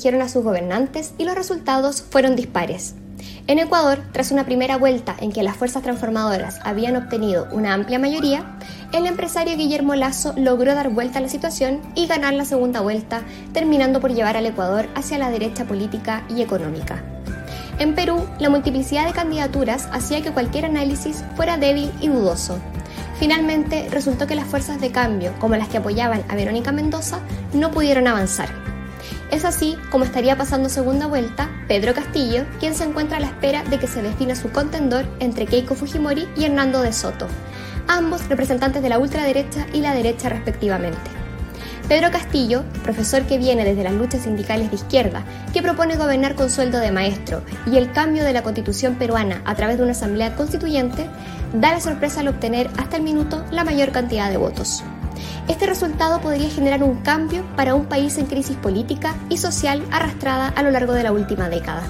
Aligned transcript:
eligieron 0.00 0.22
a 0.22 0.30
sus 0.30 0.42
gobernantes 0.42 1.12
y 1.18 1.24
los 1.24 1.34
resultados 1.34 2.00
fueron 2.00 2.34
dispares. 2.34 2.94
En 3.46 3.58
Ecuador, 3.58 3.98
tras 4.12 4.30
una 4.30 4.46
primera 4.46 4.78
vuelta 4.78 5.14
en 5.20 5.30
que 5.30 5.42
las 5.42 5.58
fuerzas 5.58 5.82
transformadoras 5.82 6.58
habían 6.64 6.96
obtenido 6.96 7.48
una 7.52 7.74
amplia 7.74 7.98
mayoría, 7.98 8.56
el 8.94 9.04
empresario 9.04 9.58
Guillermo 9.58 9.94
Lazo 9.94 10.32
logró 10.38 10.74
dar 10.74 10.88
vuelta 10.88 11.18
a 11.18 11.22
la 11.22 11.28
situación 11.28 11.82
y 11.94 12.06
ganar 12.06 12.32
la 12.32 12.46
segunda 12.46 12.80
vuelta, 12.80 13.20
terminando 13.52 14.00
por 14.00 14.14
llevar 14.14 14.38
al 14.38 14.46
Ecuador 14.46 14.88
hacia 14.94 15.18
la 15.18 15.30
derecha 15.30 15.66
política 15.66 16.24
y 16.30 16.40
económica. 16.40 17.04
En 17.78 17.94
Perú, 17.94 18.26
la 18.38 18.48
multiplicidad 18.48 19.06
de 19.06 19.12
candidaturas 19.12 19.86
hacía 19.92 20.22
que 20.22 20.32
cualquier 20.32 20.64
análisis 20.64 21.24
fuera 21.36 21.58
débil 21.58 21.92
y 22.00 22.08
dudoso. 22.08 22.58
Finalmente, 23.18 23.86
resultó 23.90 24.26
que 24.26 24.34
las 24.34 24.46
fuerzas 24.46 24.80
de 24.80 24.92
cambio, 24.92 25.34
como 25.40 25.56
las 25.56 25.68
que 25.68 25.76
apoyaban 25.76 26.24
a 26.28 26.36
Verónica 26.36 26.72
Mendoza, 26.72 27.18
no 27.52 27.70
pudieron 27.70 28.06
avanzar. 28.06 28.69
Es 29.30 29.44
así 29.44 29.76
como 29.90 30.04
estaría 30.04 30.36
pasando 30.36 30.68
segunda 30.68 31.06
vuelta 31.06 31.48
Pedro 31.68 31.94
Castillo, 31.94 32.44
quien 32.58 32.74
se 32.74 32.82
encuentra 32.82 33.18
a 33.18 33.20
la 33.20 33.28
espera 33.28 33.62
de 33.62 33.78
que 33.78 33.86
se 33.86 34.02
defina 34.02 34.34
su 34.34 34.50
contendor 34.50 35.04
entre 35.20 35.46
Keiko 35.46 35.76
Fujimori 35.76 36.28
y 36.36 36.44
Hernando 36.44 36.82
de 36.82 36.92
Soto, 36.92 37.28
ambos 37.86 38.28
representantes 38.28 38.82
de 38.82 38.88
la 38.88 38.98
ultraderecha 38.98 39.66
y 39.72 39.82
la 39.82 39.94
derecha 39.94 40.28
respectivamente. 40.28 40.98
Pedro 41.88 42.10
Castillo, 42.10 42.64
profesor 42.82 43.22
que 43.22 43.38
viene 43.38 43.64
desde 43.64 43.84
las 43.84 43.94
luchas 43.94 44.22
sindicales 44.22 44.70
de 44.70 44.76
izquierda, 44.76 45.24
que 45.52 45.62
propone 45.62 45.96
gobernar 45.96 46.34
con 46.34 46.50
sueldo 46.50 46.78
de 46.78 46.90
maestro 46.90 47.42
y 47.66 47.76
el 47.76 47.92
cambio 47.92 48.24
de 48.24 48.32
la 48.32 48.42
constitución 48.42 48.96
peruana 48.96 49.42
a 49.44 49.54
través 49.54 49.76
de 49.76 49.84
una 49.84 49.92
asamblea 49.92 50.34
constituyente, 50.34 51.08
da 51.52 51.72
la 51.72 51.80
sorpresa 51.80 52.20
al 52.20 52.28
obtener 52.28 52.68
hasta 52.78 52.96
el 52.96 53.04
minuto 53.04 53.44
la 53.52 53.64
mayor 53.64 53.92
cantidad 53.92 54.28
de 54.28 54.36
votos. 54.36 54.82
Este 55.48 55.66
resultado 55.66 56.20
podría 56.20 56.48
generar 56.48 56.82
un 56.82 56.96
cambio 56.96 57.44
para 57.56 57.74
un 57.74 57.86
país 57.86 58.18
en 58.18 58.26
crisis 58.26 58.56
política 58.56 59.14
y 59.28 59.38
social 59.38 59.82
arrastrada 59.90 60.48
a 60.48 60.62
lo 60.62 60.70
largo 60.70 60.92
de 60.92 61.02
la 61.02 61.12
última 61.12 61.48
década. 61.48 61.82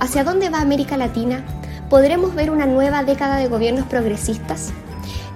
¿Hacia 0.00 0.24
dónde 0.24 0.48
va 0.48 0.60
América 0.60 0.96
Latina? 0.96 1.44
¿Podremos 1.90 2.34
ver 2.34 2.50
una 2.50 2.66
nueva 2.66 3.04
década 3.04 3.36
de 3.36 3.48
gobiernos 3.48 3.86
progresistas? 3.86 4.72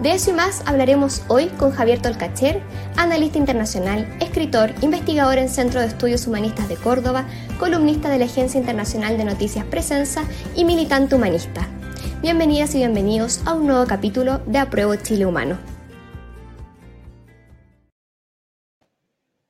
De 0.00 0.12
eso 0.12 0.30
y 0.30 0.32
más 0.32 0.62
hablaremos 0.66 1.22
hoy 1.28 1.46
con 1.48 1.70
Javier 1.70 2.00
Tolcacher, 2.00 2.60
analista 2.96 3.38
internacional, 3.38 4.06
escritor, 4.20 4.72
investigador 4.80 5.38
en 5.38 5.48
Centro 5.48 5.80
de 5.80 5.86
Estudios 5.86 6.26
Humanistas 6.26 6.68
de 6.68 6.76
Córdoba, 6.76 7.24
columnista 7.58 8.08
de 8.08 8.18
la 8.18 8.24
Agencia 8.24 8.58
Internacional 8.58 9.16
de 9.16 9.24
Noticias 9.24 9.64
Presenza 9.64 10.22
y 10.56 10.64
militante 10.64 11.14
humanista. 11.14 11.68
Bienvenidas 12.20 12.74
y 12.74 12.78
bienvenidos 12.78 13.40
a 13.44 13.54
un 13.54 13.66
nuevo 13.66 13.86
capítulo 13.86 14.40
de 14.46 14.58
Apruebo 14.58 14.96
Chile 14.96 15.26
Humano. 15.26 15.71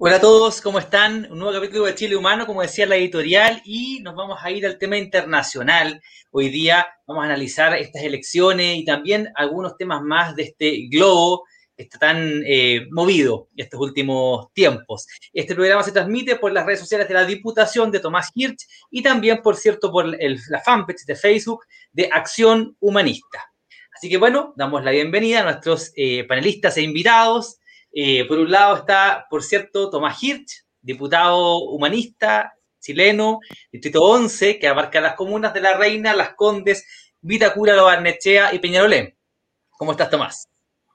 Hola 0.05 0.17
a 0.17 0.21
todos, 0.21 0.61
¿cómo 0.61 0.81
están? 0.81 1.31
Un 1.31 1.39
nuevo 1.39 1.55
capítulo 1.55 1.85
de 1.85 1.95
Chile 1.95 2.17
Humano, 2.17 2.45
como 2.45 2.61
decía 2.61 2.87
la 2.87 2.97
editorial, 2.97 3.63
y 3.65 4.01
nos 4.01 4.17
vamos 4.17 4.37
a 4.43 4.51
ir 4.51 4.67
al 4.67 4.77
tema 4.77 4.99
internacional. 4.99 6.03
Hoy 6.33 6.49
día 6.49 6.89
vamos 7.07 7.23
a 7.23 7.27
analizar 7.27 7.73
estas 7.77 8.03
elecciones 8.03 8.79
y 8.79 8.85
también 8.85 9.31
algunos 9.37 9.77
temas 9.77 10.03
más 10.03 10.35
de 10.35 10.43
este 10.43 10.89
globo 10.91 11.45
que 11.77 11.85
está 11.85 12.01
tan 12.01 12.43
eh, 12.45 12.89
movido 12.91 13.49
estos 13.57 13.79
últimos 13.79 14.53
tiempos. 14.53 15.07
Este 15.33 15.55
programa 15.55 15.85
se 15.85 15.93
transmite 15.93 16.35
por 16.35 16.51
las 16.51 16.67
redes 16.67 16.81
sociales 16.81 17.07
de 17.07 17.15
la 17.15 17.25
Diputación 17.25 17.93
de 17.93 18.01
Tomás 18.01 18.33
Hirsch 18.35 18.67
y 18.91 19.05
también, 19.05 19.41
por 19.41 19.55
cierto, 19.55 19.93
por 19.93 20.05
la 20.07 20.61
fanpage 20.65 21.05
de 21.07 21.15
Facebook 21.15 21.65
de 21.93 22.11
Acción 22.13 22.77
Humanista. 22.81 23.53
Así 23.95 24.09
que 24.09 24.17
bueno, 24.17 24.53
damos 24.57 24.83
la 24.83 24.91
bienvenida 24.91 25.43
a 25.43 25.45
nuestros 25.45 25.93
eh, 25.95 26.25
panelistas 26.25 26.77
e 26.77 26.83
invitados. 26.83 27.61
Eh, 27.93 28.25
por 28.27 28.39
un 28.39 28.51
lado 28.51 28.77
está, 28.77 29.27
por 29.29 29.43
cierto, 29.43 29.91
Tomás 29.91 30.23
Hirsch, 30.23 30.65
diputado 30.81 31.59
humanista 31.59 32.55
chileno, 32.81 33.39
distrito 33.71 34.03
11, 34.03 34.59
que 34.59 34.67
abarca 34.67 35.01
las 35.01 35.15
comunas 35.15 35.55
de 35.55 35.61
La 35.61 35.77
Reina, 35.77 36.15
Las 36.15 36.35
Condes, 36.35 36.87
Vitacura, 37.21 37.77
Lo 37.77 37.85
Barnechea 37.85 38.53
y 38.53 38.59
Peñarolén. 38.59 39.17
¿Cómo 39.71 39.93
estás, 39.93 40.11
Tomás? 40.11 40.49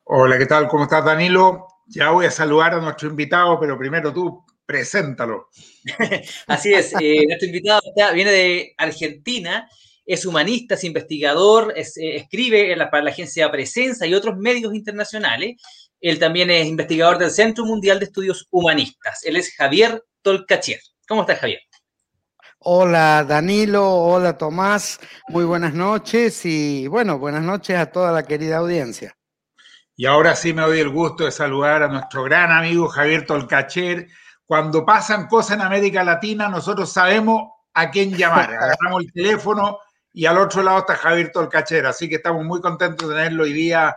Hola, 0.03 0.37
¿qué 0.37 0.45
tal? 0.45 0.67
¿Cómo 0.67 0.83
estás, 0.83 1.05
Danilo? 1.05 1.67
Ya 1.87 2.11
voy 2.11 2.25
a 2.25 2.31
saludar 2.31 2.73
a 2.73 2.81
nuestro 2.81 3.09
invitado, 3.09 3.59
pero 3.59 3.77
primero 3.77 4.13
tú, 4.13 4.45
preséntalo. 4.65 5.49
Así 6.47 6.73
es, 6.73 6.93
eh, 6.99 7.23
nuestro 7.27 7.47
invitado 7.47 7.81
viene 8.13 8.31
de 8.31 8.73
Argentina, 8.77 9.69
es 10.05 10.25
humanista, 10.25 10.75
es 10.75 10.83
investigador, 10.83 11.73
eh, 11.75 11.85
escribe 12.15 12.75
para 12.91 13.03
la 13.03 13.11
agencia 13.11 13.51
Presencia 13.51 14.05
y 14.07 14.13
otros 14.13 14.37
medios 14.37 14.73
internacionales 14.73 15.61
él 16.01 16.19
también 16.19 16.49
es 16.51 16.67
investigador 16.67 17.17
del 17.17 17.31
Centro 17.31 17.65
Mundial 17.65 17.99
de 17.99 18.05
Estudios 18.05 18.47
Humanistas. 18.51 19.23
Él 19.23 19.35
es 19.35 19.55
Javier 19.55 20.03
Tolcachier. 20.21 20.79
¿Cómo 21.07 21.21
estás, 21.21 21.39
Javier? 21.39 21.59
Hola 22.59 23.23
Danilo, 23.23 23.87
hola 23.87 24.37
Tomás, 24.37 24.99
muy 25.29 25.45
buenas 25.45 25.73
noches 25.73 26.43
y 26.43 26.87
bueno, 26.87 27.19
buenas 27.19 27.43
noches 27.43 27.77
a 27.77 27.85
toda 27.85 28.11
la 28.11 28.23
querida 28.23 28.57
audiencia. 28.57 29.15
Y 29.95 30.05
ahora 30.05 30.35
sí 30.35 30.53
me 30.53 30.63
doy 30.63 30.79
el 30.79 30.89
gusto 30.89 31.25
de 31.25 31.31
saludar 31.31 31.83
a 31.83 31.87
nuestro 31.87 32.23
gran 32.23 32.51
amigo 32.51 32.87
Javier 32.87 33.25
Tolcacher. 33.25 34.07
Cuando 34.45 34.85
pasan 34.85 35.27
cosas 35.27 35.57
en 35.57 35.61
América 35.61 36.03
Latina, 36.03 36.49
nosotros 36.49 36.91
sabemos 36.91 37.43
a 37.73 37.89
quién 37.89 38.15
llamar. 38.15 38.53
Agarramos 38.61 39.03
el 39.03 39.13
teléfono 39.13 39.79
y 40.13 40.25
al 40.25 40.37
otro 40.37 40.61
lado 40.61 40.79
está 40.79 40.95
Javier 40.95 41.31
Tolcacher. 41.31 41.85
Así 41.85 42.09
que 42.09 42.15
estamos 42.15 42.43
muy 42.43 42.59
contentos 42.59 43.07
de 43.07 43.15
tenerlo 43.15 43.43
hoy 43.43 43.53
día 43.53 43.95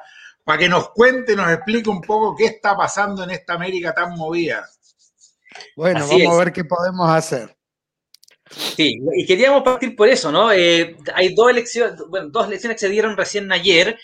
para 0.50 0.58
que 0.58 0.68
nos 0.68 0.90
cuente, 0.90 1.36
nos 1.36 1.48
explique 1.48 1.88
un 1.88 2.00
poco 2.00 2.34
qué 2.36 2.46
está 2.46 2.76
pasando 2.76 3.22
en 3.22 3.30
esta 3.30 3.54
América 3.54 3.94
tan 3.94 4.16
movida. 4.16 4.68
Bueno, 5.76 6.04
vamos 6.04 6.34
a 6.34 6.38
ver 6.44 6.52
qué 6.52 6.64
podemos 6.64 7.08
hacer. 7.08 7.56
Sí, 8.50 8.98
y 9.14 9.26
queríamos 9.26 9.62
partir 9.62 9.94
por 9.94 10.08
eso, 10.08 10.32
¿no? 10.32 10.50
Eh, 10.50 10.96
hay 11.14 11.34
dos 11.36 11.50
elecciones, 11.50 12.00
bueno, 12.08 12.30
dos 12.30 12.48
elecciones 12.48 12.74
que 12.74 12.86
se 12.88 12.92
dieron 12.92 13.16
recién 13.16 13.52
ayer. 13.52 13.96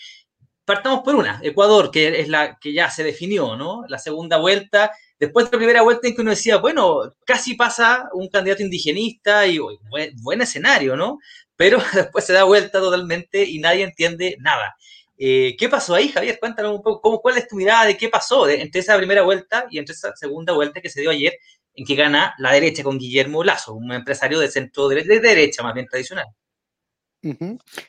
Partamos 0.63 1.01
por 1.03 1.15
una, 1.15 1.41
Ecuador, 1.43 1.91
que 1.91 2.21
es 2.21 2.29
la 2.29 2.57
que 2.57 2.71
ya 2.71 2.89
se 2.89 3.03
definió, 3.03 3.57
¿no? 3.57 3.81
La 3.89 3.99
segunda 3.99 4.37
vuelta, 4.37 4.93
después 5.19 5.47
de 5.47 5.51
la 5.51 5.57
primera 5.57 5.81
vuelta 5.81 6.07
en 6.07 6.15
que 6.15 6.21
uno 6.21 6.29
decía, 6.29 6.59
bueno, 6.59 7.13
casi 7.25 7.55
pasa 7.55 8.07
un 8.13 8.29
candidato 8.29 8.63
indigenista 8.63 9.45
y 9.45 9.59
buen, 9.59 10.15
buen 10.21 10.41
escenario, 10.41 10.95
¿no? 10.95 11.19
Pero 11.57 11.79
después 11.93 12.23
se 12.23 12.31
da 12.31 12.45
vuelta 12.45 12.79
totalmente 12.79 13.43
y 13.43 13.59
nadie 13.59 13.83
entiende 13.83 14.37
nada. 14.39 14.77
Eh, 15.17 15.55
¿Qué 15.57 15.67
pasó 15.67 15.95
ahí, 15.95 16.09
Javier? 16.09 16.37
Cuéntanos 16.39 16.75
un 16.75 16.83
poco, 16.83 17.01
¿cómo, 17.01 17.21
¿cuál 17.21 17.37
es 17.37 17.47
tu 17.47 17.55
mirada 17.55 17.85
de 17.85 17.97
qué 17.97 18.07
pasó 18.07 18.47
entre 18.47 18.81
esa 18.81 18.95
primera 18.97 19.23
vuelta 19.23 19.65
y 19.71 19.79
entre 19.79 19.93
esa 19.93 20.15
segunda 20.15 20.53
vuelta 20.53 20.79
que 20.79 20.89
se 20.89 21.01
dio 21.01 21.09
ayer, 21.09 21.33
en 21.73 21.85
que 21.85 21.95
gana 21.95 22.35
la 22.37 22.51
derecha 22.51 22.83
con 22.83 22.99
Guillermo 22.99 23.43
Lazo, 23.43 23.73
un 23.73 23.91
empresario 23.91 24.39
de 24.39 24.49
centro 24.49 24.87
de, 24.87 25.03
derecha, 25.03 25.63
más 25.63 25.73
bien 25.73 25.87
tradicional? 25.87 26.27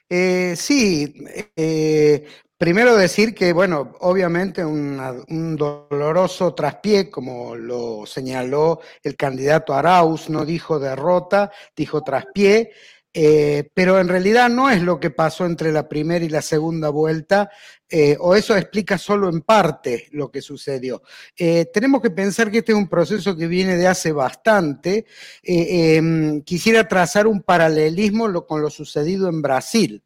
Eh, 0.09 0.55
sí, 0.56 1.15
eh, 1.55 2.27
primero 2.56 2.97
decir 2.97 3.34
que, 3.34 3.53
bueno, 3.53 3.95
obviamente 4.00 4.65
un 4.65 5.56
doloroso 5.56 6.55
traspié, 6.55 7.10
como 7.10 7.55
lo 7.55 8.06
señaló 8.06 8.81
el 9.03 9.16
candidato 9.16 9.75
Arauz, 9.75 10.31
no 10.31 10.47
dijo 10.47 10.78
derrota, 10.78 11.53
dijo 11.77 12.03
traspié. 12.03 12.72
Eh, 13.15 13.71
pero 13.75 13.99
en 13.99 14.09
realidad 14.09 14.49
no 14.49 14.71
es 14.71 14.83
lo 14.83 15.01
que 15.01 15.11
pasó 15.11 15.47
entre 15.47 15.73
la 15.73 15.89
primera 15.89 16.25
y 16.25 16.29
la 16.29 16.43
segunda 16.43 16.91
vuelta, 16.91 17.51
eh, 17.91 18.16
o 18.21 18.34
eso 18.34 18.56
explica 18.56 18.99
solo 18.99 19.28
en 19.28 19.41
parte 19.41 20.09
lo 20.12 20.31
que 20.31 20.43
sucedió. 20.43 21.03
Eh, 21.37 21.66
tenemos 21.72 22.03
que 22.03 22.10
pensar 22.10 22.50
que 22.50 22.59
este 22.59 22.72
es 22.72 22.78
un 22.78 22.88
proceso 22.88 23.37
que 23.37 23.47
viene 23.47 23.76
de 23.76 23.87
hace 23.87 24.12
bastante. 24.12 25.06
Em, 25.43 26.43
quisiera 26.43 26.87
trazar 26.87 27.27
un 27.27 27.43
paralelismo 27.43 28.47
con 28.47 28.60
lo 28.60 28.71
sucedido 28.71 29.28
en 29.28 29.41
Brasil. 29.41 30.03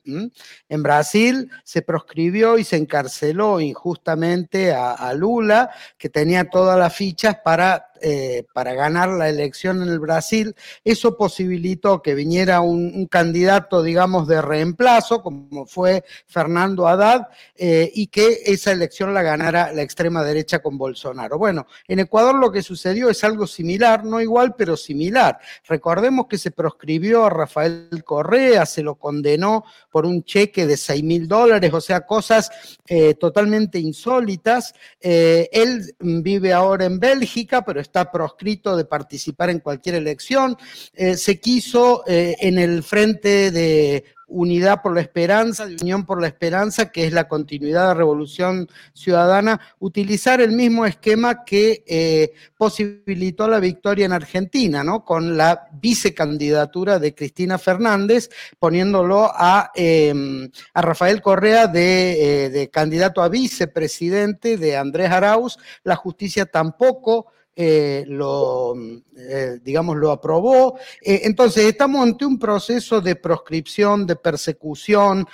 En 0.69 0.83
Brasil 0.83 1.51
se 1.65 1.83
proscribió 1.83 2.59
y 2.59 2.65
se 2.65 2.77
encarceló 2.77 3.61
injustamente 3.61 4.73
a 4.73 5.13
Lula, 5.15 5.71
que 5.99 6.09
tenía 6.09 6.49
todas 6.49 6.79
las 6.79 6.95
fichas 6.95 7.37
para 7.45 7.93
eh, 8.05 8.45
para 8.53 8.75
ganar 8.75 9.11
la 9.11 9.29
elección 9.29 9.81
en 9.81 9.89
el 9.89 10.01
Brasil, 10.01 10.57
eso 10.83 11.17
posibilitó 11.17 12.03
que 12.03 12.17
viniera 12.17 12.61
un, 12.61 13.07
candidato, 13.07 13.81
digamos, 13.81 14.27
de 14.27 14.43
reemplazo, 14.43 15.23
como 15.23 15.67
fue 15.67 16.03
Fernando 16.27 16.89
Haddad, 16.89 17.29
eh, 17.55 17.72
y 17.95 18.07
que 18.09 18.41
esa 18.47 18.73
elección 18.73 19.15
la 19.15 19.23
ganara 19.23 19.73
la 19.73 19.83
extrema 19.83 20.23
derecha 20.25 20.61
con 20.61 20.79
Bolsonaro. 20.79 21.39
Bueno, 21.39 21.67
en 21.89 22.01
Ecuador 22.01 22.35
lo 22.35 22.51
que 22.51 22.63
sucedió 22.63 23.11
es 23.11 23.23
algo 23.25 23.47
similar, 23.47 24.05
no 24.05 24.21
igual, 24.21 24.55
pero 24.57 24.77
similar. 24.77 25.39
Recordemos 25.67 26.27
que 26.29 26.39
se 26.39 26.51
proscribió 26.51 27.25
a 27.25 27.31
Rafael 27.31 28.03
Correa, 28.05 28.67
se 28.67 28.83
lo 28.83 28.97
condenó 28.97 29.65
por 29.91 30.07
un 30.07 30.25
cheque 30.25 30.67
de 30.67 30.77
6 30.77 31.03
mil 31.03 31.29
dólares, 31.29 31.73
o 31.73 31.81
sea, 31.81 32.07
cosas 32.07 32.51
eh, 32.87 33.15
totalmente 33.15 33.79
insólitas. 33.79 34.75
él 35.01 35.95
vive 36.01 36.53
ahora 36.53 36.85
en 36.85 36.99
Bélgica, 36.99 37.65
pero 37.65 37.81
está 37.81 38.11
proscrito 38.11 38.77
de 38.77 38.85
participar 38.85 39.51
en 39.51 39.61
cualquier 39.61 39.97
elección. 39.97 40.57
Eh, 40.95 41.17
se 41.17 41.41
quiso 41.41 42.05
eh, 42.07 42.37
en 42.41 42.59
el 42.59 42.83
frente 42.83 43.51
de 43.51 44.05
Unidad 44.33 44.83
por 44.83 44.95
la 44.95 45.01
Esperanza, 45.01 45.67
Unión 45.83 46.07
por 46.07 46.21
la 46.21 46.27
Esperanza, 46.27 46.91
que 46.91 47.07
es 47.07 47.13
la 47.13 47.29
continuidad 47.29 47.89
de 47.89 47.95
Revolución 47.95 48.69
Ciudadana, 48.95 49.61
utilizar 49.79 50.41
el 50.41 50.53
mismo 50.53 50.87
esquema 50.87 51.45
que 51.45 51.85
eh, 51.87 52.33
posibilitó 52.57 53.47
la 53.49 53.61
victoria 53.61 54.07
en 54.07 54.13
Argentina, 54.13 54.83
¿no? 54.83 55.05
Con 55.05 55.37
la 55.37 55.69
vicecandidatura 55.73 56.99
de 56.99 57.15
Cristina 57.15 57.59
Fernández, 57.59 58.31
poniéndolo 58.59 59.31
a, 59.35 59.71
em, 59.75 60.51
a 60.73 60.83
Rafael 60.83 61.21
Correa 61.21 61.67
de, 61.67 62.45
eh, 62.47 62.51
de 62.51 62.71
candidato 62.71 63.23
a 63.23 63.29
vicepresidente 63.29 64.57
de 64.57 64.77
Andrés 64.77 65.11
Arauz. 65.11 65.59
La 65.85 65.97
justicia 65.97 66.47
tampoco 66.47 67.27
eh, 67.55 68.05
lo, 68.09 68.75
eh, 69.15 69.59
digamos, 69.63 69.97
lo 69.97 70.11
aprobó. 70.11 70.79
Eh, 71.03 71.21
entonces, 71.25 71.67
estamos 71.67 72.03
ante 72.03 72.25
un 72.25 72.39
proceso 72.39 73.03
de 73.03 73.15
proscripción, 73.15 74.07
de 74.07 74.17
persecución. 74.17 75.27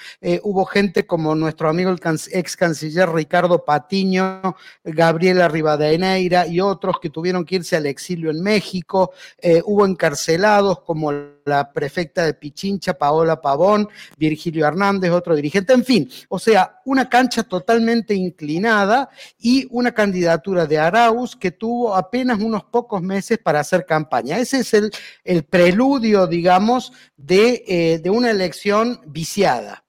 hubo 0.43 0.65
gente 0.65 1.07
como 1.07 1.35
nuestro 1.35 1.69
amigo 1.69 1.91
el 1.91 2.01
ex 2.33 2.57
canciller 2.57 3.09
Ricardo 3.11 3.65
Patiño, 3.65 4.57
Gabriela 4.83 5.49
Rivadeneira 5.49 6.47
y 6.47 6.61
otros 6.61 6.99
que 7.01 7.11
tuvieron 7.11 7.45
que 7.45 7.57
irse 7.57 7.77
al 7.77 7.87
exilio 7.87 8.31
en 8.31 8.43
México. 8.43 9.13
hubo 9.65 9.87
encarcelados 9.87 10.81
como 10.81 11.13
la 11.45 11.73
prefecta 11.73 12.25
de 12.25 12.35
Pichincha, 12.35 12.95
Paola 12.95 13.41
Pavón, 13.41 13.89
Virgilio 14.17 14.67
Hernández, 14.67 15.11
otro 15.11 15.35
dirigente. 15.35 15.73
En 15.73 15.85
fin, 15.85 16.11
o 16.29 16.39
sea, 16.39 16.81
una 16.85 17.09
cancha 17.09 17.43
totalmente 17.43 18.15
inclinada 18.15 19.09
y 19.39 19.67
una 19.71 19.93
candidatura 19.93 20.67
de 20.67 20.79
Arauz 20.79 21.35
que 21.35 21.51
tuvo 21.51 21.95
a 21.95 22.08
apenas 22.09 22.41
unos 22.41 22.65
pocos 22.65 23.03
meses 23.03 23.39
para 23.39 23.61
hacer 23.61 23.87
campaña. 23.87 24.39
Ese 24.39 24.61
es 24.61 24.75
el, 24.75 24.91
el 25.25 25.45
preludio, 25.45 26.27
digamos, 26.27 26.93
de, 27.17 27.65
eh, 27.67 27.99
de, 28.03 28.11
una 28.11 28.31
elección 28.31 29.01
viciada. 29.07 29.85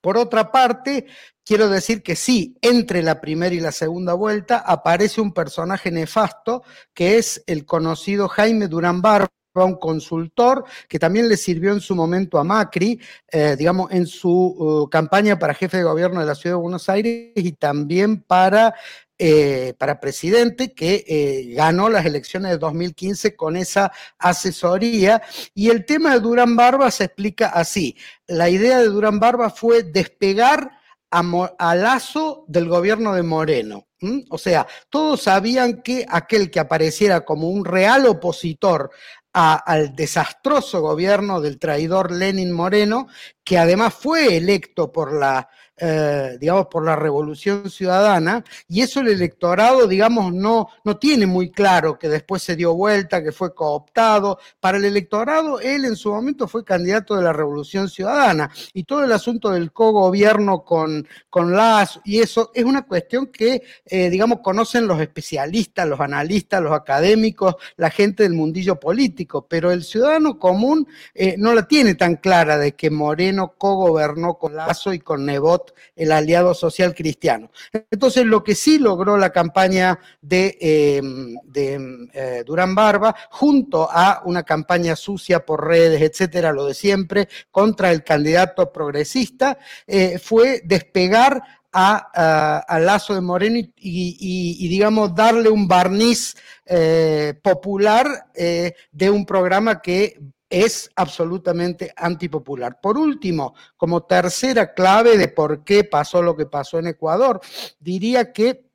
Por 0.00 0.16
otra 0.16 0.52
parte, 0.52 1.06
quiero 1.44 1.68
decir 1.68 2.02
que 2.02 2.16
sí, 2.16 2.56
entre 2.62 3.02
la 3.02 3.20
primera 3.20 3.54
y 3.54 3.60
la 3.60 3.72
segunda 3.72 4.14
vuelta 4.14 4.58
aparece 4.58 5.20
un 5.20 5.32
personaje 5.32 5.90
nefasto 5.90 6.62
que 6.94 7.18
es 7.18 7.42
el 7.46 7.66
conocido 7.66 8.28
Jaime 8.28 8.68
Durán 8.68 9.02
Barba 9.02 9.28
un 9.64 9.76
consultor 9.76 10.64
que 10.88 10.98
también 10.98 11.28
le 11.28 11.36
sirvió 11.36 11.72
en 11.72 11.80
su 11.80 11.94
momento 11.94 12.38
a 12.38 12.44
Macri, 12.44 13.00
eh, 13.30 13.56
digamos, 13.58 13.90
en 13.92 14.06
su 14.06 14.30
uh, 14.30 14.88
campaña 14.88 15.38
para 15.38 15.54
jefe 15.54 15.78
de 15.78 15.84
gobierno 15.84 16.20
de 16.20 16.26
la 16.26 16.34
ciudad 16.34 16.56
de 16.56 16.60
Buenos 16.60 16.88
Aires 16.88 17.32
y 17.34 17.52
también 17.52 18.22
para 18.22 18.74
eh, 19.18 19.74
para 19.78 19.98
presidente, 19.98 20.74
que 20.74 21.04
eh, 21.06 21.54
ganó 21.54 21.88
las 21.88 22.04
elecciones 22.04 22.50
de 22.50 22.58
2015 22.58 23.34
con 23.34 23.56
esa 23.56 23.90
asesoría. 24.18 25.22
Y 25.54 25.70
el 25.70 25.86
tema 25.86 26.12
de 26.12 26.20
Durán 26.20 26.54
Barba 26.54 26.90
se 26.90 27.04
explica 27.04 27.48
así. 27.48 27.96
La 28.26 28.50
idea 28.50 28.78
de 28.78 28.88
Durán 28.88 29.18
Barba 29.18 29.50
fue 29.50 29.84
despegar 29.84 30.70
a, 31.10 31.74
Lazo 31.74 32.44
del 32.48 32.68
gobierno 32.68 33.14
de 33.14 33.22
Moreno. 33.22 33.86
O 34.28 34.38
sea, 34.38 34.66
todos 34.90 35.22
sabían 35.22 35.82
que 35.82 36.04
aquel 36.08 36.50
que 36.50 36.60
apareciera 36.60 37.24
como 37.24 37.48
un 37.48 37.64
real 37.64 38.06
opositor 38.06 38.90
al 39.32 39.94
desastroso 39.94 40.80
gobierno 40.80 41.40
del 41.40 41.58
traidor 41.58 42.10
Lenin 42.10 42.52
Moreno, 42.52 43.08
que 43.44 43.58
además 43.58 43.94
fue 43.94 44.36
electo 44.36 44.92
por 44.92 45.12
la 45.12 45.48
eh, 45.76 46.36
digamos, 46.40 46.66
por 46.66 46.84
la 46.84 46.96
revolución 46.96 47.70
ciudadana, 47.70 48.44
y 48.68 48.80
eso 48.82 49.00
el 49.00 49.08
electorado, 49.08 49.86
digamos, 49.86 50.32
no, 50.32 50.68
no 50.84 50.96
tiene 50.96 51.26
muy 51.26 51.50
claro 51.50 51.98
que 51.98 52.08
después 52.08 52.42
se 52.42 52.56
dio 52.56 52.74
vuelta, 52.74 53.22
que 53.22 53.32
fue 53.32 53.54
cooptado. 53.54 54.38
Para 54.60 54.78
el 54.78 54.84
electorado, 54.84 55.60
él 55.60 55.84
en 55.84 55.96
su 55.96 56.10
momento 56.10 56.48
fue 56.48 56.64
candidato 56.64 57.16
de 57.16 57.22
la 57.22 57.32
revolución 57.32 57.88
ciudadana, 57.88 58.50
y 58.72 58.84
todo 58.84 59.04
el 59.04 59.12
asunto 59.12 59.50
del 59.50 59.72
cogobierno 59.72 60.64
con, 60.64 61.06
con 61.28 61.52
las, 61.52 62.00
y 62.04 62.20
eso 62.20 62.50
es 62.54 62.64
una 62.64 62.86
cuestión 62.86 63.26
que, 63.26 63.62
eh, 63.84 64.10
digamos, 64.10 64.40
conocen 64.40 64.86
los 64.86 65.00
especialistas, 65.00 65.86
los 65.86 66.00
analistas, 66.00 66.62
los 66.62 66.72
académicos, 66.72 67.56
la 67.76 67.90
gente 67.90 68.22
del 68.22 68.34
mundillo 68.34 68.80
político, 68.80 69.46
pero 69.48 69.70
el 69.70 69.84
ciudadano 69.84 70.38
común 70.38 70.86
eh, 71.14 71.34
no 71.38 71.54
la 71.54 71.66
tiene 71.66 71.94
tan 71.94 72.16
clara 72.16 72.58
de 72.58 72.72
que 72.72 72.90
Moreno 72.90 73.54
cogobernó 73.58 74.34
con 74.34 74.54
Lazo 74.56 74.92
y 74.92 75.00
con 75.00 75.26
Nebot 75.26 75.65
el 75.94 76.12
aliado 76.12 76.54
social 76.54 76.94
cristiano. 76.94 77.50
Entonces, 77.90 78.24
lo 78.24 78.42
que 78.42 78.54
sí 78.54 78.78
logró 78.78 79.16
la 79.16 79.30
campaña 79.30 79.98
de, 80.20 80.56
em, 80.60 82.08
eh, 82.12 82.42
Durán 82.46 82.74
Barba, 82.74 83.14
junto 83.30 83.88
a 83.90 84.22
una 84.24 84.42
campaña 84.42 84.96
sucia 84.96 85.44
por 85.44 85.66
redes, 85.66 86.02
etcétera, 86.02 86.52
lo 86.52 86.66
de 86.66 86.74
siempre, 86.74 87.28
contra 87.50 87.90
el 87.90 88.04
candidato 88.04 88.72
progresista, 88.72 89.58
eh, 89.86 90.18
fue 90.18 90.62
despegar 90.64 91.42
a, 91.78 92.78
Lazo 92.80 93.14
de 93.14 93.20
Moreno 93.20 93.58
y, 93.76 94.68
digamos, 94.68 95.14
darle 95.14 95.50
un 95.50 95.68
barniz 95.68 96.34
eh, 96.64 97.34
popular 97.42 98.06
de 98.34 99.10
un 99.10 99.26
programa 99.26 99.82
que 99.82 100.18
es 100.48 100.90
absolutamente 100.96 101.92
antipopular. 101.96 102.80
Por 102.80 102.98
último, 102.98 103.54
como 103.76 104.04
tercera 104.04 104.74
clave 104.74 105.18
de 105.18 105.28
por 105.28 105.64
qué 105.64 105.84
pasó 105.84 106.22
lo 106.22 106.36
que 106.36 106.46
pasó 106.46 106.78
en 106.78 106.88
Ecuador, 106.88 107.40
diría 107.78 108.32
que 108.32 108.66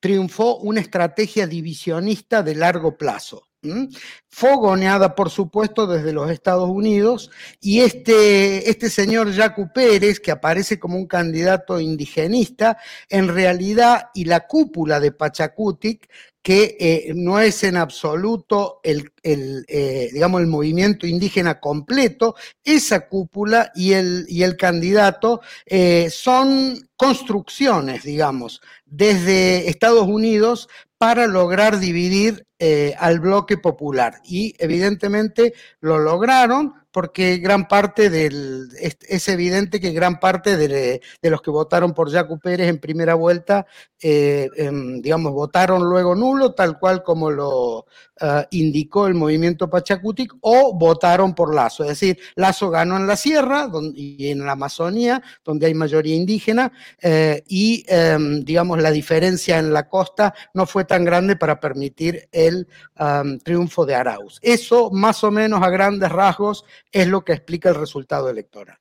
triunfó 0.00 0.56
una 0.58 0.80
estrategia 0.80 1.46
divisionista 1.46 2.42
de 2.42 2.54
largo 2.54 2.96
plazo. 2.96 3.50
Fogoneada, 4.30 5.14
por 5.14 5.28
supuesto, 5.28 5.86
desde 5.86 6.14
los 6.14 6.30
Estados 6.30 6.70
Unidos, 6.70 7.30
y 7.60 7.80
este, 7.80 8.70
este 8.70 8.88
señor 8.88 9.34
Jacu 9.34 9.70
Pérez, 9.72 10.18
que 10.18 10.30
aparece 10.30 10.78
como 10.78 10.96
un 10.96 11.06
candidato 11.06 11.78
indigenista, 11.78 12.78
en 13.10 13.28
realidad, 13.28 14.08
y 14.14 14.24
la 14.24 14.46
cúpula 14.46 14.98
de 14.98 15.12
Pachacutic, 15.12 16.08
que 16.42 16.76
eh, 16.80 17.12
no 17.14 17.38
es 17.38 17.62
en 17.64 17.76
absoluto 17.76 18.80
el, 18.82 19.12
eh, 19.22 20.08
digamos, 20.12 20.40
el 20.40 20.46
movimiento 20.46 21.06
indígena 21.06 21.60
completo, 21.60 22.34
esa 22.64 23.08
cúpula 23.08 23.70
y 23.74 23.92
el, 23.92 24.24
y 24.28 24.42
el 24.42 24.56
candidato 24.56 25.42
eh, 25.66 26.08
son 26.10 26.88
construcciones, 26.96 28.04
digamos, 28.04 28.62
desde 28.86 29.68
Estados 29.68 30.06
Unidos 30.06 30.68
para 30.98 31.26
lograr 31.26 31.78
dividir 31.78 32.46
al 32.98 33.20
bloque 33.20 33.56
popular. 33.56 34.20
Y 34.22 34.54
evidentemente 34.58 35.54
lo 35.80 35.98
lograron 35.98 36.74
porque 36.92 37.38
gran 37.38 37.68
parte 37.68 38.10
del, 38.10 38.68
es, 38.80 39.28
evidente 39.28 39.80
que 39.80 39.92
gran 39.92 40.18
parte 40.18 40.56
de, 40.56 41.00
los 41.22 41.40
que 41.40 41.50
votaron 41.50 41.94
por 41.94 42.10
Jacu 42.10 42.38
Pérez 42.38 42.68
en 42.68 42.78
primera 42.78 43.14
vuelta, 43.14 43.66
eh, 44.02 44.48
em, 44.56 45.00
digamos, 45.00 45.32
votaron 45.32 45.84
luego 45.84 46.14
nulo, 46.14 46.52
tal 46.52 46.78
cual 46.78 47.02
como 47.02 47.30
lo 47.30 47.86
ah, 48.20 48.46
indicó 48.50 49.06
el 49.06 49.14
movimiento 49.14 49.70
Pachacutic, 49.70 50.32
o 50.40 50.76
votaron 50.76 51.34
por 51.34 51.54
Lazo. 51.54 51.84
Es 51.84 51.90
decir, 51.90 52.18
Lazo 52.34 52.70
ganó 52.70 52.96
en 52.96 53.06
la 53.06 53.16
sierra 53.16 53.68
y 53.94 54.28
en 54.28 54.44
la 54.44 54.52
Amazonía, 54.52 55.22
donde 55.44 55.66
hay 55.66 55.74
mayoría 55.74 56.16
indígena, 56.16 56.72
eh, 57.00 57.44
y, 57.46 57.84
em, 57.86 58.42
digamos, 58.44 58.80
la 58.82 58.90
diferencia 58.90 59.58
en 59.58 59.72
la 59.72 59.88
costa 59.88 60.34
no 60.54 60.66
fue 60.66 60.84
tan 60.84 61.04
grande 61.04 61.36
para 61.36 61.60
permitir 61.60 62.28
el 62.32 62.66
triunfo 63.44 63.86
de 63.86 63.94
Arauz. 63.94 64.38
Eso, 64.42 64.90
más 64.90 65.24
o 65.24 65.30
menos 65.30 65.62
a 65.62 65.70
grandes 65.70 66.10
rasgos, 66.12 66.64
es 66.92 67.06
lo 67.06 67.24
que 67.24 67.32
explica 67.32 67.68
el 67.68 67.76
resultado 67.76 68.28
electoral. 68.28 68.78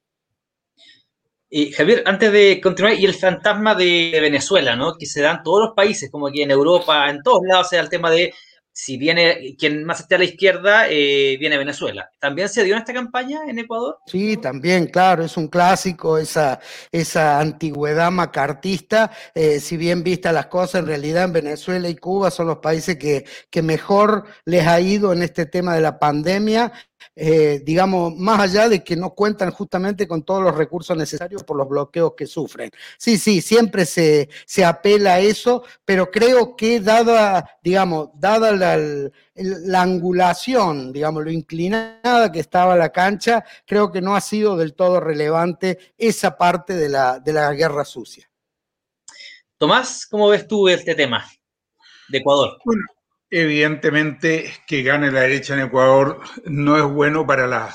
Y 1.51 1.71
Javier, 1.71 2.03
antes 2.05 2.31
de 2.31 2.61
continuar, 2.61 2.93
y 2.93 3.05
el 3.05 3.15
fantasma 3.15 3.73
de, 3.73 4.19
Venezuela, 4.21 4.75
¿no? 4.75 4.95
Que 4.97 5.07
se 5.07 5.21
da 5.21 5.31
en 5.31 5.43
todos 5.43 5.65
los 5.65 5.75
países, 5.75 6.11
como 6.11 6.27
aquí 6.27 6.43
en 6.43 6.51
Europa, 6.51 7.09
en 7.09 7.23
todos 7.23 7.41
lados, 7.43 7.67
o 7.67 7.69
sea, 7.71 7.81
el 7.81 7.89
tema 7.89 8.11
de 8.11 8.33
si 8.71 8.97
viene 8.97 9.55
quien 9.57 9.83
más 9.83 9.99
esté 9.99 10.15
a 10.15 10.19
la 10.19 10.23
izquierda, 10.23 10.87
eh, 10.89 11.35
viene 11.37 11.57
Venezuela. 11.57 12.09
¿También 12.19 12.47
se 12.47 12.63
dio 12.63 12.75
en 12.75 12.79
esta 12.79 12.93
campaña 12.93 13.41
en 13.47 13.59
Ecuador? 13.59 13.97
Sí, 14.05 14.37
también, 14.37 14.87
claro, 14.87 15.25
es 15.25 15.35
un 15.35 15.49
clásico 15.49 16.17
esa, 16.17 16.61
esa 16.91 17.41
antigüedad 17.41 18.09
macartista. 18.09 19.11
Eh, 19.35 19.59
si 19.59 19.75
bien 19.75 20.01
vista 20.01 20.31
las 20.31 20.45
cosas, 20.45 20.81
en 20.81 20.87
realidad 20.87 21.25
en 21.25 21.33
Venezuela 21.33 21.89
y 21.89 21.95
Cuba 21.97 22.31
son 22.31 22.47
los 22.47 22.59
países 22.59 22.97
que, 22.97 23.25
que 23.49 23.61
mejor 23.61 24.25
les 24.45 24.65
ha 24.65 24.79
ido 24.79 25.11
en 25.11 25.23
este 25.23 25.45
tema 25.45 25.75
de 25.75 25.81
la 25.81 25.99
pandemia 25.99 26.71
eh, 27.15 27.61
digamos, 27.65 28.15
más 28.15 28.39
allá 28.39 28.69
de 28.69 28.83
que 28.83 28.95
no 28.95 29.11
cuentan 29.11 29.51
justamente 29.51 30.07
con 30.07 30.23
todos 30.23 30.43
los 30.43 30.55
recursos 30.55 30.95
necesarios 30.97 31.43
por 31.43 31.57
los 31.57 31.67
bloqueos 31.67 32.13
que 32.15 32.25
sufren. 32.25 32.71
Sí, 32.97 33.17
sí, 33.17 33.41
siempre 33.41 33.85
se, 33.85 34.29
se 34.45 34.65
apela 34.65 35.15
a 35.15 35.19
eso, 35.19 35.63
pero 35.85 36.09
creo 36.11 36.55
que 36.55 36.79
dada, 36.79 37.57
digamos, 37.61 38.09
dada 38.15 38.51
la, 38.51 38.77
la, 39.35 39.81
angulación, 39.81 40.91
digamos, 40.91 41.23
lo 41.23 41.31
inclinada 41.31 42.31
que 42.31 42.39
estaba 42.39 42.75
la 42.75 42.89
cancha, 42.89 43.43
creo 43.65 43.91
que 43.91 44.01
no 44.01 44.15
ha 44.15 44.21
sido 44.21 44.57
del 44.57 44.73
todo 44.73 44.99
relevante 44.99 45.93
esa 45.97 46.37
parte 46.37 46.73
de 46.73 46.89
la, 46.89 47.19
de 47.19 47.33
la 47.33 47.53
guerra 47.53 47.85
sucia. 47.85 48.29
Tomás, 49.57 50.05
¿cómo 50.05 50.29
ves 50.29 50.47
tú 50.47 50.69
este 50.69 50.95
tema 50.95 51.25
de 52.07 52.17
Ecuador? 52.19 52.57
Bueno, 52.63 52.81
Evidentemente 53.31 54.51
que 54.65 54.81
gane 54.81 55.11
la 55.11 55.21
derecha 55.21 55.53
en 55.53 55.61
Ecuador 55.61 56.19
no 56.45 56.77
es 56.77 56.83
bueno 56.83 57.27
para 57.27 57.45
la, 57.45 57.73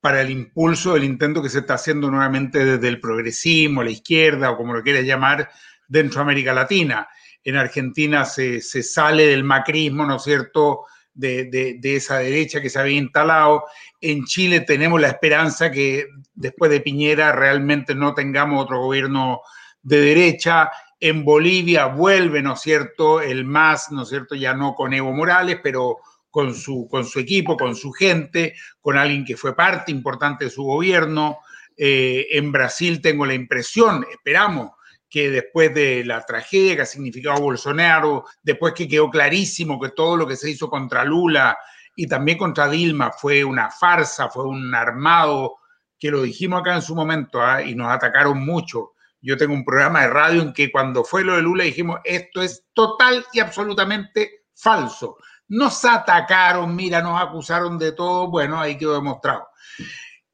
para 0.00 0.22
el 0.22 0.30
impulso 0.30 0.94
del 0.94 1.04
intento 1.04 1.40
que 1.40 1.48
se 1.48 1.60
está 1.60 1.74
haciendo 1.74 2.10
nuevamente 2.10 2.64
desde 2.64 2.88
el 2.88 2.98
progresismo, 2.98 3.84
la 3.84 3.90
izquierda 3.90 4.50
o 4.50 4.56
como 4.56 4.74
lo 4.74 4.82
quieras 4.82 5.04
llamar, 5.04 5.48
dentro 5.86 6.18
de 6.18 6.22
América 6.22 6.52
Latina. 6.52 7.06
En 7.44 7.56
Argentina 7.56 8.24
se, 8.24 8.60
sale 8.60 9.26
del 9.26 9.44
macrismo, 9.44 10.04
¿no 10.04 10.16
es 10.16 10.24
cierto?, 10.24 10.86
de, 11.14 11.78
esa 11.84 12.18
derecha 12.18 12.60
que 12.60 12.70
se 12.70 12.80
había 12.80 12.98
instalado. 12.98 13.64
En 14.00 14.24
Chile 14.24 14.60
tenemos 14.60 15.00
la 15.00 15.08
esperanza 15.08 15.70
que 15.70 16.06
después 16.34 16.70
de 16.70 16.80
Piñera 16.80 17.30
realmente 17.30 17.94
no 17.94 18.14
tengamos 18.14 18.64
otro 18.64 18.80
gobierno 18.80 19.42
de 19.82 20.00
derecha. 20.00 20.70
En 21.04 21.24
Bolivia 21.24 21.86
vuelve, 21.86 22.42
¿no 22.42 22.52
es 22.52 22.60
cierto?, 22.60 23.20
el 23.20 23.44
MAS, 23.44 23.90
¿no 23.90 24.04
es 24.04 24.08
cierto?, 24.08 24.36
ya 24.36 24.54
no 24.54 24.76
con 24.76 24.94
Evo 24.94 25.10
Morales, 25.12 25.58
pero 25.60 25.96
con 26.30 26.54
su, 26.54 26.86
con 26.88 27.04
su 27.04 27.18
equipo, 27.18 27.56
con 27.56 27.74
su 27.74 27.90
gente, 27.90 28.54
con 28.80 28.96
alguien 28.96 29.24
que 29.24 29.36
fue 29.36 29.56
parte 29.56 29.90
importante 29.90 30.44
de 30.44 30.50
su 30.52 30.62
gobierno. 30.62 31.40
Eh, 31.76 32.28
en 32.30 32.52
Brasil 32.52 33.00
tengo 33.02 33.26
la 33.26 33.34
impresión, 33.34 34.06
esperamos, 34.12 34.70
que 35.10 35.28
después 35.28 35.74
de 35.74 36.04
la 36.04 36.24
tragedia 36.24 36.76
que 36.76 36.82
ha 36.82 36.86
significado 36.86 37.40
Bolsonaro, 37.40 38.24
después 38.40 38.72
que 38.72 38.86
quedó 38.86 39.10
clarísimo 39.10 39.80
que 39.80 39.88
todo 39.88 40.16
lo 40.16 40.24
que 40.24 40.36
se 40.36 40.50
hizo 40.50 40.70
contra 40.70 41.04
Lula 41.04 41.58
y 41.96 42.06
también 42.06 42.38
contra 42.38 42.68
Dilma 42.68 43.10
fue 43.10 43.42
una 43.42 43.72
farsa, 43.72 44.28
fue 44.28 44.46
un 44.46 44.72
armado, 44.72 45.56
que 45.98 46.12
lo 46.12 46.22
dijimos 46.22 46.60
acá 46.60 46.76
en 46.76 46.82
su 46.82 46.94
momento 46.94 47.40
¿eh? 47.58 47.70
y 47.70 47.74
nos 47.74 47.90
atacaron 47.90 48.38
mucho. 48.46 48.91
Yo 49.22 49.36
tengo 49.36 49.54
un 49.54 49.64
programa 49.64 50.02
de 50.02 50.08
radio 50.08 50.42
en 50.42 50.52
que 50.52 50.70
cuando 50.70 51.04
fue 51.04 51.22
lo 51.22 51.36
de 51.36 51.42
Lula 51.42 51.64
dijimos, 51.64 52.00
esto 52.04 52.42
es 52.42 52.64
total 52.74 53.24
y 53.32 53.38
absolutamente 53.38 54.46
falso. 54.52 55.16
Nos 55.48 55.84
atacaron, 55.84 56.74
mira, 56.74 57.00
nos 57.00 57.20
acusaron 57.20 57.78
de 57.78 57.92
todo, 57.92 58.28
bueno, 58.28 58.60
ahí 58.60 58.76
quedó 58.76 58.94
demostrado. 58.94 59.48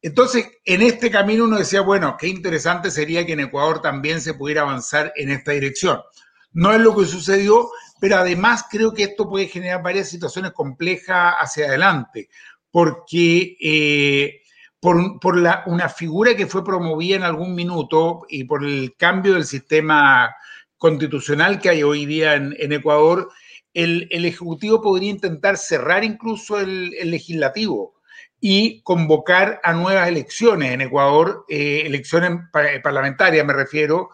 Entonces, 0.00 0.48
en 0.64 0.80
este 0.80 1.10
camino 1.10 1.44
uno 1.44 1.58
decía, 1.58 1.82
bueno, 1.82 2.16
qué 2.18 2.28
interesante 2.28 2.90
sería 2.90 3.26
que 3.26 3.32
en 3.32 3.40
Ecuador 3.40 3.82
también 3.82 4.20
se 4.22 4.34
pudiera 4.34 4.62
avanzar 4.62 5.12
en 5.16 5.30
esta 5.30 5.52
dirección. 5.52 6.00
No 6.52 6.72
es 6.72 6.80
lo 6.80 6.96
que 6.96 7.04
sucedió, 7.04 7.70
pero 8.00 8.16
además 8.16 8.64
creo 8.70 8.94
que 8.94 9.02
esto 9.02 9.28
puede 9.28 9.48
generar 9.48 9.82
varias 9.82 10.08
situaciones 10.08 10.52
complejas 10.52 11.34
hacia 11.38 11.66
adelante, 11.66 12.30
porque 12.70 13.56
eh, 13.60 14.40
por, 14.80 15.18
por 15.20 15.36
la, 15.36 15.62
una 15.66 15.88
figura 15.88 16.34
que 16.36 16.46
fue 16.46 16.64
promovida 16.64 17.16
en 17.16 17.22
algún 17.22 17.54
minuto 17.54 18.22
y 18.28 18.44
por 18.44 18.64
el 18.64 18.94
cambio 18.96 19.34
del 19.34 19.44
sistema 19.44 20.34
constitucional 20.76 21.60
que 21.60 21.70
hay 21.70 21.82
hoy 21.82 22.06
día 22.06 22.34
en, 22.34 22.72
Ecuador, 22.72 23.30
el, 23.74 24.06
el, 24.10 24.24
Ejecutivo 24.24 24.80
podría 24.80 25.10
intentar 25.10 25.56
cerrar 25.56 26.04
incluso 26.04 26.58
el, 26.60 26.94
el 26.98 27.10
Legislativo 27.10 27.94
y 28.40 28.82
convocar 28.82 29.60
a 29.64 29.72
nuevas 29.72 30.08
elecciones 30.08 30.72
en 30.72 30.80
Ecuador, 30.80 31.44
eh, 31.48 31.82
elecciones 31.84 32.38
parlamentarias 32.82 33.44
me 33.44 33.52
refiero, 33.52 34.10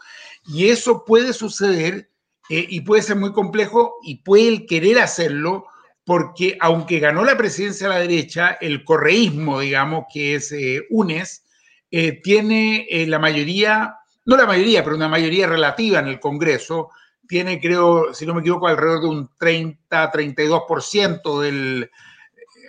y 0.46 0.68
eso 0.70 1.04
puede 1.04 1.32
suceder 1.32 2.08
eh, 2.48 2.66
y 2.68 2.80
puede 2.82 3.02
ser 3.02 3.16
muy 3.16 3.32
complejo 3.32 3.96
y 4.02 4.22
puede 4.22 4.66
querer 4.66 4.98
hacerlo 4.98 5.66
porque 6.04 6.56
aunque 6.60 6.98
ganó 6.98 7.24
la 7.24 7.36
presidencia 7.36 7.86
a 7.86 7.90
la 7.90 7.98
derecha, 7.98 8.58
el 8.60 8.84
correísmo, 8.84 9.60
digamos, 9.60 10.04
que 10.12 10.34
es 10.34 10.52
eh, 10.52 10.86
UNES, 10.90 11.44
eh, 11.90 12.20
tiene 12.22 12.86
eh, 12.90 13.06
la 13.06 13.18
mayoría, 13.18 13.96
no 14.26 14.36
la 14.36 14.46
mayoría, 14.46 14.84
pero 14.84 14.96
una 14.96 15.08
mayoría 15.08 15.46
relativa 15.46 16.00
en 16.00 16.08
el 16.08 16.20
Congreso, 16.20 16.90
tiene, 17.26 17.58
creo, 17.58 18.12
si 18.12 18.26
no 18.26 18.34
me 18.34 18.40
equivoco, 18.40 18.68
alrededor 18.68 19.00
de 19.00 19.08
un 19.08 19.30
30, 19.38 20.12
32% 20.12 21.40
del, 21.40 21.90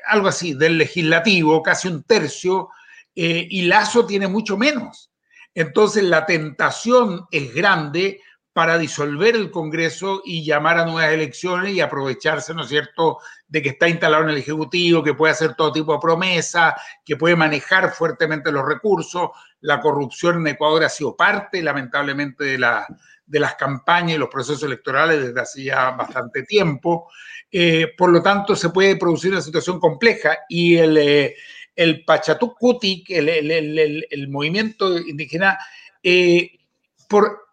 algo 0.08 0.30
así, 0.30 0.54
del 0.54 0.78
legislativo, 0.78 1.62
casi 1.62 1.90
un 1.90 2.04
tercio, 2.04 2.70
y 3.18 3.62
Lazo 3.62 4.06
tiene 4.06 4.28
mucho 4.28 4.58
menos. 4.58 5.10
Entonces 5.54 6.04
la 6.04 6.26
tentación 6.26 7.28
es 7.32 7.54
grande 7.54 8.20
para 8.56 8.78
disolver 8.78 9.36
el 9.36 9.52
Congreso 9.52 10.22
y 10.24 10.46
llamar 10.46 10.78
a 10.78 10.86
nuevas 10.86 11.12
elecciones 11.12 11.74
y 11.74 11.82
aprovecharse, 11.82 12.54
¿no 12.54 12.62
es 12.64 12.70
cierto?, 12.70 13.20
de 13.50 13.62
que 13.62 13.68
está 13.68 13.90
instalado 13.90 14.24
en 14.24 14.30
el 14.30 14.38
Ejecutivo, 14.38 15.04
que 15.04 15.14
puede 15.14 15.34
hacer 15.34 15.56
todo 15.56 15.74
tipo 15.74 15.92
de 15.92 16.00
promesas, 16.00 16.74
que 17.04 17.18
puede 17.18 17.36
manejar 17.36 17.92
fuertemente 17.92 18.54
los 18.54 18.66
recursos. 18.66 19.32
La 19.60 19.82
corrupción 19.82 20.38
en 20.38 20.48
Ecuador 20.48 20.86
ha 20.86 20.90
sido 20.90 21.18
parte, 21.18 21.62
lamentablemente, 21.62 22.46
de, 22.46 22.58
la, 22.58 22.88
de 23.26 23.40
las 23.42 23.56
campañas 23.56 24.16
y 24.16 24.20
los 24.20 24.30
procesos 24.30 24.64
electorales 24.64 25.22
desde 25.22 25.42
hace 25.42 25.64
ya 25.66 25.92
bastante 25.92 26.44
tiempo. 26.44 27.12
Eh, 27.52 27.92
por 27.98 28.10
lo 28.10 28.24
tanto, 28.24 28.56
se 28.56 28.70
puede 28.70 28.96
producir 28.96 29.34
una 29.34 29.42
situación 29.42 29.82
compleja 29.82 30.38
y 30.48 30.78
el, 30.78 30.96
eh, 30.96 31.36
el, 31.76 32.06
el, 32.08 33.52
el, 33.52 34.08
el, 34.10 34.30
movimiento 34.30 34.98
indígena, 34.98 35.60
eh, 36.02 36.52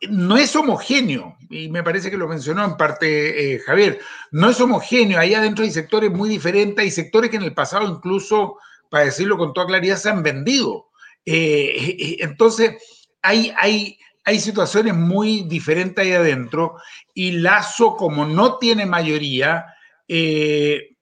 no 0.09 0.37
es 0.37 0.55
homogéneo, 0.57 1.37
y 1.51 1.69
me 1.69 1.83
parece 1.83 2.11
que 2.11 2.17
lo 2.17 2.29
mencionó 2.29 2.65
en 2.65 2.77
parte 2.77 3.55
eh, 3.55 3.59
Javier, 3.61 4.01
no 4.31 4.51
es 4.51 4.61
homogéneo, 4.61 5.19
ahí 5.19 5.35
adentro 5.35 5.65
hay 5.65 5.71
sectores 5.71 6.11
muy 6.11 6.29
diferentes, 6.29 6.83
hay 6.83 6.91
sectores 6.91 7.31
que 7.31 7.37
en 7.37 7.43
el 7.43 7.55
pasado 7.55 7.87
incluso, 7.89 8.59
para 8.89 9.05
decirlo 9.05 9.37
con 9.37 9.53
toda 9.53 9.67
claridad, 9.67 9.97
se 9.97 10.11
han 10.11 10.23
vendido. 10.23 10.89
Eh, 11.25 12.17
entonces, 12.21 12.77
hay, 13.23 13.53
hay, 13.57 13.99
hay 14.25 14.41
situaciones 14.41 14.95
muy 14.95 15.43
diferentes 15.43 16.05
ahí 16.05 16.13
adentro, 16.13 16.77
y 17.15 17.33
Lazo, 17.33 17.97
como 17.97 18.25
no 18.25 18.59
tiene 18.59 18.87
mayoría, 18.87 19.67
eh, 20.09 20.97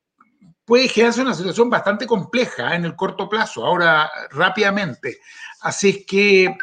puede 0.65 0.89
generarse 0.89 1.23
una 1.23 1.35
situación 1.35 1.69
bastante 1.69 2.07
compleja 2.07 2.77
en 2.77 2.85
el 2.85 2.95
corto 2.95 3.29
plazo, 3.29 3.67
ahora 3.67 4.11
rápidamente. 4.31 5.19
Así 5.63 5.89
es 5.89 6.07
que, 6.07 6.57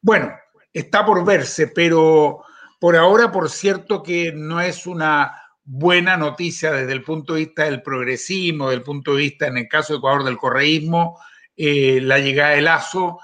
bueno, 0.00 0.32
está 0.72 1.04
por 1.04 1.24
verse, 1.24 1.68
pero 1.68 2.42
por 2.78 2.96
ahora, 2.96 3.30
por 3.30 3.50
cierto, 3.50 4.02
que 4.02 4.32
no 4.32 4.60
es 4.60 4.86
una 4.86 5.32
buena 5.64 6.16
noticia 6.16 6.72
desde 6.72 6.92
el 6.92 7.02
punto 7.02 7.34
de 7.34 7.40
vista 7.40 7.64
del 7.64 7.82
progresismo, 7.82 8.66
desde 8.66 8.78
el 8.78 8.82
punto 8.82 9.12
de 9.12 9.18
vista, 9.18 9.46
en 9.46 9.58
el 9.58 9.68
caso 9.68 9.92
de 9.92 9.98
Ecuador, 9.98 10.24
del 10.24 10.36
correísmo, 10.36 11.20
eh, 11.56 12.00
la 12.02 12.18
llegada 12.18 12.50
de 12.50 12.62
Lazo. 12.62 13.18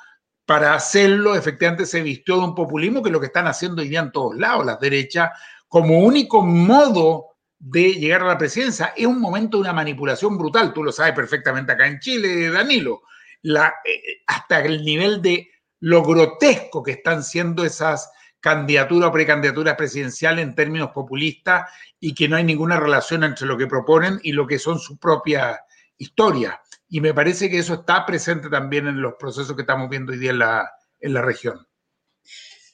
Para 0.45 0.75
hacerlo, 0.75 1.35
efectivamente, 1.35 1.87
se 1.87 2.03
vistió 2.03 2.37
de 2.37 2.45
un 2.45 2.55
populismo 2.55 3.03
que 3.03 3.09
es 3.09 3.13
lo 3.13 3.19
que 3.19 3.27
están 3.27 3.49
haciendo 3.49 3.83
hoy 3.83 3.89
día 3.89 4.01
en 4.01 4.13
todos 4.13 4.37
lados, 4.37 4.65
las 4.65 4.79
derechas, 4.79 5.31
como 5.67 5.99
único 6.01 6.43
modo 6.43 7.37
de 7.59 7.95
llegar 7.95 8.23
a 8.23 8.27
la 8.27 8.39
presidencia. 8.39 8.93
Es 8.97 9.07
un 9.07 9.21
momento 9.21 9.57
de 9.57 9.63
una 9.63 9.73
manipulación 9.73 10.39
brutal, 10.39 10.73
tú 10.73 10.85
lo 10.85 10.93
sabes 10.93 11.15
perfectamente 11.15 11.73
acá 11.73 11.89
en 11.89 11.99
Chile, 11.99 12.51
Danilo, 12.51 13.03
eh, 13.43 14.23
hasta 14.27 14.61
el 14.61 14.85
nivel 14.85 15.21
de 15.21 15.51
lo 15.87 16.03
grotesco 16.03 16.83
que 16.83 16.91
están 16.91 17.23
siendo 17.23 17.65
esas 17.65 18.11
candidaturas 18.41 19.09
o 19.09 19.13
precandidaturas 19.13 19.77
presidenciales 19.77 20.45
en 20.45 20.57
términos 20.57 20.91
populistas 20.91 21.71
y 22.01 22.13
que 22.13 22.29
no 22.29 22.35
hay 22.35 22.43
ninguna 22.43 22.81
relación 22.81 23.23
entre 23.23 23.47
lo 23.47 23.57
que 23.57 23.69
proponen 23.69 24.19
y 24.25 24.33
lo 24.33 24.49
que 24.49 24.59
son 24.59 24.81
su 24.81 24.99
propia 24.99 25.61
historia. 25.97 26.61
Y 26.89 27.01
me 27.01 27.15
parece 27.15 27.49
que 27.49 27.59
eso 27.59 27.75
está 27.75 28.05
presente 28.05 28.51
también 28.51 28.89
en 28.89 29.01
los 29.01 29.15
procesos 29.15 29.55
que 29.55 29.63
estamos 29.63 29.89
viendo 29.89 30.11
hoy 30.11 30.19
día 30.19 30.33
en 30.33 30.41
la, 30.41 30.69
en 30.99 31.15
la 31.15 31.23
región. 31.23 31.65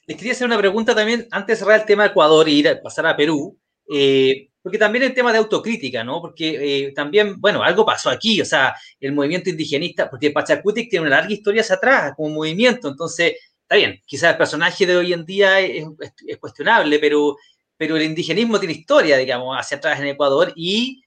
Les 0.06 0.16
quería 0.16 0.32
hacer 0.32 0.46
una 0.46 0.56
pregunta 0.56 0.94
también 0.94 1.28
antes 1.32 1.58
de 1.58 1.64
cerrar 1.66 1.80
el 1.80 1.86
tema 1.86 2.04
de 2.04 2.08
Ecuador 2.08 2.48
y 2.48 2.60
ir 2.60 2.68
a 2.70 2.80
pasar 2.80 3.06
a 3.06 3.14
Perú. 3.14 3.60
Eh, 3.94 4.48
porque 4.62 4.78
también 4.78 5.04
el 5.04 5.14
tema 5.14 5.32
de 5.32 5.38
autocrítica, 5.38 6.04
¿no? 6.04 6.20
Porque 6.20 6.86
eh, 6.86 6.92
también, 6.92 7.40
bueno, 7.40 7.62
algo 7.62 7.84
pasó 7.84 8.10
aquí, 8.10 8.40
o 8.40 8.44
sea, 8.44 8.74
el 9.00 9.12
movimiento 9.12 9.50
indigenista, 9.50 10.08
porque 10.08 10.30
Pachacutic 10.30 10.88
tiene 10.88 11.06
una 11.06 11.16
larga 11.16 11.32
historia 11.32 11.62
hacia 11.62 11.76
atrás 11.76 12.12
como 12.16 12.30
movimiento, 12.30 12.88
entonces, 12.88 13.34
está 13.62 13.76
bien, 13.76 14.00
quizás 14.06 14.32
el 14.32 14.38
personaje 14.38 14.86
de 14.86 14.96
hoy 14.96 15.12
en 15.12 15.24
día 15.24 15.60
es, 15.60 15.84
es, 16.00 16.12
es 16.26 16.38
cuestionable, 16.38 16.98
pero, 16.98 17.36
pero 17.76 17.96
el 17.96 18.04
indigenismo 18.04 18.60
tiene 18.60 18.74
historia, 18.74 19.16
digamos, 19.16 19.56
hacia 19.58 19.78
atrás 19.78 19.98
en 20.00 20.06
Ecuador 20.06 20.52
y 20.54 21.02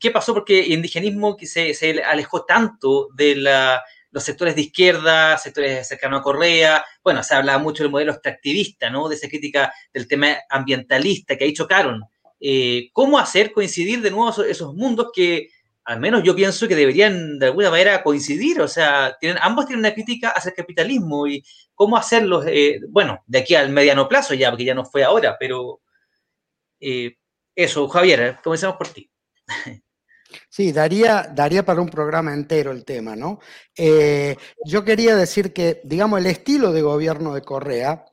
¿qué, 0.00 0.10
pasó? 0.10 0.34
Porque 0.34 0.60
el 0.60 0.72
indigenismo 0.72 1.36
se, 1.40 1.74
se 1.74 2.02
alejó 2.02 2.44
tanto 2.44 3.08
de 3.14 3.36
la, 3.36 3.82
los 4.10 4.22
sectores 4.22 4.54
de 4.54 4.62
izquierda, 4.62 5.38
sectores 5.38 5.88
cercanos 5.88 6.20
a 6.20 6.22
Correa, 6.22 6.84
bueno, 7.02 7.22
se 7.22 7.34
hablaba 7.34 7.58
mucho 7.58 7.82
del 7.82 7.92
modelo 7.92 8.12
extractivista, 8.12 8.90
¿no? 8.90 9.08
De 9.08 9.14
esa 9.14 9.28
crítica 9.28 9.72
del 9.92 10.06
tema 10.06 10.36
ambientalista 10.50 11.36
que 11.36 11.44
ahí 11.44 11.52
chocaron 11.52 12.02
eh, 12.48 12.90
cómo 12.92 13.18
hacer 13.18 13.50
coincidir 13.50 14.00
de 14.02 14.12
nuevo 14.12 14.30
esos, 14.44 14.72
mundos 14.72 15.10
que 15.12 15.48
al 15.82 15.98
menos 15.98 16.22
yo 16.22 16.36
pienso 16.36 16.68
que 16.68 16.76
deberían 16.76 17.40
de 17.40 17.46
alguna 17.46 17.70
manera 17.70 18.04
coincidir, 18.04 18.60
o 18.60 18.68
sea, 18.68 19.18
ambos 19.40 19.66
tienen 19.66 19.80
una 19.80 19.92
crítica 19.92 20.30
hacia 20.30 20.50
el 20.50 20.54
capitalismo 20.54 21.26
y 21.26 21.42
cómo 21.74 21.96
hacerlos, 21.96 22.44
eh, 22.46 22.78
bueno, 22.88 23.20
de 23.26 23.40
aquí 23.40 23.56
al 23.56 23.70
mediano 23.70 24.08
plazo 24.08 24.32
ya, 24.34 24.50
porque 24.50 24.64
ya 24.64 24.74
no 24.74 24.84
fue 24.84 25.02
ahora, 25.02 25.36
pero 25.40 25.80
eh, 26.78 27.16
eso, 27.52 27.88
Javier, 27.88 28.38
comencemos 28.44 28.76
por 28.76 28.88
ti. 28.88 29.10
Sí, 30.48 30.72
daría, 30.72 31.30
daría 31.32 31.64
para 31.64 31.80
un 31.80 31.88
programa 31.88 32.32
entero 32.32 32.72
el 32.72 32.84
tema, 32.84 33.14
¿no? 33.14 33.40
Yo 34.64 34.84
quería 34.84 35.16
decir 35.16 35.52
que, 35.52 35.80
digamos, 35.84 36.20
el 36.20 36.26
estilo 36.26 36.72
de 36.72 36.82
gobierno 36.82 37.32
de 37.32 37.42
Correa 37.42 38.04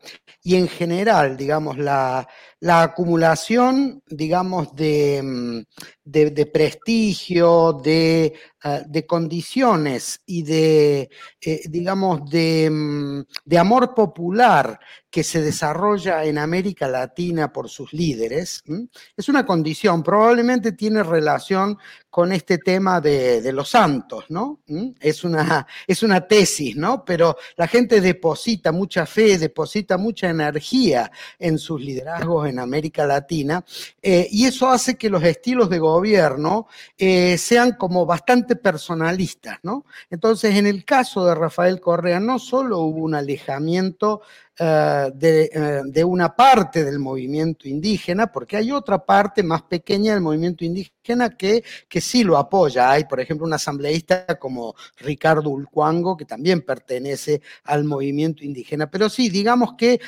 y 0.41 0.55
en 0.55 0.67
general, 0.67 1.37
digamos, 1.37 1.77
la, 1.77 2.27
acumulación, 2.69 4.01
digamos, 4.07 4.73
de, 4.75 5.21
mm, 5.21 5.61
de, 6.05 6.45
prestigio, 6.45 7.73
de, 7.73 8.33
ah, 8.63 8.81
de, 8.85 9.05
condiciones 9.05 10.21
y 10.25 10.43
de, 10.43 11.09
eh, 11.41 11.61
digamos, 11.69 12.29
de, 12.29 12.69
mm, 12.69 13.21
de, 13.45 13.57
amor 13.57 13.93
popular 13.93 14.79
que 15.13 15.23
se 15.23 15.41
desarrolla 15.41 16.25
en 16.25 16.39
América 16.39 16.87
Latina 16.87 17.53
por 17.53 17.69
sus 17.69 17.93
líderes, 17.93 18.63
es 19.15 19.29
una 19.29 19.45
condición, 19.45 20.01
probablemente 20.01 20.71
tiene 20.71 21.03
relación 21.03 21.77
con 22.09 22.31
este 22.31 22.59
tema 22.59 23.01
de, 23.01 23.51
los 23.51 23.69
santos, 23.69 24.25
¿no? 24.29 24.59
Es 24.99 25.23
una, 25.23 25.65
es 25.87 26.03
una 26.03 26.27
tesis, 26.27 26.75
¿no? 26.75 27.03
Pero 27.03 27.37
la 27.57 27.67
gente 27.67 28.01
deposita 28.01 28.71
mucha 28.71 29.07
fe, 29.07 29.39
deposita 29.39 29.97
mucha 29.97 30.29
energía 30.29 31.11
en 31.39 31.57
sus 31.57 31.81
liderazgos 31.81 32.49
en 32.49 32.59
América 32.59 33.05
Latina, 33.05 33.63
eh, 34.01 34.27
y 34.31 34.45
eso 34.45 34.69
hace 34.69 34.95
que 34.95 35.09
los 35.09 35.23
estilos 35.23 35.71
de 35.71 35.79
gobierno 35.79 36.67
eh, 36.97 37.35
sean 37.39 37.73
como 37.73 38.05
bastante 38.05 38.52
personalistas, 38.55 39.59
¿no? 39.63 39.85
Entonces, 40.09 40.55
en 40.55 40.67
el 40.67 40.85
caso 40.85 41.25
de 41.25 41.35
Rafael 41.35 41.79
Correa, 41.79 42.19
no 42.19 42.39
solo 42.39 42.79
hubo 42.79 43.03
un 43.03 43.15
alejamiento 43.15 44.21
eh, 44.59 45.11
de, 45.15 45.81
de, 45.85 46.03
una 46.03 46.35
parte 46.35 46.83
del 46.83 46.99
movimiento 46.99 47.67
indígena, 47.67 48.27
porque 48.27 48.57
hay 48.57 48.71
otra 48.71 49.03
parte 49.03 49.41
más 49.41 49.63
pequeña 49.63 50.13
del 50.13 50.21
movimiento 50.21 50.63
indígena 50.63 51.35
que, 51.37 51.63
que 51.89 52.01
sí 52.01 52.23
lo 52.23 52.37
apoya. 52.37 52.91
Hay, 52.91 53.05
por 53.05 53.19
ejemplo, 53.19 53.47
un 53.47 53.53
asambleísta 53.53 54.25
como 54.39 54.75
Ricardo 54.97 55.49
Ulcuango, 55.49 56.15
que 56.15 56.25
también 56.25 56.61
pertenece 56.61 57.41
al 57.63 57.83
movimiento 57.83 58.43
indígena. 58.43 58.89
Pero 58.89 59.09
sí, 59.09 59.29
digamos 59.29 59.73
que 59.77 59.99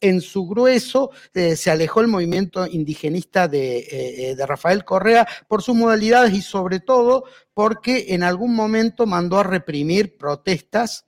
en 0.00 0.20
su 0.20 0.46
grueso 0.46 1.10
eh, 1.34 1.56
se 1.56 1.70
alejó 1.70 2.00
el 2.00 2.08
movimiento 2.08 2.66
indigenista 2.66 3.48
de, 3.48 3.78
eh, 3.78 4.30
eh, 4.30 4.36
de, 4.36 4.46
Rafael 4.46 4.84
Correa 4.84 5.26
por 5.48 5.62
sus 5.62 5.74
modalidades 5.74 6.32
y 6.34 6.42
sobre 6.42 6.80
todo 6.80 7.24
porque 7.54 8.06
en 8.10 8.22
algún 8.22 8.54
momento 8.54 9.06
mandó 9.06 9.38
a 9.38 9.42
reprimir 9.42 10.16
protestas 10.16 11.07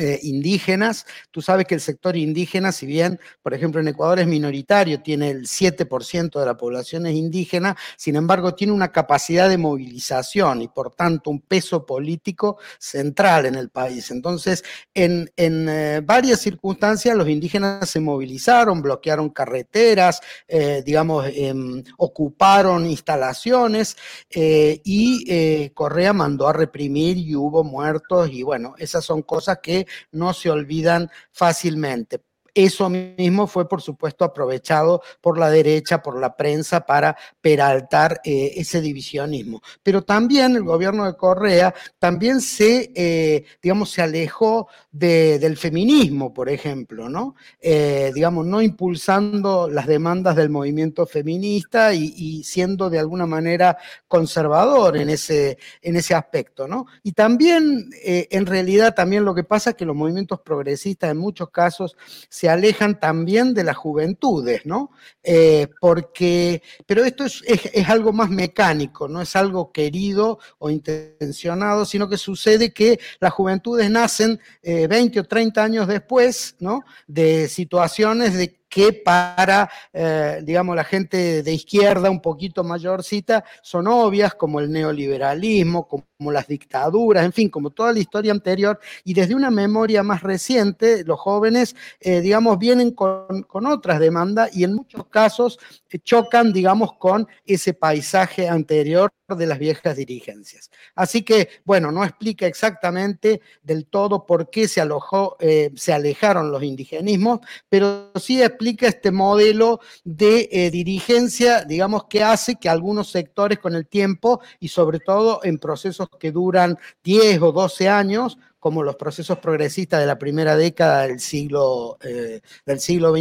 eh, 0.00 0.18
indígenas. 0.22 1.04
Tú 1.30 1.42
sabes 1.42 1.66
que 1.66 1.74
el 1.74 1.82
sector 1.82 2.16
indígena, 2.16 2.72
si 2.72 2.86
bien, 2.86 3.20
por 3.42 3.52
ejemplo, 3.52 3.82
en 3.82 3.88
Ecuador 3.88 4.18
es 4.18 4.26
minoritario, 4.26 5.02
tiene 5.02 5.28
el 5.28 5.46
7% 5.46 6.40
de 6.40 6.46
la 6.46 6.56
población 6.56 7.06
es 7.06 7.14
indígena, 7.14 7.76
sin 7.98 8.16
embargo, 8.16 8.54
tiene 8.54 8.72
una 8.72 8.92
capacidad 8.92 9.50
de 9.50 9.58
movilización 9.58 10.62
y, 10.62 10.68
por 10.68 10.94
tanto, 10.94 11.28
un 11.28 11.42
peso 11.42 11.84
político 11.84 12.56
central 12.78 13.44
en 13.44 13.56
el 13.56 13.68
país. 13.68 14.10
Entonces, 14.10 14.64
en, 14.94 15.30
eh, 15.36 16.00
varias 16.02 16.40
circunstancias, 16.40 17.14
los 17.14 17.28
indígenas 17.28 17.90
se 17.90 18.00
movilizaron, 18.00 18.80
bloquearon 18.80 19.28
carreteras, 19.28 20.22
eh, 20.48 20.82
digamos, 20.82 21.26
em, 21.34 21.84
ocuparon 21.98 22.86
instalaciones 22.86 23.98
y 24.32 25.68
Correa 25.74 26.14
mandó 26.14 26.48
a 26.48 26.54
reprimir 26.54 27.18
y 27.18 27.36
hubo 27.36 27.64
muertos 27.64 28.30
y, 28.32 28.42
bueno, 28.42 28.74
esas 28.78 29.04
son 29.04 29.20
cosas 29.22 29.58
que 29.62 29.86
no 30.12 30.32
se 30.34 30.50
olvidan 30.50 31.10
fácilmente. 31.32 32.22
Eso 32.54 32.88
mismo 32.90 33.46
fue, 33.46 33.68
por 33.68 33.82
supuesto, 33.82 34.24
aprovechado 34.24 35.02
por 35.20 35.38
la 35.38 35.50
derecha, 35.50 36.02
por 36.02 36.20
la 36.20 36.36
prensa, 36.36 36.84
para 36.86 37.16
peraltar 37.40 38.20
eh, 38.24 38.52
ese 38.56 38.80
divisionismo. 38.80 39.62
Pero 39.82 40.02
también 40.02 40.56
el 40.56 40.64
gobierno 40.64 41.06
de 41.06 41.16
Correa 41.16 41.74
también 41.98 42.40
se, 42.40 42.92
eh, 42.94 43.44
digamos, 43.62 43.90
se 43.90 44.02
alejó 44.02 44.68
del 44.90 45.56
feminismo, 45.56 46.34
por 46.34 46.48
ejemplo, 46.48 47.08
¿no? 47.08 47.34
Eh, 47.60 48.10
digamos, 48.14 48.46
no 48.46 48.60
impulsando 48.60 49.68
las 49.68 49.86
demandas 49.86 50.36
del 50.36 50.50
movimiento 50.50 51.06
feminista 51.06 51.94
y, 51.94 52.42
siendo 52.44 52.90
de 52.90 52.98
alguna 52.98 53.26
manera 53.26 53.76
conservador 54.08 54.96
en 54.96 55.10
ese, 55.10 55.58
en 55.82 55.96
ese 55.96 56.14
aspecto, 56.14 56.66
¿no? 56.66 56.86
Y 57.02 57.12
también, 57.12 57.90
en 58.02 58.46
realidad, 58.46 58.94
también 58.94 59.24
lo 59.24 59.34
que 59.34 59.44
pasa 59.44 59.70
es 59.70 59.76
que 59.76 59.84
los 59.84 59.96
movimientos 59.96 60.40
progresistas 60.40 61.10
en 61.10 61.18
muchos 61.18 61.50
casos 61.50 61.96
se 62.40 62.48
alejan 62.48 62.98
también 62.98 63.52
de 63.52 63.64
las 63.64 63.76
juventudes, 63.76 64.64
¿no? 64.64 64.92
Eh, 65.22 65.68
porque, 65.78 66.62
pero 66.86 67.04
esto 67.04 67.26
es, 67.26 67.42
algo 67.86 68.14
más 68.14 68.30
mecánico, 68.30 69.08
no 69.08 69.20
es 69.20 69.36
algo 69.36 69.72
querido 69.72 70.38
o 70.58 70.70
intencionado, 70.70 71.84
sino 71.84 72.08
que 72.08 72.16
sucede 72.16 72.72
que 72.72 72.98
las 73.20 73.34
juventudes 73.34 73.90
nacen 73.90 74.40
20 74.62 75.18
eh, 75.18 75.20
o 75.20 75.24
30 75.24 75.62
años 75.62 75.86
después, 75.86 76.56
¿no? 76.60 76.82
De 77.06 77.46
situaciones 77.46 78.32
de 78.32 78.59
que 78.70 78.92
para, 78.92 79.68
eh, 79.92 80.40
digamos, 80.44 80.76
la 80.76 80.84
gente 80.84 81.42
de 81.42 81.52
izquierda 81.52 82.08
un 82.08 82.22
poquito 82.22 82.62
mayorcita 82.62 83.44
son 83.62 83.88
obvias, 83.88 84.34
como 84.34 84.60
el 84.60 84.70
neoliberalismo, 84.70 85.88
como 85.88 86.30
las 86.30 86.46
dictaduras, 86.46 87.24
en 87.24 87.32
fin, 87.32 87.48
como 87.50 87.70
toda 87.70 87.92
la 87.92 87.98
historia 87.98 88.30
anterior, 88.30 88.78
y 89.04 89.12
desde 89.12 89.34
una 89.34 89.50
memoria 89.50 90.04
más 90.04 90.22
reciente, 90.22 91.04
los 91.04 91.18
jóvenes, 91.18 91.74
eh, 92.00 92.20
digamos, 92.20 92.58
vienen 92.58 92.92
con, 92.92 93.66
otras 93.66 93.98
demandas 93.98 94.56
y 94.56 94.64
en 94.64 94.74
muchos 94.74 95.06
casos 95.08 95.58
eh, 95.90 95.98
chocan, 95.98 96.52
digamos, 96.52 96.92
con 96.94 97.26
ese 97.44 97.74
paisaje 97.74 98.48
anterior 98.48 99.10
de 99.36 99.46
las 99.46 99.58
viejas 99.58 99.96
dirigencias. 99.96 100.70
Así 100.94 101.22
que, 101.22 101.48
bueno, 101.64 101.92
no 101.92 102.04
explica 102.04 102.46
exactamente 102.46 103.40
del 103.62 103.86
todo 103.86 104.26
por 104.26 104.50
qué 104.50 104.68
se, 104.68 104.80
alojó, 104.80 105.36
se 105.74 105.92
alejaron 105.92 106.50
los 106.50 106.62
indigenismos, 106.62 107.40
pero 107.68 108.10
sí 108.16 108.42
explica 108.42 108.88
este 108.88 109.10
modelo 109.10 109.80
de 110.04 110.48
eh, 110.50 110.70
dirigencia, 110.70 111.64
digamos, 111.64 112.04
que 112.04 112.22
hace 112.22 112.56
que 112.56 112.68
algunos 112.68 113.10
sectores 113.10 113.58
con 113.58 113.74
el 113.74 113.86
tiempo 113.86 114.40
y 114.58 114.68
sobre 114.68 115.00
todo 115.00 115.40
en 115.44 115.58
procesos 115.58 116.08
que 116.18 116.32
duran 116.32 116.78
10 117.04 117.42
o 117.42 117.52
12 117.52 117.88
años, 117.88 118.38
como 118.58 118.82
los 118.82 118.96
procesos 118.96 119.38
progresistas 119.38 120.00
de 120.00 120.06
la 120.06 120.18
primera 120.18 120.56
década 120.56 121.06
del 121.06 121.20
siglo, 121.20 121.98
eh, 122.02 122.40
del 122.66 122.80
siglo 122.80 123.12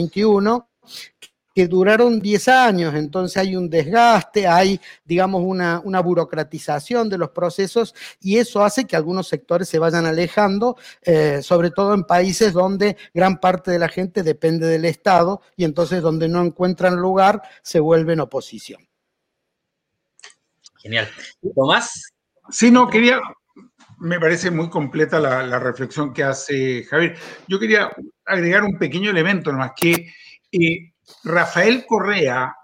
que 1.60 1.68
duraron 1.68 2.22
10 2.22 2.48
años, 2.48 2.96
entonces 2.96 3.36
hay 3.36 3.54
un 3.54 3.70
desgaste, 3.70 4.48
hay, 4.48 4.80
digamos, 5.04 5.42
una, 5.44 5.82
burocratización 6.00 7.10
de 7.10 7.18
los 7.18 7.32
procesos 7.32 7.94
y 8.22 8.38
eso 8.38 8.64
hace 8.64 8.88
que 8.88 8.96
algunos 8.96 9.28
sectores 9.28 9.68
se 9.68 9.78
vayan 9.78 10.06
alejando, 10.06 10.78
eh, 11.02 11.42
sobre 11.44 11.72
todo 11.72 11.94
en 11.94 12.06
países 12.06 12.54
donde 12.54 12.96
gran 13.14 13.42
parte 13.42 13.72
de 13.72 13.80
la 13.80 13.90
gente 13.90 14.24
depende 14.24 14.68
del 14.68 14.86
Estado 14.86 15.42
y 15.58 15.66
entonces 15.66 16.02
donde 16.02 16.30
no 16.30 16.42
encuentran 16.42 16.96
lugar 16.96 17.42
se 17.62 17.82
vuelven 17.82 18.22
oposición. 18.22 18.88
Genial. 20.78 21.10
Tomás. 21.54 22.14
Sí, 22.50 22.72
no, 22.72 22.90
quería, 22.90 23.20
me 23.98 24.18
parece 24.18 24.50
muy 24.50 24.70
completa 24.70 25.20
la, 25.20 25.60
reflexión 25.60 26.14
que 26.14 26.24
hace 26.24 26.86
Javier. 26.86 27.18
Yo 27.50 27.60
quería 27.60 27.92
agregar 28.24 28.64
un 28.64 28.78
pequeño 28.78 29.12
elemento 29.12 29.52
nomás, 29.52 29.74
que 29.76 30.14
eh, 30.54 30.94
Rafael 31.24 31.86
Correa, 31.86 32.56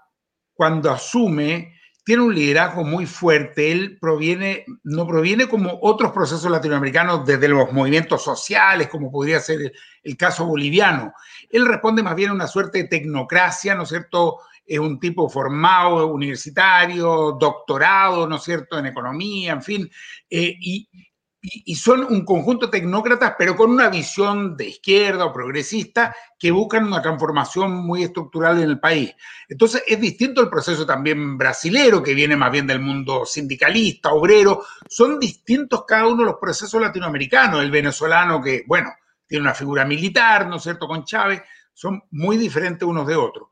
cuando 0.54 0.90
asume, 0.90 1.76
tiene 2.06 2.22
un 2.22 2.34
liderazgo 2.36 2.84
muy 2.84 3.04
fuerte. 3.04 3.72
Él 3.72 3.98
proviene, 4.00 4.64
no 4.84 5.08
proviene 5.08 5.48
como 5.48 5.76
otros 5.82 6.12
procesos 6.12 6.48
latinoamericanos 6.48 7.26
desde 7.26 7.48
los 7.48 7.72
movimientos 7.72 8.22
sociales, 8.22 8.88
como 8.88 9.10
podría 9.10 9.40
ser 9.40 9.72
el, 10.04 10.16
caso 10.16 10.46
boliviano. 10.46 11.12
Él 11.50 11.66
responde 11.66 12.04
más 12.04 12.14
bien 12.14 12.30
a 12.30 12.34
una 12.34 12.46
suerte 12.46 12.78
de 12.78 12.88
tecnocracia, 12.88 13.74
¿no 13.74 13.82
es 13.82 13.88
cierto? 13.88 14.38
Es 14.64 14.78
un 14.78 15.00
tipo 15.00 15.28
formado, 15.28 16.06
universitario, 16.06 17.36
doctorado, 17.40 18.28
¿no 18.28 18.36
es 18.36 18.42
cierto?, 18.44 18.78
en 18.78 18.86
economía, 18.86 19.54
en 19.54 19.62
fin. 19.62 19.90
Eh, 20.30 20.54
y, 20.60 20.88
y, 21.48 21.74
son 21.76 22.04
un 22.04 22.24
conjunto 22.24 22.66
de 22.66 22.72
tecnócratas, 22.72 23.34
pero 23.38 23.54
con 23.54 23.70
una 23.70 23.88
visión 23.88 24.56
de 24.56 24.68
izquierda 24.68 25.26
o 25.26 25.32
progresista 25.32 26.14
que 26.38 26.50
buscan 26.50 26.86
una 26.86 27.00
transformación 27.00 27.72
muy 27.72 28.02
estructural 28.02 28.58
en 28.58 28.70
el 28.70 28.80
país. 28.80 29.14
Entonces 29.48 29.84
es 29.86 30.00
distinto 30.00 30.40
el 30.40 30.48
proceso 30.48 30.84
también 30.84 31.38
brasilero, 31.38 32.02
que 32.02 32.14
viene 32.14 32.34
más 32.36 32.50
bien 32.50 32.66
del 32.66 32.80
mundo 32.80 33.24
sindicalista, 33.24 34.12
obrero. 34.12 34.64
Son 34.88 35.20
distintos 35.20 35.84
cada 35.86 36.06
uno 36.08 36.24
los 36.24 36.36
procesos 36.40 36.80
latinoamericanos. 36.80 37.62
El 37.62 37.70
venezolano 37.70 38.42
que, 38.42 38.64
bueno, 38.66 38.90
tiene 39.26 39.42
una 39.42 39.54
figura 39.54 39.84
militar, 39.84 40.48
¿no 40.48 40.56
es 40.56 40.62
cierto?, 40.64 40.88
con 40.88 41.04
Chávez, 41.04 41.42
son 41.72 42.02
muy 42.10 42.36
diferentes 42.36 42.88
unos 42.88 43.06
de 43.06 43.14
otros. 43.14 43.48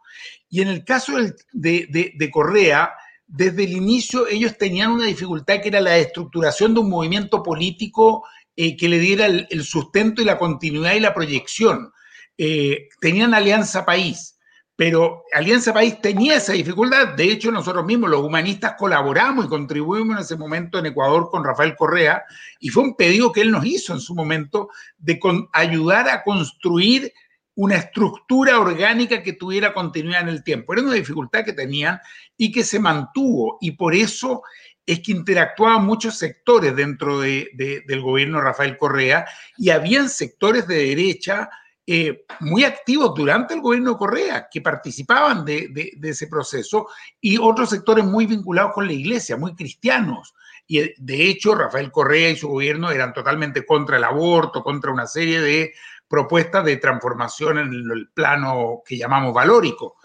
Y 0.48 0.62
en 0.62 0.68
el 0.68 0.84
caso 0.84 1.12
de, 1.16 1.86
de, 1.88 2.12
de 2.16 2.30
Correa, 2.30 2.94
desde 3.36 3.64
el 3.64 3.72
inicio 3.72 4.28
ellos 4.28 4.56
tenían 4.56 4.92
una 4.92 5.06
dificultad 5.06 5.60
que 5.60 5.68
era 5.68 5.80
la 5.80 5.98
estructuración 5.98 6.72
de 6.72 6.80
un 6.80 6.88
movimiento 6.88 7.42
político 7.42 8.24
eh, 8.54 8.76
que 8.76 8.88
le 8.88 9.00
diera 9.00 9.26
el, 9.26 9.64
sustento 9.64 10.22
y 10.22 10.24
la 10.24 10.38
continuidad 10.38 10.94
y 10.94 11.00
la 11.00 11.12
proyección. 11.12 11.90
Eh, 12.38 12.88
tenían 13.00 13.34
Alianza 13.34 13.84
País, 13.84 14.38
pero 14.76 15.24
Alianza 15.32 15.72
País 15.72 16.00
tenía 16.00 16.36
esa 16.36 16.52
dificultad. 16.52 17.08
De 17.16 17.24
hecho, 17.24 17.50
nosotros 17.50 17.84
mismos, 17.84 18.08
los 18.08 18.22
humanistas, 18.22 18.74
colaboramos 18.78 19.46
y 19.46 19.48
contribuimos 19.48 20.16
en 20.16 20.22
ese 20.22 20.36
momento 20.36 20.78
en 20.78 20.86
Ecuador 20.86 21.28
con 21.28 21.42
Rafael 21.42 21.74
Correa, 21.74 22.22
y 22.60 22.68
fue 22.68 22.84
un 22.84 22.94
pedido 22.94 23.32
que 23.32 23.40
él 23.40 23.50
nos 23.50 23.66
hizo 23.66 23.92
en 23.92 24.00
su 24.00 24.14
momento 24.14 24.68
de 24.96 25.18
ayudar 25.52 26.08
a 26.08 26.22
construir 26.22 27.12
una 27.56 27.76
estructura 27.76 28.58
orgánica 28.58 29.22
que 29.22 29.34
tuviera 29.34 29.72
continuidad 29.72 30.22
en 30.22 30.28
el 30.28 30.42
tiempo. 30.42 30.72
Era 30.72 30.82
una 30.82 30.94
dificultad 30.94 31.44
que 31.44 31.52
tenían 31.52 32.00
y 32.36 32.50
que 32.50 32.64
se 32.64 32.80
mantuvo, 32.80 33.58
y 33.60 33.72
por 33.72 33.94
eso 33.94 34.42
es 34.86 35.00
que 35.00 35.12
interactuaban 35.12 35.86
muchos 35.86 36.18
sectores 36.18 36.74
dentro 36.76 37.20
del 37.20 38.00
gobierno 38.02 38.38
de 38.38 38.44
Rafael 38.44 38.76
Correa, 38.76 39.24
y 39.56 39.70
habían 39.70 40.08
sectores 40.08 40.66
de 40.66 40.76
derecha 40.76 41.48
eh, 41.86 42.24
muy 42.40 42.64
activos 42.64 43.12
durante 43.14 43.54
el 43.54 43.60
gobierno 43.60 43.92
de 43.92 43.98
Correa, 43.98 44.48
que 44.50 44.60
participaban 44.60 45.44
de, 45.44 45.92
ese 46.02 46.26
proceso, 46.26 46.88
y 47.20 47.38
otros 47.38 47.70
sectores 47.70 48.04
muy 48.04 48.26
vinculados 48.26 48.72
con 48.72 48.86
la 48.86 48.92
iglesia, 48.92 49.36
muy 49.36 49.54
cristianos. 49.54 50.34
Y 50.66 50.80
eh, 50.80 50.94
de 50.98 51.28
hecho, 51.28 51.54
Rafael 51.54 51.90
Correa 51.90 52.30
y 52.30 52.36
su 52.36 52.48
gobierno 52.48 52.90
eran 52.90 53.12
totalmente 53.12 53.64
contra 53.66 53.96
el 53.96 54.04
aborto, 54.04 54.62
contra 54.62 54.92
una 54.92 55.06
serie 55.06 55.40
de 55.40 55.74
propuestas 56.08 56.64
de 56.64 56.76
transformación 56.76 57.58
en 57.58 57.72
el 57.72 58.10
plano 58.14 58.82
que 58.86 58.96
llamamos 58.96 59.34
valórico. 59.34 59.96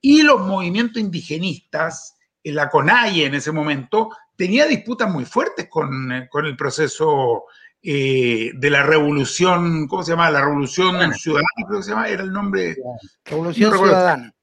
Y 0.00 0.22
los 0.22 0.40
movimientos 0.40 1.00
indigenistas, 1.00 2.16
la 2.44 2.68
CONAIE 2.68 3.26
en 3.26 3.34
ese 3.34 3.52
momento, 3.52 4.10
tenía 4.36 4.66
disputas 4.66 5.10
muy 5.10 5.24
fuertes 5.24 5.68
con, 5.68 6.12
eh, 6.12 6.28
con 6.30 6.46
el 6.46 6.56
proceso 6.56 7.44
eh, 7.82 8.50
de 8.54 8.70
la 8.70 8.82
revolución, 8.82 9.86
¿cómo 9.86 10.02
se 10.02 10.12
llama? 10.12 10.30
La 10.30 10.40
revolución 10.40 11.14
ciudadana, 11.14 11.48
creo 11.66 11.78
que 11.78 11.84
se 11.84 11.90
llama, 11.90 12.08
era 12.08 12.22
el 12.22 12.32
nombre. 12.32 12.76
Revolución 13.24 13.72
ciudadana. 13.72 14.34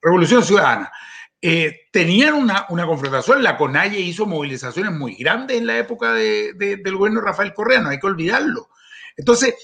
Revolución 0.00 0.42
ciudadana. 0.42 0.92
Eh, 1.40 1.82
tenían 1.92 2.34
una, 2.34 2.66
una, 2.68 2.84
confrontación, 2.84 3.44
la 3.44 3.56
CONAIE 3.56 4.00
hizo 4.00 4.26
movilizaciones 4.26 4.92
muy 4.92 5.14
grandes 5.14 5.56
en 5.56 5.68
la 5.68 5.78
época 5.78 6.12
de, 6.12 6.52
del 6.54 6.96
gobierno 6.96 7.20
de 7.20 7.26
Rafael 7.26 7.54
Correa, 7.54 7.80
no 7.80 7.90
hay 7.90 8.00
que 8.00 8.08
olvidarlo. 8.08 8.68
Entonces, 9.16 9.54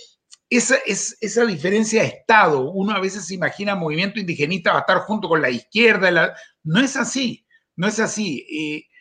esa, 0.49 0.77
es, 0.87 1.19
esa 1.21 1.45
diferencia 1.45 2.03
de 2.03 2.09
Estado, 2.09 2.71
uno 2.71 2.93
a 2.93 3.01
veces 3.01 3.27
se 3.27 3.35
imagina 3.35 3.75
movimiento 3.75 4.21
indigenista 4.21 4.73
va 4.73 4.79
a 4.79 4.81
estar 4.83 4.99
junto 4.99 5.29
con 5.29 5.43
la 5.43 5.51
izquierda, 5.51 6.35
no 6.63 6.81
es 6.81 6.97
así, 6.97 7.45
no 7.75 7.89
es 7.89 7.99
así. 7.99 8.47
Eh, 8.49 8.94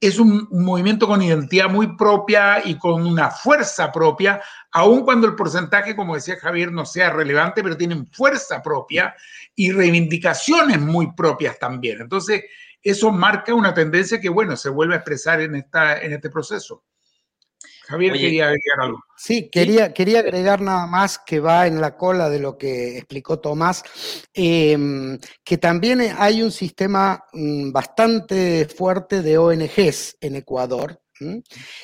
es 0.00 0.18
un, 0.18 0.48
movimiento 0.50 1.06
con 1.06 1.22
identidad 1.22 1.68
muy 1.68 1.96
propia 1.96 2.60
y 2.64 2.76
con 2.76 3.06
una 3.06 3.30
fuerza 3.30 3.92
propia, 3.92 4.40
aun 4.72 5.04
cuando 5.04 5.26
el 5.26 5.34
porcentaje, 5.34 5.94
como 5.94 6.14
decía 6.14 6.36
Javier, 6.40 6.72
no 6.72 6.84
sea 6.84 7.10
relevante, 7.10 7.62
pero 7.62 7.76
tienen 7.76 8.06
fuerza 8.06 8.62
propia 8.62 9.14
y 9.54 9.72
reivindicaciones 9.72 10.80
muy 10.80 11.12
propias 11.14 11.58
también. 11.58 12.00
Entonces, 12.00 12.44
eso 12.82 13.12
marca 13.12 13.54
una 13.54 13.74
tendencia 13.74 14.20
que, 14.20 14.28
bueno, 14.28 14.56
se 14.56 14.70
vuelve 14.70 14.94
a 14.94 14.98
expresar 14.98 15.40
en, 15.40 15.54
esta, 15.54 16.00
en 16.00 16.12
este 16.12 16.30
proceso. 16.30 16.84
Javier 17.90 18.12
quería 18.12 18.44
agregar 18.44 18.80
algo. 18.82 19.04
Sí, 19.16 19.50
quería, 19.50 19.92
quería 19.92 20.20
agregar 20.20 20.60
nada 20.60 20.86
más 20.86 21.18
que 21.18 21.40
va 21.40 21.66
en 21.66 21.80
la 21.80 21.96
cola 21.96 22.30
de 22.30 22.38
lo 22.38 22.56
que 22.56 22.96
explicó 22.96 23.40
Tomás, 23.40 23.82
em, 24.32 25.18
que 25.42 25.58
también 25.58 26.00
hay 26.16 26.40
un 26.40 26.52
sistema 26.52 27.24
mm, 27.32 27.72
bastante 27.72 28.66
fuerte 28.66 29.22
de 29.22 29.38
ONGs 29.38 30.18
en 30.20 30.36
Ecuador, 30.36 31.00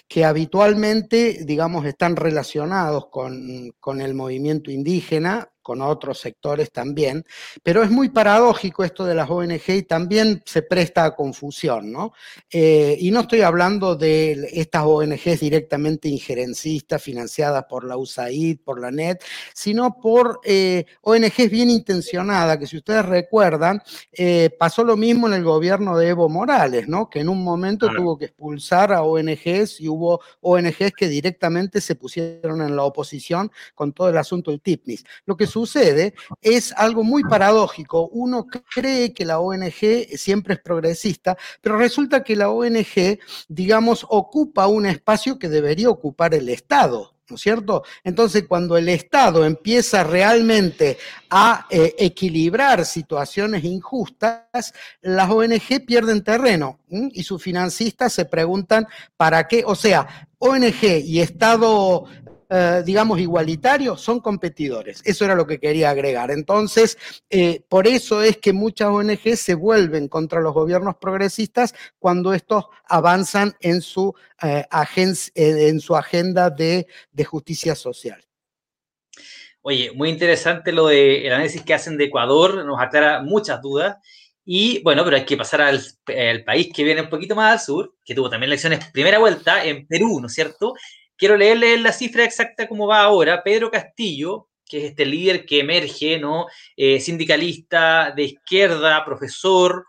que 0.09 0.25
habitualmente, 0.25 1.40
digamos, 1.45 1.85
están 1.85 2.14
relacionados 2.16 3.09
con, 3.11 3.73
con, 3.81 4.01
el 4.01 4.14
movimiento 4.14 4.71
indígena 4.71 5.47
con 5.66 5.83
otros 5.83 6.20
sectores 6.20 6.70
también, 6.70 7.24
pero 7.61 7.83
es 7.83 7.90
muy 7.90 8.09
paradójico 8.09 8.85
esto 8.85 9.05
de 9.05 9.16
las 9.16 9.29
ONG 9.29 9.68
y 9.70 9.83
también 9.83 10.40
se 10.46 10.62
presta 10.62 11.05
a 11.05 11.16
confusión, 11.16 11.90
¿no? 11.90 12.12
Eh, 12.48 12.96
y 13.00 13.11
no 13.11 13.22
estoy 13.22 13.40
hablando 13.40 13.96
de 13.96 14.48
estas 14.52 14.85
ONGs 14.85 15.40
directamente 15.40 16.09
injerencistas, 16.09 17.02
financiadas 17.02 17.64
por 17.68 17.83
la 17.83 17.96
USAID, 17.96 18.61
por 18.64 18.81
la 18.81 18.92
NET, 18.92 19.24
sino 19.52 19.98
por 20.00 20.38
eh, 20.44 20.87
ONGs 21.00 21.50
bien 21.50 21.68
intencionadas, 21.68 22.59
que 22.59 22.68
si 22.68 22.76
ustedes 22.76 23.05
recuerdan, 23.05 23.83
eh, 24.12 24.50
pasó 24.57 24.85
lo 24.85 24.96
mismo 24.96 25.26
en 25.26 25.33
el 25.33 25.42
gobierno 25.42 25.98
de 25.98 26.11
Evo 26.11 26.29
Morales, 26.29 26.87
¿no? 26.87 27.11
Que 27.11 27.18
en 27.18 27.29
un 27.29 27.42
momento 27.42 27.88
tuvo 27.90 28.16
que 28.16 28.26
expulsar 28.26 28.92
a 28.92 29.02
ONGs 29.02 29.81
y 29.81 29.88
hubo 29.88 30.20
ONGs 30.42 30.92
que 30.96 31.09
directamente 31.09 31.81
se 31.81 31.96
pusieron 31.96 32.62
en 32.62 32.76
la 32.76 32.85
oposición 32.85 33.50
con 33.74 33.92
todo 33.92 34.11
el 34.11 34.16
asunto 34.16 34.52
del 34.52 34.61
TIPNIS. 34.61 35.05
Lo 35.24 35.37
que 35.37 35.48
sucede 35.57 36.14
es 36.42 36.73
algo 36.77 37.03
muy 37.03 37.23
paradójico. 37.25 38.09
Uno 38.09 38.47
cree 38.47 39.14
que 39.14 39.25
la 39.25 39.40
ONG 39.40 40.07
siempre 40.16 40.55
es 40.55 40.61
progresista, 40.61 41.37
pero 41.62 41.79
resulta 41.79 42.23
que 42.23 42.37
la 42.37 42.51
ONG, 42.51 43.19
digamos, 43.49 44.07
ocupa 44.11 44.66
un 44.66 44.85
espacio 44.85 45.38
que 45.38 45.49
debería 45.49 45.88
ocupar 45.88 46.35
el 46.35 46.51
Estado. 46.51 47.14
¿no 47.29 47.35
es 47.35 47.42
cierto? 47.42 47.83
Entonces, 48.05 48.45
cuando 48.47 48.77
el 48.77 48.88
Estado 48.88 49.45
empieza 49.45 50.05
realmente 50.05 50.97
a 51.29 51.66
eh, 51.71 51.95
equilibrar 51.99 52.85
situaciones 52.85 53.64
injustas, 53.64 54.73
las 55.01 55.29
ONG 55.29 55.85
pierden 55.85 56.23
terreno 56.23 56.79
y 56.88 57.25
sus 57.25 57.42
financistas 57.42 58.12
se 58.12 58.27
preguntan 58.27 58.87
para 59.16 59.49
qué, 59.49 59.64
o 59.66 59.75
sea, 59.75 60.29
ONG 60.38 61.03
y 61.05 61.21
Estado 61.21 62.05
eh, 62.48 62.82
digamos, 62.85 63.18
igualitarios, 63.18 64.00
son 64.00 64.20
competidores. 64.20 65.02
Eso 65.04 65.24
era 65.24 65.35
lo 65.35 65.46
que 65.46 65.59
quería 65.59 65.90
agregar. 65.90 66.30
Entonces, 66.30 66.96
eh, 67.28 67.62
por 67.68 67.88
eso 67.88 68.22
es 68.22 68.37
que 68.37 68.52
muchas 68.52 68.88
ONG 68.88 69.37
se 69.37 69.54
vuelven 69.54 70.06
contra 70.06 70.40
los 70.40 70.54
gobiernos 70.54 70.96
progresistas 70.96 71.74
cuando 71.98 72.32
estos 72.32 72.66
avanzan 72.85 73.56
en 73.61 73.80
su, 73.80 74.14
eh, 74.42 74.64
en 75.35 75.80
su 75.80 75.96
agenda 75.96 76.50
de, 76.50 76.87
justicia 77.24 77.74
social. 77.74 78.22
Oye, 79.62 79.90
muy 79.92 80.11
interesante 80.11 80.70
lo 80.70 80.87
del 80.87 81.32
análisis 81.32 81.62
que 81.62 81.74
hacen 81.74 81.96
de 81.98 82.04
Ecuador, 82.04 82.64
nos 82.64 82.80
aclara 82.80 83.22
muchas 83.22 83.61
dudas. 83.61 83.96
Y 84.44 84.80
bueno, 84.85 85.02
pero 85.02 85.16
hay 85.16 85.24
que 85.24 85.37
pasar 85.37 85.62
al, 85.62 85.82
al, 86.06 86.44
país 86.44 86.70
que 86.72 86.85
viene 86.85 87.02
un 87.02 87.09
poquito 87.09 87.35
más 87.35 87.52
al 87.52 87.61
sur, 87.61 87.94
que 88.04 88.14
tuvo 88.14 88.30
también 88.30 88.50
elecciones 88.50 88.88
primera 88.92 89.18
vuelta 89.18 89.64
en 89.64 89.88
Perú, 89.88 90.20
¿no 90.20 90.28
es 90.28 90.35
cierto? 90.35 90.74
Quiero 91.16 91.37
leerle 91.37 91.79
la 91.79 91.92
cifra 91.92 92.24
exacta 92.24 92.68
como 92.68 92.87
va 92.87 93.02
ahora. 93.02 93.42
Pedro 93.42 93.70
Castillo, 93.70 94.48
que 94.68 94.79
es 94.79 94.85
este 94.85 95.07
líder 95.07 95.46
que 95.46 95.61
emerge, 95.61 96.18
¿no? 96.18 96.46
Eh, 96.76 97.00
sindicalista 97.00 98.12
de 98.14 98.24
izquierda, 98.24 99.05
profesor, 99.05 99.87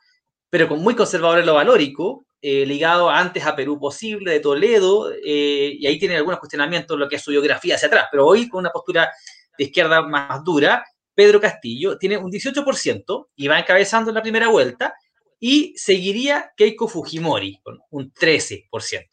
pero 0.49 0.67
con 0.67 0.81
muy 0.81 0.95
conservador 0.95 1.39
en 1.39 1.45
lo 1.45 1.55
valórico, 1.55 2.25
eh, 2.41 2.65
ligado 2.65 3.09
antes 3.09 3.45
a 3.45 3.55
Perú 3.55 3.79
Posible, 3.79 4.31
de 4.31 4.39
Toledo, 4.39 5.11
eh, 5.11 5.75
y 5.79 5.87
ahí 5.87 5.97
tiene 5.99 6.15
algunos 6.15 6.39
cuestionamientos 6.39 6.97
lo 6.97 7.09
que 7.09 7.15
es 7.17 7.21
su 7.21 7.31
biografía 7.31 7.75
hacia 7.75 7.87
atrás, 7.87 8.07
pero 8.11 8.25
hoy 8.25 8.47
con 8.47 8.59
una 8.59 8.71
postura 8.71 9.11
de 9.57 9.63
izquierda 9.63 10.03
más 10.03 10.43
dura, 10.43 10.85
Pedro 11.15 11.41
Castillo 11.41 11.97
tiene 11.97 12.17
un 12.17 12.31
18% 12.31 13.29
y 13.35 13.47
va 13.47 13.59
encabezando 13.59 14.11
en 14.11 14.15
la 14.15 14.21
primera 14.21 14.49
vuelta, 14.49 14.93
y 15.39 15.73
seguiría 15.77 16.51
Keiko 16.55 16.87
Fujimori 16.87 17.59
con 17.61 17.79
un 17.91 18.11
13%. 18.11 18.69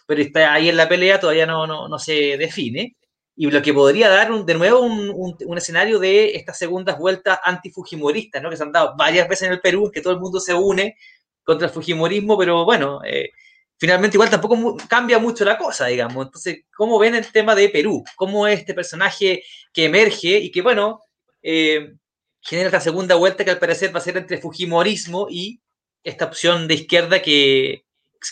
Pero 0.06 0.22
está 0.22 0.52
ahí 0.54 0.68
en 0.68 0.76
la 0.76 0.88
pelea, 0.88 1.20
todavía 1.20 1.46
no, 1.46 1.66
no, 1.66 1.98
se 1.98 2.36
define. 2.38 2.96
Y 3.36 3.50
lo 3.50 3.60
que 3.62 3.74
podría 3.74 4.08
dar 4.08 4.32
de 4.44 4.54
nuevo 4.54 4.80
un, 4.80 5.58
escenario 5.58 5.98
de 5.98 6.36
estas 6.36 6.58
segundas 6.58 6.98
vueltas 6.98 7.38
antifujimoristas, 7.44 8.42
¿no? 8.42 8.48
que 8.48 8.56
se 8.56 8.62
han 8.62 8.72
dado 8.72 8.94
varias 8.96 9.28
veces 9.28 9.48
en 9.48 9.54
el 9.54 9.60
Perú, 9.60 9.90
que 9.92 10.00
todo 10.00 10.12
el 10.12 10.20
mundo 10.20 10.40
se 10.40 10.54
une 10.54 10.96
contra 11.42 11.66
el 11.66 11.74
fujimorismo, 11.74 12.38
pero 12.38 12.64
bueno, 12.64 13.00
eh, 13.04 13.30
finalmente 13.76 14.16
igual 14.16 14.30
tampoco 14.30 14.76
cambia 14.88 15.18
mucho 15.18 15.44
la 15.44 15.58
cosa, 15.58 15.86
digamos. 15.86 16.26
Entonces, 16.26 16.64
¿cómo 16.74 16.98
ven 16.98 17.16
el 17.16 17.30
tema 17.32 17.54
de 17.54 17.68
Perú? 17.68 18.04
¿Cómo 18.16 18.46
es 18.46 18.60
este 18.60 18.72
personaje 18.72 19.42
que 19.72 19.84
emerge 19.84 20.38
y 20.38 20.50
que, 20.50 20.62
bueno, 20.62 21.00
eh, 21.42 21.92
genera 22.40 22.68
esta 22.68 22.80
segunda 22.80 23.16
vuelta 23.16 23.44
que 23.44 23.50
al 23.50 23.58
parecer 23.58 23.94
va 23.94 23.98
a 23.98 24.02
ser 24.02 24.16
entre 24.16 24.38
fujimorismo 24.38 25.26
y 25.28 25.60
esta 26.04 26.26
opción 26.26 26.68
de 26.68 26.74
izquierda 26.74 27.22
que 27.22 27.86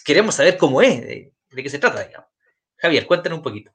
queremos 0.04 0.36
saber 0.36 0.56
cómo 0.56 0.82
es, 0.82 1.00
de, 1.00 1.32
qué 1.50 1.70
se 1.70 1.78
trata, 1.78 2.04
digamos. 2.04 2.28
Javier, 2.76 3.06
cuéntanos 3.06 3.38
un 3.38 3.42
poquito. 3.42 3.72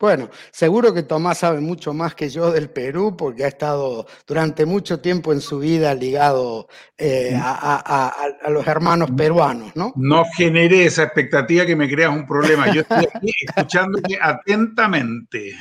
Bueno, 0.00 0.30
seguro 0.52 0.94
que 0.94 1.02
Tomás 1.02 1.38
sabe 1.38 1.60
mucho 1.60 1.92
más 1.92 2.14
que 2.14 2.28
yo 2.28 2.52
del 2.52 2.70
Perú 2.70 3.16
porque 3.16 3.44
ha 3.44 3.48
estado 3.48 4.06
durante 4.28 4.64
mucho 4.64 5.00
tiempo 5.00 5.32
en 5.32 5.40
su 5.40 5.58
vida 5.58 5.92
ligado 5.92 6.68
eh, 6.96 7.36
a, 7.36 8.14
los 8.48 8.64
hermanos 8.68 9.10
peruanos, 9.16 9.74
¿no? 9.74 9.92
No 9.96 10.24
genere 10.36 10.84
esa 10.84 11.02
expectativa 11.02 11.66
que 11.66 11.74
me 11.74 11.88
creas 11.88 12.14
un 12.14 12.28
problema. 12.28 12.72
Yo 12.72 12.82
estoy 12.82 13.08
aquí 13.12 13.32
escuchándote 13.48 14.16
atentamente. 14.20 15.56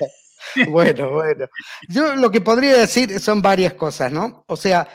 Bueno, 0.69 1.11
bueno. 1.11 1.47
Yo 1.89 2.15
lo 2.15 2.29
que 2.29 2.41
podría 2.41 2.77
decir 2.77 3.19
son 3.19 3.41
varias 3.41 3.73
cosas, 3.73 4.11
¿no? 4.11 4.45
O 4.47 4.55
sea, 4.55 4.87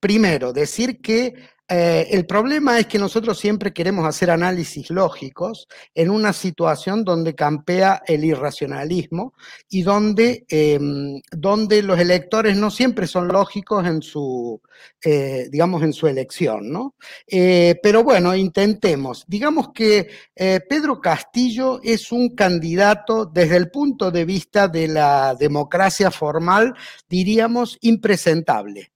primero, 0.00 0.54
decir 0.54 1.02
que 1.02 1.34
eh, 1.70 2.08
el 2.10 2.26
problema 2.26 2.78
es 2.78 2.86
que 2.86 2.98
nosotros 2.98 3.38
siempre 3.38 3.72
queremos 3.72 4.04
hacer 4.04 4.30
análisis 4.30 4.90
lógicos 4.90 5.68
en 5.94 6.10
una 6.10 6.32
situación 6.32 7.04
donde 7.04 7.36
campea 7.36 8.02
el 8.06 8.24
irracionalismo 8.24 9.34
y 9.68 9.82
donde, 9.82 10.44
em, 10.48 11.20
donde 11.30 11.82
los 11.82 12.00
electores 12.00 12.56
no 12.56 12.72
siempre 12.72 13.06
son 13.06 13.28
lógicos 13.28 13.86
en 13.86 14.02
su, 14.02 14.60
eh, 15.04 15.48
digamos, 15.50 15.82
en 15.82 15.92
su 15.92 16.08
elección, 16.08 16.70
¿no? 16.70 16.96
Eh, 17.26 17.78
pero 17.82 18.02
bueno, 18.02 18.34
intentemos. 18.34 19.24
Digamos 19.28 19.70
que 19.72 20.08
Pedro 20.34 21.00
Castillo 21.00 21.80
es 21.82 22.12
un 22.12 22.34
candidato 22.34 23.26
desde 23.26 23.56
el 23.56 23.70
punto 23.70 24.10
de 24.10 24.24
vista 24.24 24.68
de 24.68 24.88
la 24.88 25.34
democracia 25.34 26.10
formal, 26.10 26.74
diríamos, 27.08 27.76
impresentable. 27.82 28.90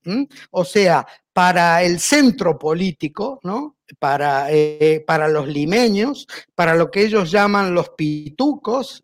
O 0.50 0.64
sea, 0.64 1.06
para 1.34 1.82
el 1.82 2.00
centro 2.00 2.58
político, 2.58 3.40
¿no? 3.42 3.76
Para, 3.98 4.50
eh, 4.50 5.04
para 5.06 5.28
los 5.28 5.46
limeños, 5.48 6.26
para 6.54 6.74
lo 6.74 6.90
que 6.90 7.02
ellos 7.02 7.30
llaman 7.30 7.74
los 7.74 7.90
pitucos, 7.90 9.02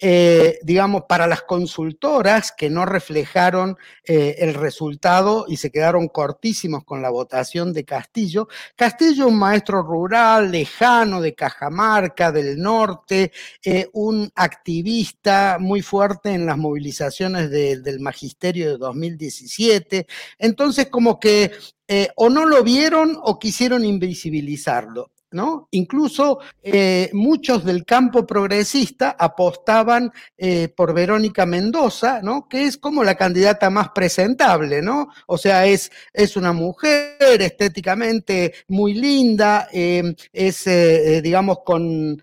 eh, 0.00 0.58
digamos, 0.62 1.02
para 1.08 1.26
las 1.26 1.42
consultoras 1.42 2.52
que 2.52 2.70
no 2.70 2.86
reflejaron 2.86 3.76
eh, 4.04 4.36
el 4.38 4.54
resultado 4.54 5.44
y 5.48 5.56
se 5.56 5.70
quedaron 5.70 6.08
cortísimos 6.08 6.84
con 6.84 7.02
la 7.02 7.10
votación 7.10 7.72
de 7.72 7.84
Castillo. 7.84 8.48
Castillo, 8.74 9.28
un 9.28 9.38
maestro 9.38 9.82
rural, 9.82 10.50
lejano, 10.50 11.20
de 11.20 11.34
Cajamarca, 11.34 12.32
del 12.32 12.58
norte, 12.60 13.32
un 13.92 14.30
activista 14.34 15.58
muy 15.60 15.82
fuerte 15.82 16.30
en 16.30 16.46
las 16.46 16.56
movilizaciones 16.56 17.50
del 17.50 18.00
magisterio 18.00 18.70
de 18.70 18.78
2017. 18.78 20.06
Entonces, 20.38 20.88
como 20.88 21.20
que 21.20 21.52
eh, 21.88 22.08
o 22.16 22.28
no 22.28 22.44
lo 22.46 22.62
vieron 22.62 23.18
o 23.22 23.38
quisieron 23.38 23.84
invisibilizarlo. 23.84 25.10
¿No? 25.28 25.68
Incluso 25.72 26.38
eh, 26.62 27.10
muchos 27.12 27.64
del 27.64 27.84
campo 27.84 28.24
progresista 28.24 29.16
apostaban 29.18 30.10
eh, 30.38 30.68
por 30.68 30.94
Verónica 30.94 31.44
Mendoza, 31.44 32.20
¿no? 32.22 32.48
Que 32.48 32.62
es 32.62 32.78
como 32.78 33.02
la 33.02 33.16
candidata 33.16 33.68
más 33.68 33.90
presentable, 33.90 34.80
¿no? 34.80 35.08
O 35.26 35.36
sea, 35.36 35.66
es, 35.66 35.90
es 36.12 36.36
una 36.36 36.52
mujer 36.52 37.42
estéticamente 37.42 38.54
muy 38.68 38.94
linda, 38.94 39.68
es, 39.72 40.64
digamos, 41.22 41.58
con, 41.66 42.22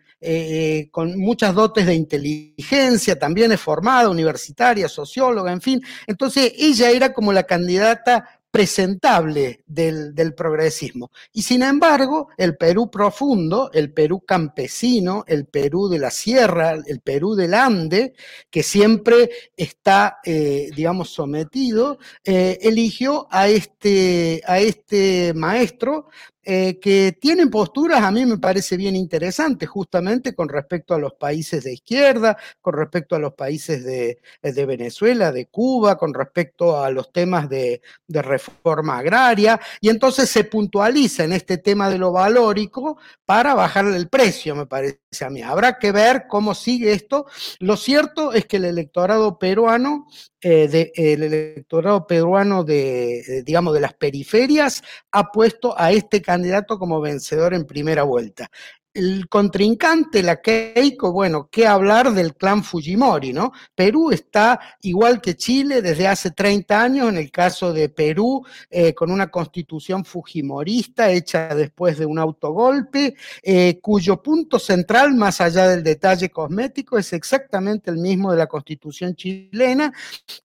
con 0.89 1.19
muchas 1.19 1.53
dotes 1.53 1.85
de 1.85 1.95
inteligencia, 1.95 3.19
también 3.19 3.51
es 3.51 3.59
formada, 3.59 4.09
universitaria, 4.09 4.87
socióloga, 4.87 5.51
en 5.51 5.61
fin. 5.61 5.81
Entonces, 6.07 6.53
ella 6.57 6.89
era 6.89 7.13
como 7.13 7.33
la 7.33 7.43
candidata 7.43 8.39
presentable 8.53 9.63
del, 9.65 10.13
progresismo. 10.37 11.09
Y 11.31 11.41
sin 11.41 11.63
embargo, 11.63 12.27
el 12.37 12.55
Perú 12.55 12.91
profundo, 12.91 13.71
el 13.73 13.91
Perú 13.91 14.19
campesino, 14.19 15.23
el 15.25 15.45
Perú 15.45 15.89
de 15.89 15.97
la 15.97 16.11
sierra, 16.11 16.75
el 16.85 16.99
Perú 16.99 17.33
del 17.33 17.55
Ande, 17.55 18.13
que 18.51 18.61
siempre 18.61 19.31
está, 19.57 20.19
eh, 20.23 20.69
digamos, 20.75 21.09
sometido, 21.09 21.97
eh, 22.23 22.59
eligió 22.61 23.27
a 23.31 23.47
este, 23.47 24.43
a 24.45 24.59
este 24.59 25.33
maestro 25.33 26.09
eh, 26.45 26.79
que 26.79 27.17
tienen 27.19 27.49
posturas, 27.49 28.01
a 28.03 28.11
mí 28.11 28.25
me 28.25 28.37
parece 28.37 28.75
bien 28.75 28.95
interesantes, 28.95 29.69
justamente 29.69 30.35
con 30.35 30.49
respecto 30.49 30.93
a 30.93 30.99
los 30.99 31.13
países 31.13 31.63
de 31.63 31.73
izquierda, 31.73 32.37
con 32.59 32.73
respecto 32.73 33.15
a 33.15 33.19
los 33.19 33.33
países 33.33 33.83
de, 33.85 34.19
de 34.41 34.65
Venezuela, 34.65 35.31
de 35.31 35.45
Cuba, 35.45 35.97
con 35.97 36.13
respecto 36.13 36.83
a 36.83 36.89
los 36.89 37.13
temas 37.13 37.47
de, 37.49 37.81
de, 38.07 38.21
reforma 38.21 38.97
agraria, 38.97 39.59
y 39.79 39.89
entonces 39.89 40.29
se 40.29 40.43
puntualiza 40.43 41.23
en 41.23 41.31
este 41.31 41.57
tema 41.57 41.89
de 41.89 41.97
lo 41.97 42.11
valórico 42.11 42.97
para 43.25 43.53
bajarle 43.53 43.95
el 43.95 44.09
precio, 44.09 44.55
me 44.55 44.65
parece 44.65 44.99
a 45.21 45.29
mí. 45.29 45.41
Habrá 45.41 45.79
que 45.79 45.91
ver 45.91 46.25
cómo 46.27 46.55
sigue 46.55 46.91
esto. 46.91 47.25
Lo 47.59 47.77
cierto 47.77 48.33
es 48.33 48.45
que 48.45 48.57
el 48.57 48.65
electorado 48.65 49.39
peruano 49.39 50.07
eh, 50.43 50.91
el 50.95 51.23
electorado 51.23 52.05
peruano 52.05 52.63
de, 52.63 53.43
digamos, 53.45 53.73
de 53.73 53.79
las 53.79 53.93
periferias 53.93 54.83
ha 55.11 55.31
puesto 55.31 55.73
a 55.79 55.91
este 55.91 56.21
candidato 56.21 56.77
como 56.77 57.01
vencedor 57.01 57.53
en 57.53 57.65
primera 57.65 58.03
vuelta 58.03 58.49
el 58.93 59.27
contrincante, 59.27 60.21
la 60.21 60.39
Keiko, 60.39 61.11
bueno, 61.11 61.49
qué 61.51 61.65
hablar 61.65 62.13
del 62.13 62.35
clan 62.35 62.63
Fujimori, 62.63 63.33
¿no? 63.33 63.51
Perú 63.73 64.11
está 64.11 64.59
igual 64.81 65.19
que 65.19 65.35
Chile 65.35 65.81
desde 65.81 66.07
hace 66.07 66.31
30 66.31 66.81
años, 66.81 67.09
en 67.09 67.17
el 67.17 67.31
caso 67.31 67.73
de 67.73 67.89
Perú, 67.89 68.45
eh, 68.69 68.93
con 68.93 69.09
una 69.11 69.31
constitución 69.31 70.05
fujimorista 70.05 71.09
hecha 71.09 71.55
después 71.55 71.97
de 71.97 72.05
un 72.05 72.19
autogolpe, 72.19 73.15
eh, 73.41 73.79
cuyo 73.81 74.21
punto 74.21 74.59
central, 74.59 75.15
más 75.15 75.41
allá 75.41 75.67
del 75.67 75.83
detalle 75.83 76.29
cosmético, 76.29 76.97
es 76.97 77.13
exactamente 77.13 77.89
el 77.89 77.97
mismo 77.97 78.31
de 78.31 78.37
la 78.37 78.47
constitución 78.47 79.15
chilena, 79.15 79.91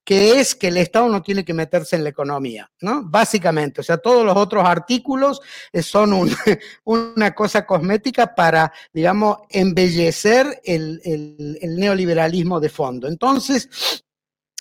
que 0.04 0.40
es 0.40 0.54
que 0.54 0.68
el 0.68 0.78
Estado 0.78 1.08
no 1.08 1.22
tiene 1.22 1.44
que 1.44 1.52
meterse 1.52 1.96
en 1.96 2.04
la 2.04 2.10
economía, 2.10 2.70
¿no? 2.80 3.02
Básicamente, 3.04 3.82
o 3.82 3.84
sea, 3.84 3.98
todos 3.98 4.24
los 4.24 4.36
otros 4.36 4.64
artículos 4.64 5.40
eh, 5.70 5.82
son 5.82 6.14
una 6.84 7.34
cosa 7.34 7.66
cosmética 7.66 8.34
para, 8.38 8.72
digamos, 8.92 9.38
embellecer 9.50 10.60
el, 10.62 11.00
neoliberalismo 11.60 12.60
de 12.60 12.68
fondo. 12.68 13.08
Entonces, 13.08 13.68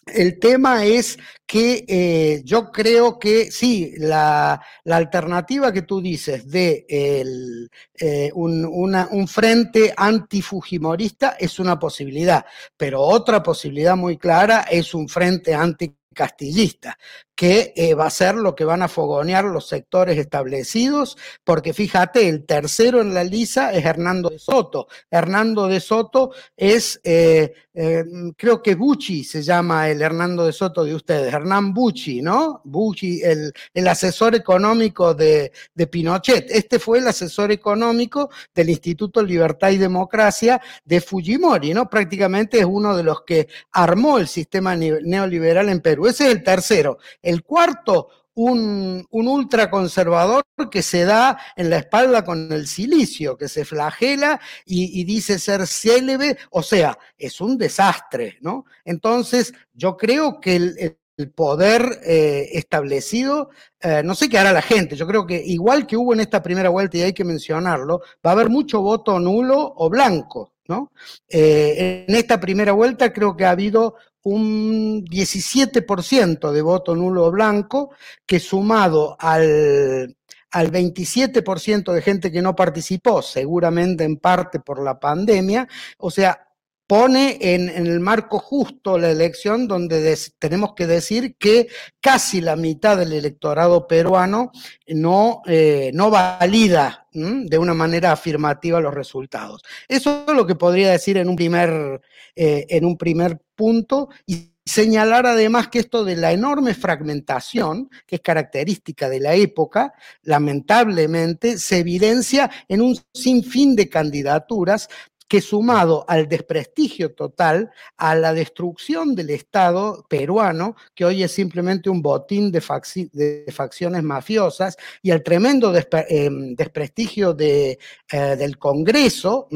el 0.08 0.40
tema 0.40 0.84
es 0.84 1.20
que 1.46 1.86
eh, 1.88 2.42
yo 2.44 2.72
creo 2.72 3.20
que 3.20 3.52
sí, 3.52 3.94
la, 4.00 4.60
alternativa 4.84 5.72
que 5.72 5.84
tú 5.84 6.02
dices 6.02 6.50
de 6.50 6.88
eh, 6.90 8.32
un, 8.34 8.66
un, 8.66 9.28
frente 9.28 9.94
antifujimorista 9.96 11.38
es 11.40 11.60
una 11.60 11.78
posibilidad, 11.78 12.44
pero 12.76 13.02
otra 13.02 13.44
posibilidad 13.44 13.96
muy 13.96 14.18
clara 14.18 14.62
es 14.62 14.96
un 14.96 15.08
frente 15.08 15.54
anti 15.54 15.96
castillista, 16.16 16.98
que 17.38 17.72
eh, 17.76 17.94
va 17.94 18.08
a 18.08 18.10
ser 18.10 18.34
lo 18.34 18.56
que 18.56 18.66
van 18.66 18.82
a 18.82 18.88
fogonear 18.88 19.46
los 19.46 19.68
sectores 19.68 20.18
establecidos, 20.18 21.16
porque 21.44 21.72
fíjate, 21.72 22.28
el 22.28 22.48
tercero 22.48 23.00
en 23.00 23.14
la 23.14 23.24
lisa 23.24 23.72
es 23.74 23.86
Hernando 23.86 24.30
de 24.30 24.40
Soto. 24.40 24.88
Hernando 25.12 25.68
de 25.68 25.80
Soto 25.80 26.32
es, 26.58 27.00
eh, 27.04 27.54
eh, 27.76 28.04
creo 28.36 28.64
que 28.64 28.74
Bucci 28.74 29.24
se 29.24 29.44
llama 29.44 29.88
el 29.88 30.02
Hernando 30.02 30.48
de 30.48 30.52
Soto 30.52 30.84
de 30.84 30.96
ustedes, 30.96 31.32
Hernán 31.32 31.76
Bucci, 31.76 32.24
¿no? 32.24 32.62
Bucci, 32.64 33.22
el, 33.22 33.54
el 33.72 33.88
asesor 33.88 34.34
económico 34.34 35.14
de, 35.14 35.52
de, 35.76 35.86
Pinochet. 35.86 36.50
Este 36.50 36.80
fue 36.80 36.98
el 36.98 37.08
asesor 37.08 37.52
económico 37.52 38.32
del 38.56 38.72
Instituto 38.72 39.22
Libertad 39.22 39.70
y 39.70 39.78
Democracia 39.78 40.60
de 40.84 41.02
Fujimori, 41.02 41.72
¿no? 41.76 41.88
Prácticamente 41.88 42.58
es 42.58 42.66
uno 42.66 42.98
de 42.98 43.04
los 43.04 43.22
que 43.22 43.48
armó 43.74 44.18
el 44.18 44.28
sistema 44.28 44.76
neoliberal 44.76 45.70
en 45.70 45.82
Perú. 45.82 46.08
Ese 46.08 46.26
es 46.26 46.32
el 46.32 46.42
tercero. 46.42 46.98
El 47.28 47.44
cuarto, 47.44 48.08
un, 48.36 49.06
ultraconservador 49.12 50.46
que 50.72 50.82
se 50.82 51.04
da 51.04 51.38
en 51.58 51.70
la 51.70 51.80
espalda 51.80 52.24
con 52.24 52.50
el 52.54 52.68
silicio, 52.68 53.36
que 53.36 53.50
se 53.50 53.66
flagela 53.66 54.40
y, 54.66 55.04
dice 55.04 55.38
ser 55.38 55.68
célebre, 55.68 56.38
o 56.52 56.64
sea, 56.64 56.98
es 57.18 57.42
un 57.42 57.58
desastre, 57.58 58.38
¿no? 58.40 58.64
Entonces, 58.86 59.54
yo 59.74 59.98
creo 59.98 60.40
que 60.40 60.56
el, 60.56 60.98
poder 61.36 62.00
eh, 62.06 62.48
establecido, 62.54 63.50
eh, 63.82 64.04
no 64.06 64.16
sé 64.16 64.30
qué 64.30 64.38
hará 64.38 64.54
la 64.54 64.62
gente, 64.62 64.96
yo 64.96 65.06
creo 65.06 65.26
que 65.26 65.44
igual 65.44 65.86
que 65.86 65.98
hubo 65.98 66.14
en 66.14 66.22
esta 66.22 66.42
primera 66.42 66.70
vuelta, 66.70 66.98
y 66.98 67.02
hay 67.02 67.14
que 67.14 67.26
mencionarlo, 67.26 68.02
va 68.26 68.30
a 68.30 68.34
haber 68.34 68.50
mucho 68.50 68.82
voto 68.82 69.20
nulo 69.20 69.74
o 69.76 69.90
blanco, 69.90 70.54
¿no? 70.68 70.94
Eh, 71.28 72.06
en 72.08 72.16
esta 72.16 72.40
primera 72.40 72.72
vuelta 72.72 73.12
creo 73.12 73.36
que 73.36 73.46
ha 73.46 73.52
habido 73.52 73.96
un 74.28 75.06
17% 75.06 76.52
de 76.52 76.62
voto 76.62 76.96
nulo 76.96 77.32
blanco, 77.32 77.92
que 78.26 78.40
sumado 78.40 79.16
al, 79.20 80.16
al 80.52 80.72
27% 80.72 81.94
de 81.94 82.02
gente 82.02 82.32
que 82.32 82.42
no 82.42 82.56
participó, 82.56 83.22
seguramente 83.22 84.04
en 84.04 84.18
parte 84.18 84.60
por 84.60 84.84
la 84.84 85.00
pandemia, 85.00 85.68
o 86.00 86.12
sea, 86.12 86.47
pone 86.88 87.38
en, 87.42 87.70
el 87.70 88.00
marco 88.00 88.40
justo 88.40 88.98
la 88.98 89.12
elección 89.12 89.68
donde 89.68 90.18
tenemos 90.40 90.74
que 90.74 90.88
decir 90.88 91.36
que 91.38 91.68
casi 92.00 92.40
la 92.40 92.56
mitad 92.56 92.98
del 92.98 93.12
electorado 93.12 93.88
peruano 93.88 94.52
no, 94.88 95.42
eh, 95.46 95.92
no 95.94 96.10
valida 96.10 97.06
de 97.12 97.58
una 97.58 97.74
manera 97.74 98.12
afirmativa 98.12 98.80
los 98.80 98.94
resultados. 98.94 99.64
Eso 99.88 100.24
es 100.28 100.34
lo 100.34 100.46
que 100.46 100.56
podría 100.56 100.92
decir 100.92 101.18
en 101.18 101.30
un 101.30 101.36
primer, 101.36 102.02
eh, 102.36 102.66
en 102.70 102.86
un 102.86 102.96
primer 102.96 103.42
punto 103.56 104.10
y 104.26 104.52
señalar 104.64 105.26
además 105.26 105.70
que 105.70 105.80
esto 105.80 106.04
de 106.04 106.16
la 106.16 106.32
enorme 106.32 106.74
fragmentación, 106.74 107.90
que 108.06 108.18
es 108.18 108.22
característica 108.22 109.10
de 109.10 109.20
la 109.20 109.34
época, 109.34 109.94
lamentablemente 110.24 111.58
se 111.58 111.80
evidencia 111.80 112.52
en 112.68 112.82
un 112.82 112.98
sinfín 113.14 113.76
de 113.76 113.90
candidaturas 113.90 114.90
que 115.28 115.42
sumado 115.42 116.06
al 116.08 116.28
desprestigio 116.28 117.14
total, 117.14 117.72
a 117.98 118.16
la 118.16 118.34
destrucción 118.34 119.16
del 119.16 119.30
Estado 119.32 120.06
peruano, 120.10 120.76
que 120.96 121.06
hoy 121.06 121.24
es 121.24 121.32
simplemente 121.32 121.90
un 121.90 122.02
botín 122.02 122.52
de, 122.52 122.62
facciones 122.62 124.04
mafiosas, 124.04 124.78
y 125.02 125.12
al 125.12 125.24
tremendo 125.24 125.74
em, 126.08 126.56
desprestigio 126.56 127.34
de, 127.34 127.78
eh, 128.12 128.36
del 128.38 128.58
Congreso, 128.58 129.48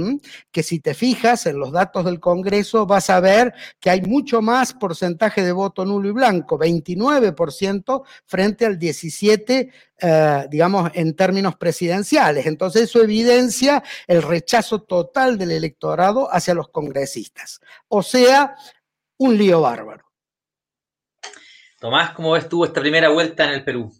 que 0.52 0.64
si 0.64 0.80
te 0.80 0.94
fijas 0.94 1.46
en 1.46 1.58
los 1.58 1.72
datos 1.72 2.06
del 2.06 2.20
Congreso 2.20 2.86
vas 2.86 3.10
a 3.10 3.20
ver 3.20 3.54
que 3.80 3.90
hay 3.90 4.02
mucho 4.02 4.42
más 4.42 4.74
porcentaje 4.74 5.44
de 5.44 5.52
voto 5.52 5.86
nulo 5.86 6.10
y 6.10 6.12
blanco, 6.12 6.60
29% 6.60 8.04
frente 8.26 8.66
al 8.66 8.78
17%, 8.78 9.72
eh, 10.02 10.48
digamos, 10.50 10.90
en 10.96 11.16
términos 11.16 11.56
presidenciales. 11.58 12.48
Entonces 12.48 12.84
eso 12.84 13.04
evidencia 13.04 13.84
el 14.08 14.24
rechazo 14.24 14.82
total 14.82 15.38
del 15.38 15.52
electorado 15.52 16.28
hacia 16.34 16.56
los 16.56 16.70
congresistas. 16.70 17.60
O 17.88 18.02
sea, 18.02 18.56
un 19.18 19.38
lío 19.38 19.62
bárbaro. 19.62 20.04
Tomás, 21.80 22.12
¿cómo 22.12 22.32
ves 22.32 22.50
tú 22.50 22.66
esta 22.66 22.82
primera 22.82 23.10
vuelta 23.10 23.46
en 23.46 23.52
el 23.52 23.64
Perú? 23.64 23.92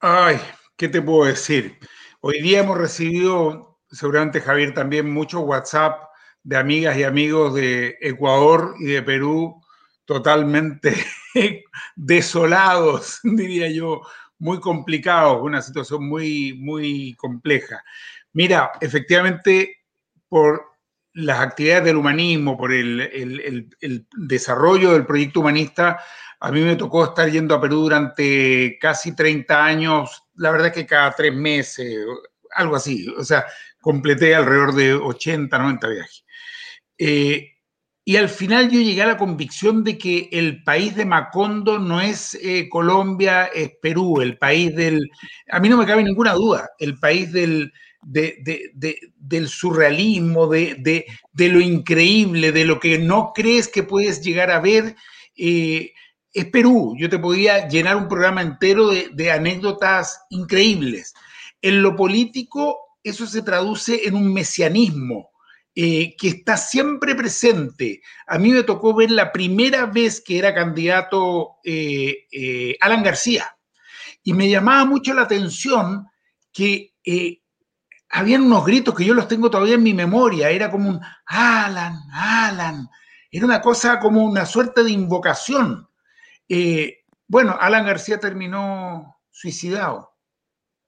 Ay, 0.00 0.40
¿qué 0.76 0.88
te 0.88 1.02
puedo 1.02 1.24
decir? 1.24 1.78
Hoy 2.20 2.40
día 2.40 2.60
hemos 2.60 2.78
recibido, 2.78 3.80
seguramente 3.90 4.40
Javier 4.40 4.74
también, 4.74 5.12
mucho 5.12 5.40
WhatsApp 5.40 6.08
de 6.42 6.56
amigas 6.56 6.96
y 6.96 7.04
amigos 7.04 7.54
de 7.54 7.96
Ecuador 8.00 8.74
y 8.80 8.86
de 8.86 9.02
Perú 9.02 9.60
totalmente 10.04 10.94
desolados, 11.96 13.20
diría 13.24 13.70
yo, 13.70 14.02
muy 14.38 14.60
complicados, 14.60 15.42
una 15.42 15.62
situación 15.62 16.08
muy, 16.08 16.54
muy 16.54 17.14
compleja. 17.16 17.82
Mira, 18.32 18.72
efectivamente, 18.80 19.78
por 20.28 20.64
las 21.14 21.40
actividades 21.40 21.84
del 21.84 21.96
humanismo, 21.96 22.56
por 22.56 22.72
el, 22.72 23.68
desarrollo 24.16 24.92
del 24.92 25.06
proyecto 25.06 25.40
humanista, 25.40 25.98
a 26.38 26.52
mí 26.52 26.60
me 26.60 26.76
tocó 26.76 27.04
estar 27.04 27.28
yendo 27.28 27.54
a 27.54 27.60
Perú 27.60 27.80
durante 27.80 28.78
casi 28.80 29.16
30 29.16 29.64
años, 29.64 30.22
la 30.36 30.52
verdad 30.52 30.68
es 30.68 30.74
que 30.74 30.86
cada 30.86 31.10
tres 31.10 31.34
meses, 31.34 31.98
algo 32.54 32.76
así, 32.76 33.08
o 33.08 33.24
sea, 33.24 33.44
completé 33.80 34.34
alrededor 34.34 34.74
de 34.74 34.94
80, 34.94 35.58
90 35.58 35.88
viajes. 35.88 36.24
Eh, 36.96 37.57
y 38.08 38.16
al 38.16 38.30
final 38.30 38.70
yo 38.70 38.80
llegué 38.80 39.02
a 39.02 39.06
la 39.06 39.18
convicción 39.18 39.84
de 39.84 39.98
que 39.98 40.30
el 40.32 40.64
país 40.64 40.96
de 40.96 41.04
Macondo 41.04 41.78
no 41.78 42.00
es 42.00 42.32
eh, 42.40 42.66
Colombia, 42.70 43.50
es 43.54 43.72
Perú, 43.82 44.22
el 44.22 44.38
país 44.38 44.74
del, 44.74 45.10
a 45.50 45.60
mí 45.60 45.68
no 45.68 45.76
me 45.76 45.84
cabe 45.84 46.02
ninguna 46.02 46.32
duda, 46.32 46.70
el 46.78 46.98
país 46.98 47.30
del, 47.30 47.70
surrealismo, 49.46 50.46
de, 50.46 51.04
lo 51.34 51.60
increíble, 51.60 52.50
de 52.50 52.64
lo 52.64 52.80
que 52.80 52.98
no 52.98 53.32
crees 53.34 53.68
que 53.68 53.82
puedes 53.82 54.22
llegar 54.22 54.50
a 54.52 54.60
ver. 54.60 54.96
Eh, 55.36 55.92
es 56.32 56.46
Perú, 56.46 56.94
yo 56.98 57.10
te 57.10 57.18
podría 57.18 57.68
llenar 57.68 57.96
un 57.96 58.08
programa 58.08 58.40
entero 58.40 58.88
de 58.88 59.30
anécdotas 59.30 60.18
increíbles. 60.30 61.12
En 61.60 61.82
lo 61.82 61.94
político, 61.94 62.78
eso 63.02 63.26
se 63.26 63.42
traduce 63.42 64.08
en 64.08 64.14
un 64.14 64.32
mesianismo 64.32 65.28
eh, 65.74 66.16
que 66.16 66.28
está 66.28 66.56
siempre 66.56 67.14
presente. 67.14 68.02
A 68.26 68.38
mí 68.38 68.50
me 68.50 68.64
tocó 68.64 68.94
ver 68.94 69.12
la 69.12 69.30
primera 69.30 69.86
vez 69.86 70.20
que 70.20 70.38
era 70.38 70.52
candidato 70.52 71.58
eh, 71.62 72.26
eh, 72.32 72.76
Alan 72.80 73.02
García 73.02 73.56
y 74.24 74.32
me 74.32 74.48
llamaba 74.48 74.84
mucho 74.84 75.14
la 75.14 75.22
atención 75.22 76.08
que 76.52 76.94
habían 78.10 78.42
unos 78.42 78.66
gritos 78.66 78.94
que 78.94 79.04
yo 79.04 79.14
los 79.14 79.28
tengo 79.28 79.50
todavía 79.50 79.76
en 79.76 79.82
mi 79.84 79.94
memoria, 79.94 80.50
era 80.50 80.70
como 80.70 80.88
un 80.88 81.00
Alan, 81.26 81.94
Alan, 82.12 82.88
era 83.30 83.46
una 83.46 83.60
cosa 83.60 84.00
como 84.00 84.24
una 84.24 84.44
suerte 84.44 84.82
de 84.82 84.90
invocación. 84.90 85.88
bueno, 87.28 87.56
Alan 87.60 87.86
García 87.86 88.18
terminó 88.18 89.20
suicidado 89.30 90.16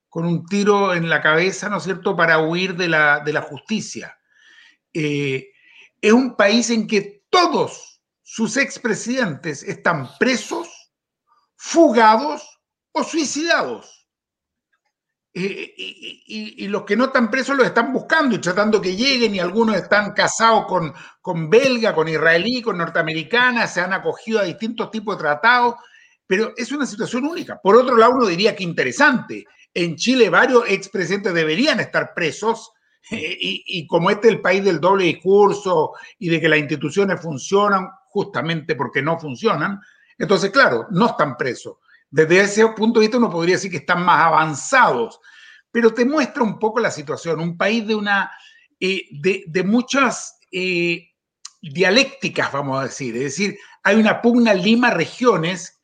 con 0.08 0.26
un 0.26 0.44
tiro 0.44 0.92
en 0.92 1.08
la 1.08 1.22
cabeza, 1.22 1.68
¿no 1.68 1.76
es 1.76 1.84
cierto?, 1.84 2.16
para 2.16 2.40
huir 2.40 2.74
de 2.74 2.88
la, 2.88 3.20
de 3.20 3.32
la 3.32 3.42
justicia. 3.42 4.18
Eh, 4.92 5.50
es 6.00 6.12
un 6.12 6.37
país 6.37 6.70
en 6.70 6.87
que 6.87 7.24
todos 7.31 8.00
sus 8.22 8.57
expresidentes 8.57 9.62
están 9.62 10.09
presos, 10.18 10.68
fugados 11.57 12.61
o 12.92 13.05
suicidados. 13.05 14.00
Eh, 15.33 15.74
y, 15.76 16.66
los 16.66 16.83
que 16.83 16.96
no 16.96 17.05
están 17.05 17.31
presos 17.31 17.57
los 17.57 17.66
están 17.66 17.92
buscando 17.92 18.35
y 18.35 18.40
tratando 18.40 18.81
que 18.81 18.96
lleguen 18.96 19.35
y 19.35 19.38
algunos 19.38 19.76
están 19.76 20.12
casados 20.12 20.66
con, 20.66 20.92
con 21.20 21.48
belga, 21.48 21.94
con 21.94 22.09
israelí, 22.09 22.61
con 22.62 22.79
norteamericana, 22.79 23.68
se 23.68 23.81
han 23.81 23.92
acogido 23.92 24.40
a 24.40 24.44
distintos 24.44 24.90
tipos 24.90 25.16
de 25.16 25.22
tratados, 25.22 25.76
pero 26.26 26.53
es 26.57 26.72
una 26.72 26.85
situación 26.85 27.26
única. 27.26 27.61
Por 27.61 27.76
otro 27.76 27.96
lado, 27.96 28.14
uno 28.14 28.26
diría 28.26 28.57
que 28.57 28.64
interesante. 28.64 29.44
En 29.72 29.94
Chile 29.94 30.31
varios 30.31 30.64
expresidentes 30.68 31.33
deberían 31.33 31.79
estar 31.79 32.12
presos 32.12 32.72
y, 33.10 33.86
como 33.86 34.10
este 34.10 34.28
es 34.28 34.34
el 34.34 34.40
país 34.40 34.64
del 34.64 34.80
doble 34.80 35.04
discurso 35.04 35.92
y 36.18 36.28
de 36.28 36.40
que 36.40 36.48
las 36.48 36.58
instituciones 36.58 37.20
funcionan 37.20 37.88
justamente 38.08 38.74
porque 38.74 39.02
no 39.02 39.18
funcionan, 39.18 39.80
entonces, 40.18 40.50
claro, 40.50 40.86
no 40.90 41.06
están 41.06 41.36
presos. 41.36 41.76
Desde 42.10 42.40
ese 42.40 42.66
punto 42.68 43.00
de 43.00 43.06
vista 43.06 43.18
uno 43.18 43.30
podría 43.30 43.54
decir 43.54 43.70
que 43.70 43.78
están 43.78 44.04
más 44.04 44.26
avanzados, 44.26 45.20
pero 45.70 45.94
te 45.94 46.04
muestra 46.04 46.42
un 46.42 46.58
poco 46.58 46.80
la 46.80 46.90
situación, 46.90 47.40
un 47.40 47.56
país 47.56 47.86
de 47.86 47.94
una, 47.94 48.30
eh, 48.78 49.04
de, 49.10 49.62
muchas 49.62 50.38
eh, 50.52 51.08
dialécticas, 51.62 52.52
vamos 52.52 52.80
a 52.80 52.84
decir, 52.84 53.16
es 53.16 53.22
decir, 53.22 53.58
hay 53.82 53.96
una 53.96 54.20
pugna 54.20 54.52
Lima-regiones 54.52 55.80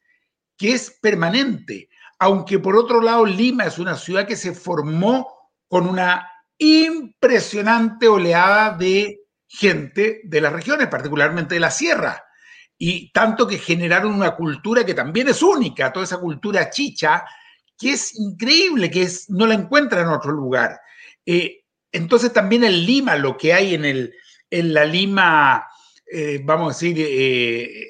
que 0.56 0.72
es 0.72 0.90
permanente, 1.00 1.88
aunque 2.18 2.58
por 2.58 2.76
otro 2.76 3.00
lado 3.00 3.24
Lima 3.24 3.64
es 3.64 3.78
una 3.78 3.96
ciudad 3.96 4.26
que 4.26 4.36
se 4.36 4.52
formó 4.52 5.50
con 5.68 5.86
una 5.86 6.28
impresionante 6.58 8.08
oleada 8.08 8.76
de 8.76 9.20
gente 9.46 10.20
de 10.24 10.40
las 10.40 10.52
regiones, 10.52 10.88
particularmente 10.88 11.54
de 11.54 11.60
la 11.60 11.70
sierra. 11.70 12.24
Y 12.78 13.10
tanto 13.12 13.46
que 13.46 13.58
generaron 13.58 14.14
una 14.14 14.34
cultura 14.34 14.84
que 14.84 14.94
también 14.94 15.28
es 15.28 15.42
única, 15.42 15.92
toda 15.92 16.04
esa 16.04 16.18
cultura 16.18 16.68
chicha, 16.70 17.24
que 17.78 17.92
es 17.92 18.18
increíble, 18.18 18.90
que 18.90 19.02
es, 19.02 19.30
no 19.30 19.46
la 19.46 19.54
encuentra 19.54 20.00
en 20.02 20.08
otro 20.08 20.32
lugar. 20.32 20.80
Eh, 21.24 21.64
entonces 21.92 22.32
también 22.32 22.64
en 22.64 22.84
Lima, 22.84 23.16
lo 23.16 23.36
que 23.36 23.54
hay 23.54 23.74
en, 23.74 23.84
el, 23.84 24.14
en 24.50 24.74
la 24.74 24.84
Lima, 24.84 25.66
eh, 26.10 26.40
vamos 26.44 26.66
a 26.66 26.78
decir, 26.78 26.96
eh, 26.98 27.88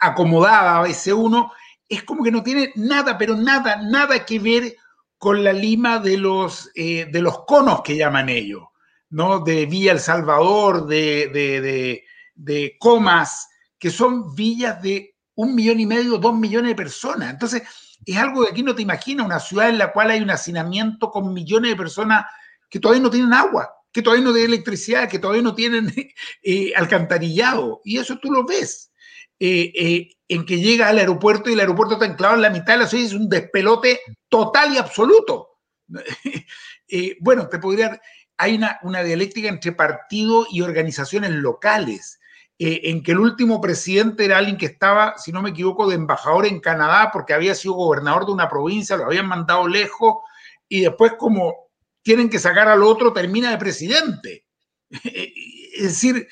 acomodada, 0.00 0.88
ese 0.88 1.12
uno, 1.12 1.52
es 1.88 2.02
como 2.04 2.22
que 2.22 2.30
no 2.30 2.42
tiene 2.42 2.72
nada, 2.76 3.18
pero 3.18 3.36
nada, 3.36 3.80
nada 3.82 4.24
que 4.24 4.38
ver 4.38 4.76
con 5.20 5.44
la 5.44 5.52
lima 5.52 5.98
de 5.98 6.16
los, 6.16 6.70
eh, 6.74 7.06
de 7.12 7.20
los 7.20 7.44
conos 7.44 7.82
que 7.82 7.94
llaman 7.94 8.30
ellos, 8.30 8.62
¿no? 9.10 9.40
De 9.40 9.66
Villa 9.66 9.92
El 9.92 10.00
Salvador, 10.00 10.86
de, 10.86 12.02
de, 12.34 12.76
Comas, 12.78 13.50
que 13.78 13.90
son 13.90 14.34
villas 14.34 14.80
de 14.80 15.14
un 15.34 15.54
millón 15.54 15.78
y 15.78 15.84
medio, 15.84 16.16
dos 16.16 16.34
millones 16.34 16.70
de 16.70 16.74
personas. 16.74 17.28
Entonces, 17.28 17.64
es 18.06 18.16
algo 18.16 18.44
que 18.44 18.52
aquí 18.52 18.62
no 18.62 18.74
te 18.74 18.80
imaginas, 18.80 19.26
una 19.26 19.40
ciudad 19.40 19.68
en 19.68 19.76
la 19.76 19.92
cual 19.92 20.08
hay 20.08 20.22
un 20.22 20.30
hacinamiento 20.30 21.10
con 21.10 21.34
millones 21.34 21.72
de 21.72 21.76
personas 21.76 22.24
que 22.70 22.80
todavía 22.80 23.02
no 23.02 23.10
tienen 23.10 23.34
agua, 23.34 23.68
que 23.92 24.00
todavía 24.00 24.24
no 24.24 24.32
tienen 24.32 24.54
electricidad, 24.54 25.06
que 25.06 25.18
todavía 25.18 25.42
no 25.42 25.54
tienen 25.54 25.92
eh, 26.42 26.72
alcantarillado. 26.74 27.82
Y 27.84 27.98
eso 27.98 28.16
tú 28.22 28.32
lo 28.32 28.46
ves. 28.46 28.90
Eh, 29.38 30.08
en 30.30 30.46
que 30.46 30.60
llega 30.60 30.88
al 30.88 30.98
aeropuerto 30.98 31.50
y 31.50 31.54
el 31.54 31.60
aeropuerto 31.60 31.94
está 31.94 32.06
enclavado 32.06 32.36
en 32.36 32.42
la 32.42 32.50
mitad 32.50 32.74
de 32.74 32.78
la 32.78 32.86
ciudad, 32.86 33.04
es 33.04 33.12
un 33.14 33.28
despelote 33.28 34.00
total 34.28 34.72
y 34.72 34.78
absoluto. 34.78 35.58
Eh, 36.92 37.16
bueno, 37.20 37.48
te 37.48 37.60
podría, 37.60 38.00
hay 38.36 38.56
una, 38.56 38.80
una, 38.82 39.04
dialéctica 39.04 39.48
entre 39.48 39.70
partido 39.70 40.44
y 40.50 40.60
organizaciones 40.60 41.30
locales, 41.30 42.18
eh, 42.58 42.80
en 42.90 43.04
que 43.04 43.12
el 43.12 43.20
último 43.20 43.60
presidente 43.60 44.24
era 44.24 44.38
alguien 44.38 44.56
que 44.56 44.66
estaba, 44.66 45.14
si 45.16 45.30
no 45.30 45.40
me 45.40 45.50
equivoco, 45.50 45.88
de 45.88 45.94
embajador 45.94 46.46
en 46.46 46.58
Canadá 46.58 47.10
porque 47.12 47.32
había 47.32 47.54
sido 47.54 47.74
gobernador 47.74 48.26
de 48.26 48.32
una 48.32 48.48
provincia, 48.48 48.96
lo 48.96 49.04
habían 49.04 49.28
mandado 49.28 49.68
lejos, 49.68 50.16
y 50.68 50.80
después 50.80 51.12
como 51.16 51.70
tienen 52.02 52.28
que 52.28 52.40
sacar 52.40 52.66
al 52.66 52.82
otro, 52.82 53.12
termina 53.12 53.52
de 53.52 53.58
presidente. 53.58 54.46
Es 55.72 55.84
decir, 55.84 56.26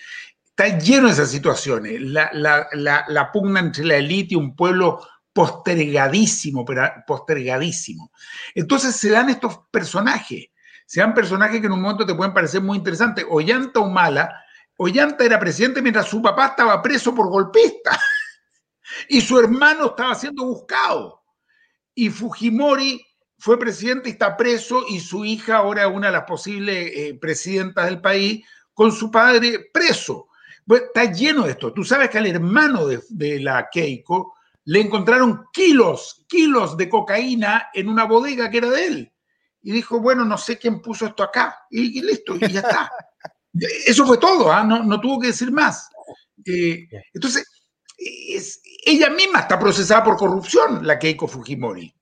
Está 0.58 0.76
lleno 0.76 1.06
de 1.06 1.12
esas 1.12 1.30
situaciones. 1.30 2.00
La, 2.00 3.30
pugna 3.32 3.60
entre 3.60 3.84
la 3.84 3.94
élite 3.94 4.34
y 4.34 4.36
un 4.36 4.56
pueblo 4.56 5.00
postergadísimo, 5.32 6.64
postergadísimo. 7.06 8.10
Entonces 8.56 8.96
se 8.96 9.10
dan 9.10 9.28
estos 9.28 9.60
personajes. 9.70 10.46
Se 10.84 10.98
dan 10.98 11.14
personajes 11.14 11.60
que 11.60 11.66
en 11.66 11.74
un 11.74 11.80
momento 11.80 12.04
te 12.04 12.14
pueden 12.16 12.34
parecer 12.34 12.60
muy 12.60 12.76
interesantes. 12.76 13.24
Ollanta 13.30 13.78
Humala. 13.78 14.34
Ollanta 14.78 15.24
era 15.24 15.38
presidente 15.38 15.80
mientras 15.80 16.08
su 16.08 16.20
papá 16.20 16.46
estaba 16.46 16.82
preso 16.82 17.14
por 17.14 17.28
golpista. 17.28 17.96
y 19.08 19.20
su 19.20 19.38
hermano 19.38 19.86
estaba 19.86 20.16
siendo 20.16 20.44
buscado. 20.44 21.22
Y 21.94 22.10
Fujimori 22.10 23.00
fue 23.38 23.60
presidente 23.60 24.08
y 24.08 24.12
está 24.12 24.36
preso 24.36 24.84
y 24.88 24.98
su 24.98 25.24
hija 25.24 25.58
ahora 25.58 25.82
es 25.82 25.94
una 25.94 26.08
de 26.08 26.14
las 26.14 26.24
posibles 26.24 26.90
eh, 26.96 27.16
presidentas 27.20 27.84
del 27.84 28.00
país 28.00 28.44
con 28.74 28.90
su 28.90 29.08
padre 29.08 29.70
preso. 29.72 30.27
Está 30.76 31.10
lleno 31.10 31.44
de 31.44 31.52
esto. 31.52 31.72
Tú 31.72 31.84
sabes 31.84 32.10
que 32.10 32.18
al 32.18 32.26
hermano 32.26 32.86
de, 32.86 33.00
de, 33.08 33.40
la 33.40 33.68
Keiko 33.70 34.34
le 34.64 34.80
encontraron 34.80 35.46
kilos, 35.52 36.24
kilos 36.28 36.76
de 36.76 36.88
cocaína 36.88 37.68
en 37.72 37.88
una 37.88 38.04
bodega 38.04 38.50
que 38.50 38.58
era 38.58 38.70
de 38.70 38.86
él. 38.86 39.12
Y 39.62 39.72
dijo, 39.72 40.00
bueno, 40.00 40.24
no 40.24 40.38
sé 40.38 40.58
quién 40.58 40.80
puso 40.80 41.06
esto 41.06 41.22
acá. 41.22 41.56
Y, 41.70 42.00
listo, 42.02 42.36
y 42.36 42.52
ya 42.52 42.60
está. 42.60 42.90
Eso 43.86 44.06
fue 44.06 44.18
todo, 44.18 44.52
¿ah? 44.52 44.62
no, 44.62 44.82
no, 44.82 45.00
tuvo 45.00 45.20
que 45.20 45.28
decir 45.28 45.50
más. 45.50 45.88
Eh, 46.44 46.86
entonces, 47.12 47.44
es, 47.98 48.60
ella 48.84 49.10
misma 49.10 49.40
está 49.40 49.58
procesada 49.58 50.04
por 50.04 50.16
corrupción, 50.16 50.86
la 50.86 50.98
Keiko 50.98 51.26
Fujimori. 51.26 51.92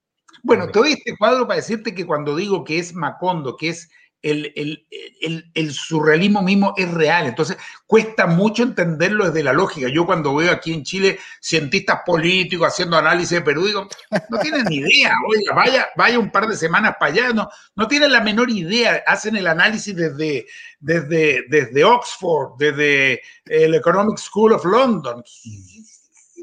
Bueno, 0.43 0.69
te 0.69 0.79
doy 0.79 0.93
este 0.93 1.17
cuadro 1.17 1.47
para 1.47 1.57
decirte 1.57 1.95
que 1.95 2.07
cuando 2.07 2.37
digo 2.37 2.63
que 2.63 2.79
es 2.79 2.95
Macondo, 2.95 3.57
que 3.57 3.71
es 3.71 3.89
el, 4.31 5.73
surrealismo 5.73 6.43
mismo 6.43 6.75
es 6.77 6.91
real. 6.91 7.27
Entonces, 7.27 7.57
cuesta 7.87 8.27
mucho 8.27 8.63
entenderlo 8.63 9.27
desde 9.27 9.45
la 9.45 9.53
lógica. 9.53 9.89
Yo 9.89 10.07
cuando 10.07 10.35
veo 10.35 10.53
aquí 10.53 10.73
en 10.73 10.83
Chile 10.83 11.19
cientistas 11.41 12.01
políticos 12.05 12.69
haciendo 12.69 12.97
análisis 12.97 13.39
de 13.39 13.43
Perú, 13.43 13.67
digo, 13.67 13.89
no 14.29 14.39
tienen 14.39 14.65
ni 14.65 14.77
idea. 14.77 15.15
Oiga, 15.29 15.55
vaya, 15.55 15.89
vaya 15.97 16.19
un 16.19 16.31
par 16.31 16.47
de 16.47 16.57
semanas 16.57 16.97
para 16.99 17.13
allá. 17.13 17.33
No, 17.33 17.49
no 17.75 17.89
tienen 17.89 18.13
la 18.13 18.21
menor 18.21 18.51
idea. 18.51 19.03
Hacen 19.07 19.37
el 19.37 19.47
análisis 19.47 19.95
desde, 19.95 20.47
desde, 20.81 21.45
desde 21.49 21.85
Oxford, 21.85 22.57
desde 22.59 23.23
el 23.45 23.75
Economic 23.75 24.19
School 24.19 24.53
of 24.53 24.65
London. 24.65 25.23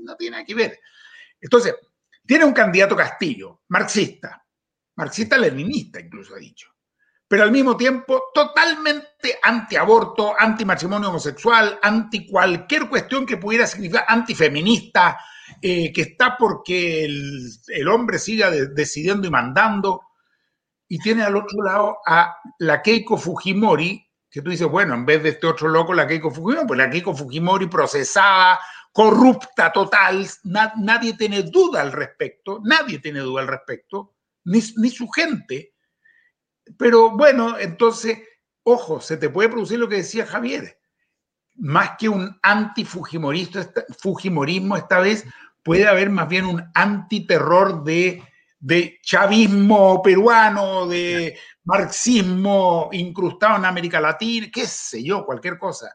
No 0.04 0.16
tiene 0.16 0.32
nada 0.32 0.46
que 0.46 0.56
ver. 0.56 0.80
Entonces, 1.42 1.76
tiene 2.26 2.46
un 2.46 2.54
candidato 2.54 2.96
Castillo, 2.96 3.62
marxista, 3.68 4.46
marxista-leninista 4.96 6.00
incluso 6.00 6.36
ha 6.36 6.40
dicho, 6.40 6.73
pero 7.34 7.46
al 7.46 7.52
mismo 7.52 7.76
tiempo 7.76 8.26
totalmente 8.32 9.40
antiaborto, 9.42 10.36
anti-matrimonio 10.38 11.10
homosexual, 11.10 11.80
anti 11.82 12.28
cualquier 12.28 12.88
cuestión 12.88 13.26
que 13.26 13.38
pudiera 13.38 13.66
significar 13.66 14.06
antifeminista, 14.08 15.18
eh, 15.60 15.92
que 15.92 16.02
está 16.04 16.38
porque 16.38 17.06
el, 17.06 17.88
hombre 17.88 18.20
siga 18.20 18.52
decidiendo 18.52 19.28
y 19.28 19.32
mandando. 19.32 20.04
Y 20.88 21.00
tiene 21.00 21.24
al 21.24 21.36
otro 21.36 21.64
lado 21.64 21.98
a 22.06 22.38
la 22.60 22.84
Keiko 22.84 23.18
Fujimori, 23.18 24.08
que 24.30 24.44
tú 24.44 24.52
dices, 24.52 24.68
bueno, 24.68 24.94
en 24.94 25.04
vez 25.04 25.24
de 25.24 25.30
este 25.30 25.48
otro 25.48 25.70
loco, 25.70 25.96
la 25.96 26.06
Keiko 26.06 26.30
Fujimori, 26.30 26.68
pues 26.68 26.78
la 26.78 26.92
Keiko 26.92 27.16
Fujimori 27.16 27.66
procesada, 27.66 28.60
corrupta 28.92 29.72
total, 29.74 30.28
nadie 30.44 31.18
tiene 31.18 31.42
duda 31.42 31.82
al 31.82 31.94
respecto, 31.94 32.62
nadie 32.64 33.00
tiene 33.00 33.22
duda 33.22 33.42
al 33.42 33.48
respecto, 33.48 34.18
ni, 34.44 34.60
ni 34.78 34.92
su 34.92 35.10
gente. 35.10 35.73
Pero 36.78 37.12
bueno, 37.12 37.60
entonces, 37.60 38.20
ojo, 38.64 39.02
se 39.02 39.18
te 39.18 39.30
puede 39.30 39.50
producir 39.50 39.78
lo 39.80 39.90
que 39.90 39.98
decía 39.98 40.26
Javier. 40.26 40.80
Más 41.56 41.92
que 42.00 42.10
un 42.10 42.36
anti-fujimorismo 42.42 44.76
esta 44.76 45.00
vez, 45.00 45.26
puede 45.62 45.88
haber 45.88 46.10
más 46.10 46.28
bien 46.28 46.46
un 46.46 46.64
antiterror 46.74 47.84
de, 47.84 48.24
de 48.60 48.98
chavismo 49.02 50.02
peruano, 50.02 50.88
de 50.88 51.38
marxismo 51.66 52.90
incrustado 52.92 53.58
en 53.58 53.66
América 53.66 54.02
Latina, 54.02 54.48
qué 54.52 54.66
sé 54.66 55.04
yo, 55.04 55.26
cualquier 55.26 55.58
cosa. 55.58 55.94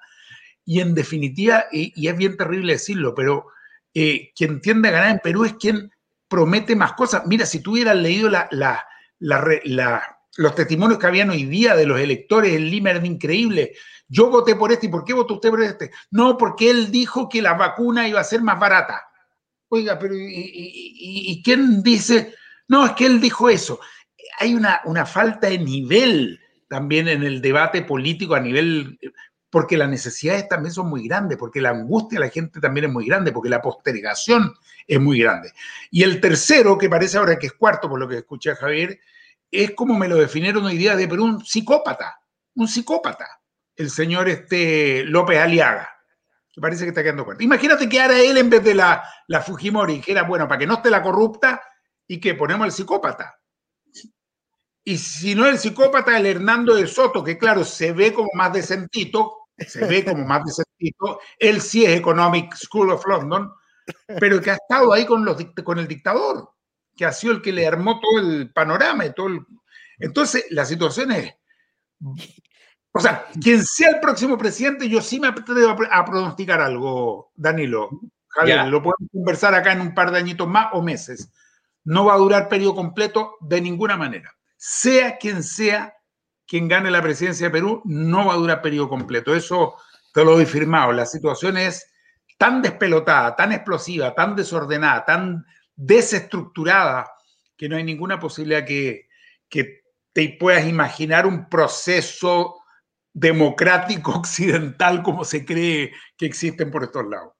Y 0.64 0.80
en 0.80 0.94
definitiva, 0.94 1.64
y, 1.72 2.06
es 2.06 2.16
bien 2.16 2.36
terrible 2.36 2.74
decirlo, 2.74 3.14
pero 3.14 3.46
eh, 3.94 4.32
quien 4.34 4.60
tiende 4.60 4.88
a 4.88 4.92
ganar 4.92 5.10
en 5.10 5.20
Perú 5.20 5.44
es 5.44 5.54
quien 5.54 5.90
promete 6.28 6.76
más 6.76 6.92
cosas. 6.92 7.26
Mira, 7.26 7.46
si 7.46 7.60
tú 7.60 7.72
hubieras 7.72 7.96
leído 7.96 8.28
la, 8.28 8.48
los 10.38 10.54
testimonios 10.54 11.00
que 11.00 11.06
habían 11.06 11.30
hoy 11.30 11.44
día 11.44 11.74
de 11.74 11.84
los 11.84 11.98
electores 11.98 12.54
en 12.54 12.70
Lima 12.70 12.90
eran 12.90 13.04
increíbles. 13.04 13.70
Yo 14.06 14.30
voté 14.30 14.54
por 14.54 14.70
este, 14.70 14.86
¿y 14.86 14.88
por 14.88 15.04
qué 15.04 15.12
votó 15.12 15.34
usted 15.34 15.50
por 15.50 15.60
este? 15.60 15.90
No, 16.12 16.38
porque 16.38 16.70
él 16.70 16.92
dijo 16.92 17.28
que 17.28 17.42
la 17.42 17.54
vacuna 17.54 18.06
iba 18.08 18.20
a 18.20 18.24
ser 18.24 18.40
más 18.40 18.58
barata. 18.58 19.02
Oiga, 19.68 19.98
pero 19.98 20.14
¿y, 20.16 21.42
quién 21.44 21.82
dice? 21.82 22.34
No, 22.68 22.86
es 22.86 22.92
que 22.92 23.06
él 23.06 23.20
dijo 23.20 23.50
eso. 23.50 23.80
Hay 24.38 24.54
una, 24.54 24.80
una 24.84 25.04
falta 25.04 25.48
de 25.48 25.58
nivel 25.58 26.40
también 26.68 27.08
en 27.08 27.24
el 27.24 27.42
debate 27.42 27.82
político 27.82 28.36
a 28.36 28.40
nivel 28.40 28.96
porque 29.50 29.76
las 29.76 29.90
necesidades 29.90 30.48
también 30.48 30.72
son 30.72 30.88
muy 30.88 31.08
grandes, 31.08 31.36
porque 31.36 31.60
la 31.60 31.70
angustia 31.70 32.20
de 32.20 32.26
la 32.26 32.30
gente 32.30 32.60
también 32.60 32.86
es 32.86 32.92
muy 32.92 33.06
grande, 33.06 33.32
porque 33.32 33.48
la 33.48 33.60
postergación 33.60 34.54
es 34.86 35.00
muy 35.00 35.18
grande. 35.18 35.52
Y 35.90 36.04
el 36.04 36.20
tercero, 36.20 36.78
que 36.78 36.88
parece 36.88 37.18
ahora 37.18 37.38
que 37.38 37.46
es 37.48 37.54
cuarto, 37.54 37.88
por 37.88 37.98
lo 37.98 38.06
que 38.06 38.18
escuché 38.18 38.52
a 38.52 38.56
Javier, 38.56 39.00
es 39.50 39.72
como 39.72 39.98
me 39.98 40.08
lo 40.08 40.16
definieron 40.16 40.64
hoy 40.64 40.76
día 40.76 40.96
de 40.96 41.08
Perú, 41.08 41.24
un 41.24 41.44
psicópata, 41.44 42.20
un 42.54 42.68
psicópata, 42.68 43.40
el 43.76 43.90
señor 43.90 44.28
este 44.28 45.04
López 45.04 45.38
Aliaga, 45.38 45.88
que 46.52 46.60
parece 46.60 46.84
que 46.84 46.88
está 46.90 47.02
quedando 47.02 47.24
cuarto. 47.24 47.42
Imagínate 47.42 47.88
que 47.88 48.00
ahora 48.00 48.18
él 48.18 48.36
en 48.36 48.50
vez 48.50 48.64
de 48.64 48.74
la, 48.74 49.02
la 49.28 49.40
Fujimori, 49.40 50.00
que 50.00 50.12
era 50.12 50.24
bueno, 50.24 50.48
para 50.48 50.58
que 50.58 50.66
no 50.66 50.74
esté 50.74 50.90
la 50.90 51.02
corrupta, 51.02 51.62
y 52.08 52.18
que 52.18 52.34
ponemos 52.34 52.64
al 52.64 52.72
psicópata. 52.72 53.38
Y 54.82 54.96
si 54.96 55.34
no 55.34 55.46
el 55.46 55.58
psicópata, 55.58 56.16
el 56.16 56.26
Hernando 56.26 56.74
de 56.74 56.86
Soto, 56.86 57.22
que 57.22 57.36
claro, 57.36 57.62
se 57.62 57.92
ve 57.92 58.12
como 58.12 58.30
más 58.32 58.54
decentito, 58.54 59.48
se 59.58 59.84
ve 59.84 60.04
como 60.04 60.24
más 60.24 60.42
decentito, 60.44 61.20
él 61.38 61.60
sí 61.60 61.84
es 61.84 61.98
Economic 61.98 62.54
School 62.54 62.90
of 62.90 63.06
London, 63.06 63.52
pero 64.18 64.40
que 64.40 64.50
ha 64.50 64.54
estado 64.54 64.92
ahí 64.94 65.04
con, 65.04 65.24
los, 65.24 65.36
con 65.62 65.78
el 65.78 65.86
dictador, 65.86 66.50
que 66.98 67.06
ha 67.06 67.12
sido 67.12 67.32
el 67.32 67.40
que 67.40 67.52
le 67.52 67.66
armó 67.66 68.00
todo 68.00 68.20
el 68.20 68.52
panorama 68.52 69.06
y 69.06 69.14
todo 69.14 69.28
el... 69.28 69.40
Entonces, 69.98 70.44
la 70.50 70.66
situación 70.66 71.12
es... 71.12 71.34
O 72.92 73.00
sea, 73.00 73.26
quien 73.40 73.64
sea 73.64 73.90
el 73.90 74.00
próximo 74.00 74.36
presidente, 74.36 74.88
yo 74.88 75.00
sí 75.00 75.18
me 75.18 75.28
atrevo 75.28 75.76
a 75.90 76.04
pronosticar 76.04 76.60
algo, 76.60 77.32
Danilo. 77.34 77.88
Javier, 78.28 78.66
lo 78.66 78.82
podemos 78.82 79.10
conversar 79.12 79.54
acá 79.54 79.72
en 79.72 79.80
un 79.80 79.94
par 79.94 80.10
de 80.10 80.18
añitos 80.18 80.46
más 80.46 80.68
o 80.72 80.82
meses. 80.82 81.32
No 81.84 82.04
va 82.04 82.14
a 82.14 82.18
durar 82.18 82.48
periodo 82.48 82.74
completo 82.74 83.36
de 83.40 83.60
ninguna 83.60 83.96
manera 83.96 84.34
sea 84.58 85.16
quien 85.16 85.42
sea 85.42 85.94
quien 86.46 86.66
gane 86.66 86.90
la 86.90 87.02
presidencia 87.02 87.46
de 87.46 87.52
Perú, 87.52 87.82
no 87.84 88.26
va 88.26 88.32
a 88.32 88.38
durar 88.38 88.62
periodo 88.62 88.88
completo. 88.88 89.34
Eso 89.34 89.76
te 90.14 90.24
lo 90.24 90.40
he 90.40 90.46
firmado. 90.46 90.92
La 90.92 91.04
situación 91.04 91.58
es 91.58 91.86
tan 92.38 92.62
despelotada, 92.62 93.36
tan 93.36 93.52
explosiva, 93.52 94.14
tan 94.14 94.34
desordenada, 94.34 95.04
tan 95.04 95.44
desestructurada, 95.78 97.10
que 97.56 97.68
no 97.68 97.76
hay 97.76 97.84
ninguna 97.84 98.18
posibilidad 98.18 98.66
que, 98.66 99.08
que 99.48 99.82
te 100.12 100.36
puedas 100.38 100.66
imaginar 100.66 101.26
un 101.26 101.48
proceso 101.48 102.56
democrático 103.14 104.12
occidental 104.18 105.02
como 105.02 105.24
se 105.24 105.44
cree 105.44 105.92
que 106.16 106.26
existen 106.26 106.70
por 106.70 106.82
estos 106.84 107.04
lados. 107.08 107.32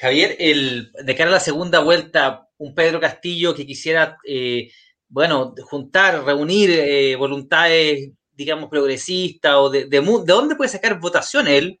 Javier, 0.00 0.36
el, 0.38 0.92
de 1.04 1.14
cara 1.14 1.30
a 1.30 1.34
la 1.34 1.40
segunda 1.40 1.80
vuelta, 1.80 2.48
un 2.58 2.74
Pedro 2.74 3.00
Castillo 3.00 3.54
que 3.54 3.66
quisiera 3.66 4.16
eh, 4.26 4.70
bueno, 5.08 5.54
juntar, 5.64 6.24
reunir 6.24 6.70
eh, 6.70 7.16
voluntades, 7.16 8.10
digamos, 8.30 8.70
progresistas 8.70 9.54
o 9.56 9.68
de, 9.68 9.86
de, 9.86 10.00
dónde 10.00 10.56
puede 10.56 10.70
sacar 10.70 10.98
votación 10.98 11.48
él. 11.48 11.80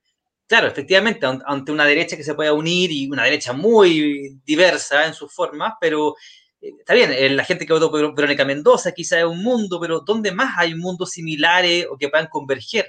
Claro, 0.52 0.68
efectivamente, 0.68 1.24
ante 1.46 1.72
una 1.72 1.86
derecha 1.86 2.14
que 2.14 2.22
se 2.22 2.34
pueda 2.34 2.52
unir 2.52 2.92
y 2.92 3.10
una 3.10 3.24
derecha 3.24 3.54
muy 3.54 4.38
diversa 4.44 5.06
en 5.06 5.14
sus 5.14 5.32
formas, 5.32 5.72
pero 5.80 6.14
eh, 6.60 6.74
está 6.78 6.92
bien, 6.92 7.10
eh, 7.10 7.30
la 7.30 7.42
gente 7.42 7.64
que 7.64 7.72
votó 7.72 7.90
por 7.90 8.14
Verónica 8.14 8.44
Mendoza 8.44 8.92
quizá 8.92 9.18
es 9.18 9.24
un 9.24 9.42
mundo, 9.42 9.80
pero 9.80 10.00
¿dónde 10.00 10.30
más 10.30 10.52
hay 10.58 10.74
mundos 10.74 11.12
similares 11.12 11.86
o 11.90 11.96
que 11.96 12.10
puedan 12.10 12.26
converger 12.26 12.84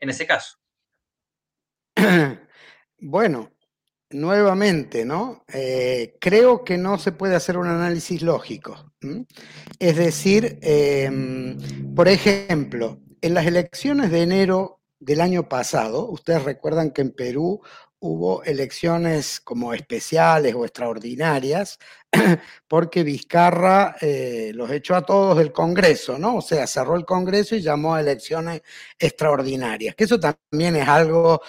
en 0.00 0.08
ese 0.08 0.26
caso? 0.26 0.56
Bueno, 3.04 3.50
nuevamente, 4.08 5.04
¿no? 5.04 5.44
Eh, 5.52 6.16
creo 6.20 6.64
que 6.64 6.78
no 6.78 6.98
se 6.98 7.12
puede 7.12 7.34
hacer 7.34 7.58
un 7.58 7.66
análisis 7.66 8.22
lógico. 8.22 8.94
Es 9.78 9.96
decir, 9.96 10.58
em, 10.62 11.58
por 11.94 12.08
ejemplo, 12.08 12.98
en 13.20 13.34
las 13.34 13.44
elecciones 13.44 14.10
de 14.10 14.22
enero 14.22 14.81
del 15.02 15.20
año 15.20 15.48
pasado, 15.48 16.08
ustedes 16.08 16.44
recuerdan 16.44 16.92
que 16.92 17.02
en 17.02 17.10
Perú 17.10 17.60
hubo 17.98 18.42
elecciones 18.44 19.40
como 19.40 19.74
especiales 19.74 20.54
o 20.54 20.64
extraordinarias, 20.64 21.78
porque 22.68 23.02
Vizcarra 23.02 23.96
eh, 24.00 24.52
los 24.54 24.70
echó 24.70 24.94
a 24.94 25.06
todos 25.06 25.38
del 25.38 25.52
Congreso, 25.52 26.18
¿no? 26.18 26.36
O 26.36 26.40
sea, 26.40 26.66
cerró 26.66 26.96
el 26.96 27.04
Congreso 27.04 27.56
y 27.56 27.62
llamó 27.62 27.94
a 27.94 28.00
elecciones 28.00 28.62
extraordinarias, 28.98 29.94
que 29.94 30.04
eso 30.04 30.18
también 30.20 30.76
es 30.76 30.88
algo 30.88 31.42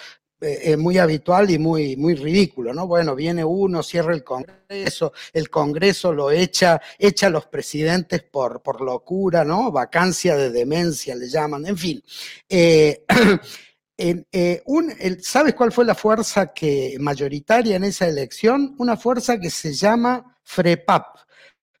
es 0.44 0.78
muy 0.78 0.98
habitual 0.98 1.50
y 1.50 1.58
muy, 1.58 1.96
muy 1.96 2.14
ridículo, 2.14 2.72
¿no? 2.72 2.86
Bueno, 2.86 3.14
viene 3.14 3.44
uno, 3.44 3.82
cierra 3.82 4.14
el 4.14 4.22
Congreso, 4.22 5.12
el 5.32 5.50
Congreso 5.50 6.12
lo 6.12 6.30
echa, 6.30 6.80
echa 6.98 7.26
a 7.28 7.30
los 7.30 7.46
presidentes 7.46 8.22
por, 8.22 8.62
por 8.62 8.80
locura, 8.80 9.44
¿no? 9.44 9.72
Vacancia 9.72 10.36
de 10.36 10.50
demencia 10.50 11.14
le 11.14 11.28
llaman, 11.28 11.66
en 11.66 11.76
fin. 11.76 12.02
Eh, 12.48 13.04
eh, 13.98 14.62
¿Sabes 15.22 15.54
cuál 15.54 15.72
fue 15.72 15.84
la 15.84 15.94
fuerza 15.94 16.52
que, 16.52 16.96
mayoritaria 17.00 17.76
en 17.76 17.84
esa 17.84 18.06
elección? 18.06 18.74
Una 18.78 18.96
fuerza 18.96 19.38
que 19.38 19.50
se 19.50 19.72
llama 19.72 20.38
FREPAP. 20.42 21.18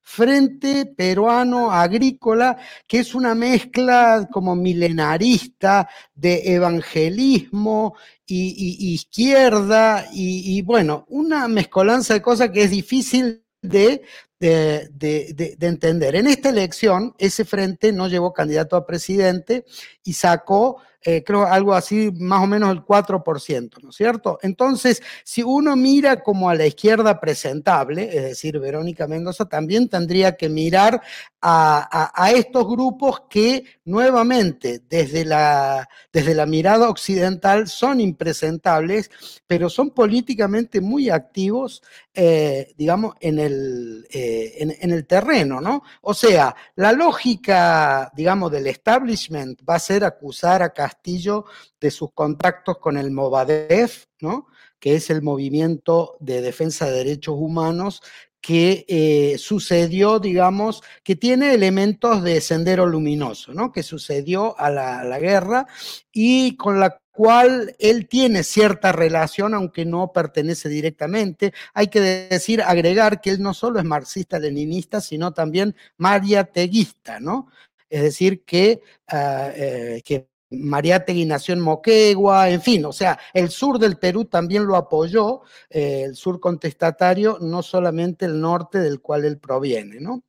Frente 0.06 0.86
Peruano 0.86 1.72
Agrícola, 1.72 2.56
que 2.86 3.00
es 3.00 3.14
una 3.14 3.34
mezcla 3.34 4.28
como 4.30 4.54
milenarista 4.54 5.88
de 6.14 6.54
evangelismo 6.54 7.96
y, 8.26 8.92
izquierda, 8.94 10.06
y, 10.12 10.60
bueno, 10.62 11.06
una 11.08 11.48
mezcolanza 11.48 12.14
de 12.14 12.22
cosas 12.22 12.50
que 12.50 12.64
es 12.64 12.70
difícil 12.70 13.42
de 13.60 14.02
de, 14.38 15.56
entender. 15.60 16.16
En 16.16 16.26
esta 16.26 16.50
elección, 16.50 17.14
ese 17.18 17.44
frente 17.44 17.92
no 17.92 18.08
llevó 18.08 18.32
candidato 18.32 18.76
a 18.76 18.86
presidente 18.86 19.64
y 20.02 20.12
sacó 20.12 20.82
eh, 21.06 21.22
creo 21.22 21.44
algo 21.44 21.74
así, 21.74 22.10
más 22.18 22.42
o 22.42 22.46
menos 22.46 22.70
el 22.70 22.82
4%, 22.82 23.82
¿no 23.82 23.90
es 23.90 23.94
cierto? 23.96 24.38
Entonces, 24.40 25.02
si 25.22 25.42
uno 25.42 25.76
mira 25.76 26.22
como 26.22 26.48
a 26.48 26.54
la 26.54 26.66
izquierda 26.66 27.20
presentable, 27.20 28.08
es 28.08 28.22
decir, 28.22 28.58
Verónica 28.58 29.06
Mendoza, 29.06 29.44
también 29.44 29.90
tendría 29.90 30.34
que 30.34 30.48
mirar 30.48 31.02
a, 31.46 32.32
estos 32.34 32.66
grupos 32.66 33.24
que 33.28 33.64
nuevamente 33.84 34.80
desde 34.88 35.26
la, 35.26 35.86
desde 36.10 36.34
la 36.34 36.46
mirada 36.46 36.88
occidental 36.88 37.68
son 37.68 38.00
impresentables, 38.00 39.10
pero 39.46 39.68
son 39.68 39.90
políticamente 39.90 40.80
muy 40.80 41.10
activos, 41.10 41.82
eh, 42.14 42.72
digamos, 42.78 43.14
en 43.20 43.38
el, 43.38 44.06
eh, 44.10 44.54
en 44.58 44.90
el 44.90 45.06
terreno, 45.06 45.60
¿no? 45.60 45.82
O 46.00 46.14
sea, 46.14 46.56
la 46.76 46.92
lógica, 46.92 48.10
digamos, 48.16 48.50
del 48.50 48.68
establishment 48.68 49.60
va 49.68 49.74
a 49.74 49.80
ser 49.80 50.02
acusar 50.02 50.62
a 50.62 50.72
Castillo 50.94 51.44
de 51.80 51.90
sus 51.90 52.12
contactos 52.12 52.78
con 52.78 52.96
el 52.96 53.10
Movadef, 53.10 54.06
¿no? 54.20 54.46
que 54.84 54.96
es 54.96 55.08
el 55.08 55.22
movimiento 55.22 56.16
de 56.20 56.42
defensa 56.42 56.84
de 56.84 56.98
derechos 56.98 57.36
humanos 57.38 58.02
que 58.42 58.84
eh, 58.86 59.38
sucedió, 59.38 60.18
digamos, 60.18 60.82
que 61.02 61.16
tiene 61.16 61.54
elementos 61.54 62.22
de 62.22 62.42
sendero 62.42 62.84
luminoso, 62.84 63.54
¿no? 63.54 63.72
Que 63.72 63.82
sucedió 63.82 64.54
a 64.60 64.68
la, 64.68 65.18
guerra 65.18 65.66
y 66.12 66.54
con 66.58 66.78
la 66.78 67.00
cual 67.10 67.74
él 67.78 68.06
tiene 68.06 68.42
cierta 68.42 68.92
relación, 68.92 69.54
aunque 69.54 69.86
no 69.86 70.12
pertenece 70.12 70.68
directamente. 70.68 71.54
Hay 71.72 71.86
que 71.86 72.00
decir, 72.00 72.60
agregar 72.60 73.22
que 73.22 73.30
él 73.30 73.40
no 73.40 73.54
solo 73.54 73.78
es 73.78 73.86
marxista-leninista, 73.86 75.00
sino 75.00 75.32
también 75.32 75.74
mariateguista, 75.96 77.20
¿no? 77.20 77.48
Es 77.88 78.02
decir, 78.02 78.44
que, 78.44 78.82
uh, 79.10 79.48
eh, 79.54 80.02
que 80.04 80.28
Mariátegui 80.56 81.24
nació 81.24 81.54
en 81.54 81.60
Moquegua, 81.60 82.50
en 82.50 82.62
fin, 82.62 82.84
o 82.84 82.92
sea, 82.92 83.18
el 83.32 83.50
sur 83.50 83.78
del 83.78 83.98
Perú 83.98 84.24
también 84.26 84.66
lo 84.66 84.76
apoyó, 84.76 85.42
eh, 85.70 86.04
el 86.06 86.16
sur 86.16 86.40
contestatario, 86.40 87.38
no 87.40 87.62
solamente 87.62 88.26
el 88.26 88.40
norte 88.40 88.78
del 88.78 89.00
cual 89.00 89.24
él 89.24 89.38
proviene, 89.38 90.00
¿no? 90.00 90.22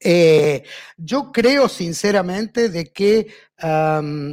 Eh, 0.00 0.62
yo 0.96 1.32
creo 1.32 1.68
sinceramente 1.68 2.68
de 2.68 2.92
que, 2.92 3.26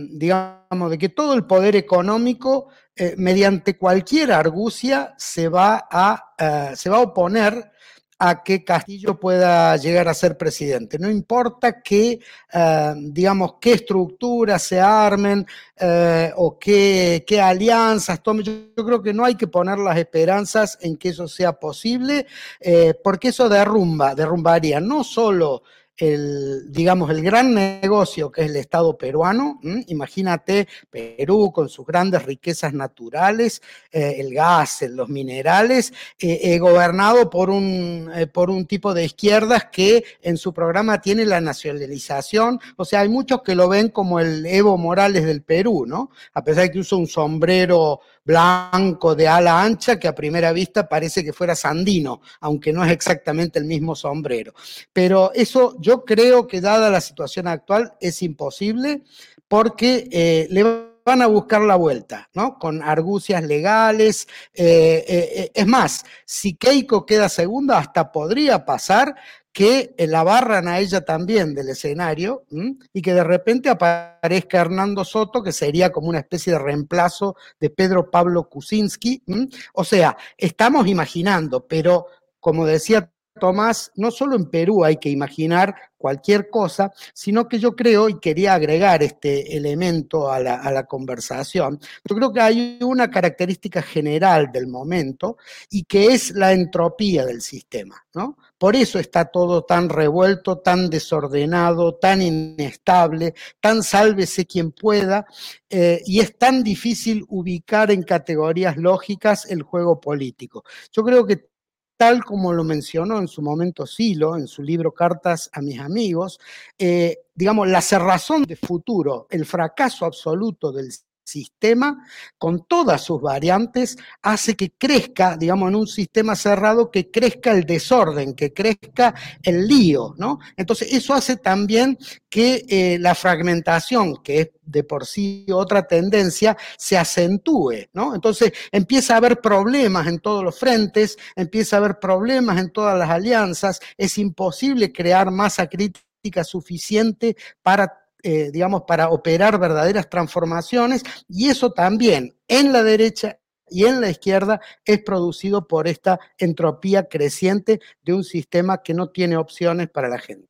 digamos, 0.09 0.91
de 0.91 0.97
que 0.97 1.09
todo 1.09 1.33
el 1.33 1.45
poder 1.45 1.75
económico, 1.75 2.67
eh, 2.97 3.15
mediante 3.17 3.77
cualquier 3.77 4.31
argucia, 4.31 5.15
se 5.17 5.49
va 5.49 5.87
a, 5.91 6.71
uh, 6.71 6.75
se 6.75 6.89
va 6.89 6.97
a 6.97 7.01
oponer 7.01 7.71
a 8.17 8.43
que 8.43 8.63
Castillo 8.63 9.19
pueda 9.19 9.75
llegar 9.77 10.07
a 10.07 10.13
ser 10.13 10.37
presidente. 10.37 10.97
No 10.97 11.09
importa 11.09 11.81
qué, 11.81 12.19
eh, 12.53 12.93
digamos, 12.97 13.55
qué 13.59 13.73
estructuras 13.73 14.63
se 14.63 14.79
armen 14.79 15.45
eh, 15.77 16.31
o 16.37 16.57
qué, 16.57 17.25
qué, 17.27 17.41
alianzas 17.41 18.23
tomen. 18.23 18.45
Yo, 18.45 18.85
creo 18.85 19.01
que 19.01 19.13
no 19.13 19.25
hay 19.25 19.35
que 19.35 19.47
poner 19.47 19.77
las 19.79 19.97
esperanzas 19.97 20.77
en 20.81 20.95
que 20.97 21.09
eso 21.09 21.27
sea 21.27 21.53
posible, 21.53 22.25
eh, 22.59 22.93
porque 23.03 23.29
eso 23.29 23.49
derrumba, 23.49 24.15
derrumbaría 24.15 24.79
no 24.79 25.03
solo 25.03 25.63
el, 25.97 26.71
digamos, 26.71 27.09
el 27.09 27.21
gran 27.21 27.53
negocio 27.53 28.31
que 28.31 28.41
es 28.41 28.49
el 28.49 28.57
Estado 28.57 28.97
peruano. 28.97 29.59
Imagínate 29.87 30.67
Perú 30.89 31.51
con 31.53 31.69
sus 31.69 31.85
grandes 31.85 32.23
riquezas 32.23 32.73
naturales, 32.73 33.61
eh, 33.91 34.15
el 34.19 34.33
gas, 34.33 34.83
los 34.89 35.09
minerales, 35.09 35.93
eh, 36.19 36.39
eh, 36.43 36.59
gobernado 36.59 37.29
por 37.29 37.49
un, 37.49 38.11
por 38.33 38.49
un 38.49 38.65
tipo 38.65 38.93
de 38.93 39.05
izquierdas 39.05 39.65
que 39.71 40.03
en 40.21 40.37
su 40.37 40.53
programa 40.53 41.01
tiene 41.01 41.25
la 41.25 41.41
nacionalización. 41.41 42.59
O 42.75 42.85
sea, 42.85 43.01
hay 43.01 43.09
muchos 43.09 43.41
que 43.41 43.55
lo 43.55 43.69
ven 43.69 43.89
como 43.89 44.19
el 44.19 44.45
Evo 44.45 44.77
Morales 44.77 45.25
del 45.25 45.43
Perú, 45.43 45.85
¿no? 45.87 46.11
A 46.33 46.43
pesar 46.43 46.63
de 46.63 46.71
que 46.71 46.79
usa 46.79 46.97
un 46.97 47.07
sombrero 47.07 48.01
blanco 48.25 49.15
de 49.15 49.27
ala 49.27 49.61
ancha 49.61 49.99
que 49.99 50.07
a 50.07 50.15
primera 50.15 50.51
vista 50.51 50.89
parece 50.89 51.23
que 51.23 51.31
fuera 51.31 51.55
sandino, 51.55 52.21
aunque 52.41 52.73
no 52.73 52.83
es 52.83 52.91
exactamente 52.91 53.59
el 53.59 53.65
mismo 53.65 53.95
sombrero. 53.95 54.53
Pero 54.91 55.31
eso 55.33 55.75
yo 55.79 56.03
creo 56.03 56.47
que 56.47 56.59
dada 56.59 56.89
la 56.89 57.01
situación 57.01 57.47
actual 57.47 57.93
es 58.01 58.21
imposible 58.23 59.03
porque 59.47 60.09
eh, 60.11 60.47
le 60.49 60.63
van 61.05 61.21
a 61.21 61.27
buscar 61.27 61.61
la 61.61 61.75
vuelta, 61.75 62.29
¿no? 62.33 62.57
Con 62.57 62.81
argucias 62.81 63.43
legales. 63.43 64.27
Eh, 64.55 65.05
eh, 65.07 65.51
es 65.53 65.67
más, 65.67 66.03
si 66.25 66.55
Keiko 66.55 67.05
queda 67.05 67.29
segunda, 67.29 67.77
hasta 67.77 68.11
podría 68.11 68.65
pasar 68.65 69.15
que 69.55 69.95
la 69.99 70.21
barran 70.21 70.67
a 70.67 70.79
ella 70.79 71.05
también 71.05 71.55
del 71.55 71.69
escenario 71.69 72.43
y 72.91 73.01
que 73.01 73.13
de 73.13 73.23
repente 73.23 73.69
aparezca 73.69 74.59
Hernando 74.59 75.05
Soto, 75.05 75.41
que 75.41 75.53
sería 75.53 75.93
como 75.93 76.09
una 76.09 76.19
especie 76.19 76.51
de 76.51 76.59
reemplazo 76.59 77.37
de 77.57 77.69
Pedro 77.69 78.11
Pablo 78.11 78.49
Kuczynski. 78.49 79.23
O 79.71 79.85
sea, 79.85 80.17
estamos 80.37 80.87
imaginando, 80.87 81.65
pero 81.65 82.07
como 82.41 82.65
decía 82.65 83.09
Tomás, 83.39 83.93
no 83.95 84.11
solo 84.11 84.35
en 84.35 84.49
Perú 84.49 84.83
hay 84.83 84.97
que 84.97 85.09
imaginar 85.09 85.73
cualquier 85.97 86.49
cosa, 86.49 86.91
sino 87.13 87.47
que 87.47 87.57
yo 87.57 87.77
creo, 87.77 88.09
y 88.09 88.19
quería 88.19 88.55
agregar 88.55 89.03
este 89.03 89.55
elemento 89.55 90.29
a 90.29 90.41
la, 90.41 90.55
a 90.55 90.69
la, 90.69 90.85
conversación, 90.85 91.79
yo 92.03 92.15
creo 92.15 92.33
que 92.33 92.41
hay 92.41 92.79
una 92.81 93.09
característica 93.09 93.81
general 93.81 94.51
del 94.51 94.67
momento 94.67 95.37
y 95.69 95.85
que 95.85 96.07
es 96.07 96.31
la 96.31 96.51
entropía 96.51 97.25
del 97.25 97.41
sistema, 97.41 98.05
¿no? 98.13 98.37
Por 98.57 98.75
eso 98.75 98.99
está 98.99 99.25
todo 99.25 99.63
tan 99.63 99.89
revuelto, 99.89 100.59
tan 100.59 100.89
desordenado, 100.89 101.95
tan 101.95 102.21
inestable, 102.21 103.33
tan 103.59 103.83
sálvese 103.83 104.45
quien 104.45 104.71
pueda, 104.71 105.25
eh, 105.69 106.01
y 106.05 106.21
es 106.21 106.37
tan 106.37 106.63
difícil 106.63 107.25
ubicar 107.29 107.91
en 107.91 108.03
categorías 108.03 108.77
lógicas 108.77 109.45
el 109.49 109.61
juego 109.63 109.99
político. 109.99 110.63
Yo 110.91 111.03
creo 111.03 111.25
que 111.25 111.49
tal 111.97 112.23
como 112.23 112.53
lo 112.53 112.63
mencionó 112.63 113.19
en 113.19 113.27
su 113.27 113.41
momento 113.41 113.85
Silo, 113.85 114.35
en 114.35 114.47
su 114.47 114.61
libro 114.61 114.93
Cartas 114.93 115.49
a 115.53 115.61
mis 115.61 115.79
amigos, 115.79 116.39
eh, 116.77 117.19
digamos, 117.33 117.67
la 117.67 117.81
cerrazón 117.81 118.43
de 118.43 118.55
futuro, 118.55 119.27
el 119.29 119.45
fracaso 119.45 120.05
absoluto 120.05 120.71
del 120.71 120.91
sistema, 121.25 122.05
con 122.37 122.65
todas 122.65 123.03
sus 123.03 123.21
variantes, 123.21 123.97
hace 124.21 124.55
que 124.55 124.71
crezca, 124.71 125.35
digamos, 125.35 125.69
en 125.69 125.75
un 125.75 125.87
sistema 125.87 126.35
cerrado, 126.35 126.91
que 126.91 127.09
crezca 127.11 127.51
el 127.51 127.65
desorden, 127.65 128.33
que 128.35 128.53
crezca 128.53 129.13
el 129.41 129.67
lío, 129.67 130.13
¿no? 130.17 130.39
Entonces, 130.55 130.93
eso 130.93 131.13
hace 131.13 131.37
también 131.37 131.97
que 132.29 132.65
eh, 132.69 132.97
la 132.99 133.15
fragmentación, 133.15 134.17
que 134.23 134.41
es 134.41 134.49
de 134.61 134.83
por 134.83 135.05
sí 135.05 135.45
otra 135.51 135.87
tendencia, 135.87 136.55
se 136.77 136.97
acentúe, 136.97 137.87
¿no? 137.93 138.15
Entonces, 138.15 138.51
empieza 138.71 139.15
a 139.15 139.17
haber 139.17 139.41
problemas 139.41 140.07
en 140.07 140.19
todos 140.19 140.43
los 140.43 140.57
frentes, 140.57 141.17
empieza 141.35 141.75
a 141.75 141.79
haber 141.79 141.99
problemas 141.99 142.59
en 142.59 142.71
todas 142.71 142.97
las 142.97 143.09
alianzas, 143.09 143.79
es 143.97 144.17
imposible 144.17 144.91
crear 144.91 145.31
masa 145.31 145.67
crítica 145.67 146.43
suficiente 146.43 147.35
para 147.61 148.04
eh, 148.27 148.49
digamos, 148.51 148.85
para 148.87 149.09
operar 149.09 149.59
verdaderas 149.59 150.09
transformaciones 150.09 151.03
y 151.29 151.47
eso 151.49 151.73
también 151.73 152.35
en 152.47 152.73
la 152.73 152.81
derecha 152.81 153.37
y 153.69 153.85
en 153.85 154.01
la 154.01 154.09
izquierda 154.09 154.59
es 154.83 155.03
producido 155.03 155.67
por 155.67 155.87
esta 155.87 156.19
entropía 156.39 157.07
creciente 157.07 157.81
de 158.01 158.13
un 158.13 158.23
sistema 158.23 158.81
que 158.81 158.95
no 158.95 159.09
tiene 159.09 159.37
opciones 159.37 159.91
para 159.91 160.09
la 160.09 160.17
gente. 160.17 160.47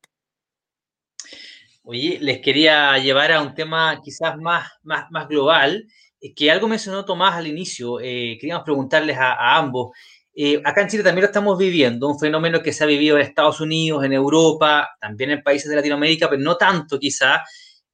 Oye, 1.84 2.18
les 2.22 2.40
quería 2.40 2.98
llevar 2.98 3.34
a 3.34 3.42
un 3.42 3.54
tema 3.54 4.00
quizás 4.02 4.38
más, 4.38 4.70
más, 4.84 5.12
más 5.12 5.28
global, 5.28 5.86
eh, 6.22 6.34
que 6.34 6.50
algo 6.50 6.70
mencionó 6.70 7.04
Tomás 7.04 7.36
al 7.36 7.48
inicio. 7.48 8.00
Eh, 8.00 8.38
queríamos 8.40 8.64
preguntarles 8.64 9.18
a, 9.18 9.58
ambos. 9.58 9.92
Eh, 10.34 10.62
acá 10.64 10.82
en 10.82 10.88
Chile 10.88 11.04
también 11.04 11.24
lo 11.24 11.28
estamos 11.28 11.58
viviendo, 11.58 12.08
un 12.08 12.18
fenómeno 12.18 12.62
que 12.62 12.72
se 12.72 12.86
ha 12.86 12.88
vivido 12.88 13.18
en 13.18 13.24
Estados 13.24 13.60
Unidos, 13.60 14.06
en 14.06 14.14
Europa, 14.14 14.90
también 15.02 15.32
en 15.32 15.44
países 15.44 15.70
de 15.70 15.76
Latinoamérica, 15.76 16.30
pero 16.30 16.42
no 16.42 16.56
tanto 16.56 16.98
quizá, 17.00 17.44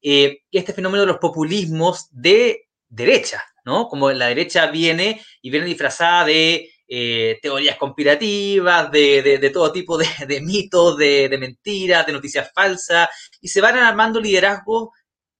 eh, 0.02 0.42
este 0.50 0.72
fenómeno 0.72 1.02
de 1.02 1.06
los 1.06 1.18
populismos 1.18 2.08
de 2.10 2.68
derecha, 2.88 3.42
¿no? 3.64 3.88
Como 3.88 4.10
la 4.10 4.26
derecha 4.26 4.66
viene 4.66 5.22
y 5.40 5.50
viene 5.50 5.66
disfrazada 5.66 6.24
de 6.24 6.70
eh, 6.88 7.38
teorías 7.40 7.76
conspirativas, 7.76 8.90
de, 8.90 9.38
de, 9.40 9.50
todo 9.50 9.72
tipo 9.72 9.96
de, 9.96 10.40
mitos, 10.42 10.98
de, 10.98 11.36
mentiras, 11.38 12.04
de 12.06 12.12
noticias 12.12 12.50
falsas, 12.52 13.08
y 13.40 13.48
se 13.48 13.60
van 13.60 13.76
armando 13.78 14.20
liderazgos 14.20 14.90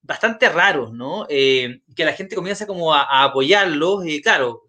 bastante 0.00 0.48
raros, 0.48 0.92
¿no? 0.92 1.26
Eh, 1.28 1.80
que 1.94 2.04
la 2.04 2.12
gente 2.14 2.36
comienza 2.36 2.66
como 2.66 2.94
a, 2.94 3.02
a 3.02 3.24
apoyarlos, 3.24 4.06
y 4.06 4.22
claro, 4.22 4.62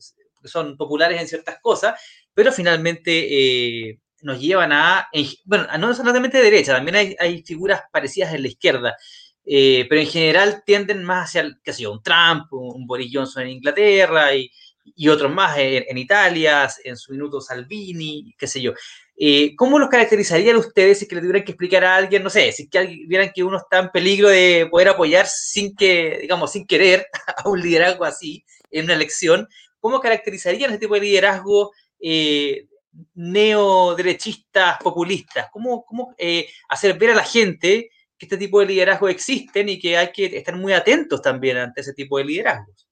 son 0.44 0.76
populares 0.76 1.22
en 1.22 1.28
ciertas 1.28 1.60
cosas, 1.62 2.00
pero 2.34 2.52
finalmente 2.52 4.00
nos 4.24 4.40
llevan 4.40 4.72
a, 4.72 5.10
bueno, 5.46 5.68
no 5.78 5.94
solamente 5.94 6.38
de 6.38 6.44
derecha, 6.44 6.76
también 6.76 6.96
hay, 6.96 7.16
hay 7.20 7.44
figuras 7.44 7.84
parecidas 7.92 8.34
en 8.34 8.42
la 8.42 8.48
izquierda, 8.48 8.98
eh, 9.46 9.86
pero 9.90 10.02
en 10.02 10.08
general 10.08 10.64
tienden 10.66 11.04
más 11.04 11.30
hacia, 11.30 11.58
qué 11.64 11.74
sé 11.74 11.84
yo, 11.84 11.92
un 11.92 12.04
Trump, 12.04 12.52
un 12.52 12.86
Boris 12.88 13.12
Johnson 13.14 13.44
en 13.44 13.50
Inglaterra 13.50 14.34
y, 14.36 14.50
y 14.96 15.08
otros 15.08 15.32
más 15.32 15.58
en, 15.58 15.98
Italia, 15.98 16.70
en 16.84 16.98
su 16.98 17.12
minuto 17.12 17.40
Salvini, 17.42 18.34
qué 18.38 18.48
sé 18.48 18.62
yo. 18.62 18.74
Eh, 19.16 19.56
¿Cómo 19.56 19.80
los 19.80 19.90
caracterizarían 19.90 20.58
ustedes 20.58 21.00
si 21.00 21.08
que 21.08 21.16
le 21.16 21.22
tuvieran 21.22 21.44
que 21.44 21.52
explicar 21.52 21.86
a 21.86 21.96
alguien, 21.96 22.24
no 22.24 22.30
sé, 22.30 22.52
si 22.52 22.68
que 22.68 22.80
alguien, 22.80 23.08
vieran 23.08 23.32
que 23.34 23.44
uno 23.44 23.58
está 23.58 23.80
en 23.80 23.90
peligro 23.90 24.30
de 24.30 24.68
poder 24.70 24.90
apoyar 24.90 25.28
sin 25.28 25.76
que, 25.76 26.20
digamos, 26.22 26.52
sin 26.52 26.66
querer 26.66 27.08
a 27.38 27.48
un 27.48 27.62
liderazgo 27.62 28.06
así 28.06 28.44
en 28.72 28.86
una 28.86 28.96
elección? 28.96 29.48
¿Cómo 29.80 30.00
caracterizarían 30.00 30.72
ese 30.72 30.80
tipo 30.80 30.96
de 30.96 31.02
liderazgo 31.02 31.72
eh, 32.00 32.68
neoderechistas, 33.14 34.78
populistas? 34.82 35.48
¿Cómo, 35.52 35.86
cómo 35.86 36.16
eh, 36.18 36.48
hacer 36.70 36.98
ver 36.98 37.12
a 37.12 37.16
la 37.16 37.24
gente 37.24 37.90
que 38.18 38.26
este 38.26 38.38
tipo 38.38 38.60
de 38.60 38.68
liderazgos 38.68 39.12
existen 39.12 39.70
y 39.70 39.80
que 39.80 39.98
hay 39.98 40.12
que 40.12 40.26
estar 40.38 40.56
muy 40.56 40.74
atentos 40.74 41.22
también 41.22 41.58
ante 41.58 41.82
ese 41.82 41.94
tipo 41.94 42.18
de 42.18 42.26
liderazgos? 42.26 42.88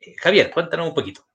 Eh, 0.00 0.14
Javier, 0.18 0.50
cuéntanos 0.50 0.88
un 0.88 0.94
poquito. 0.94 1.26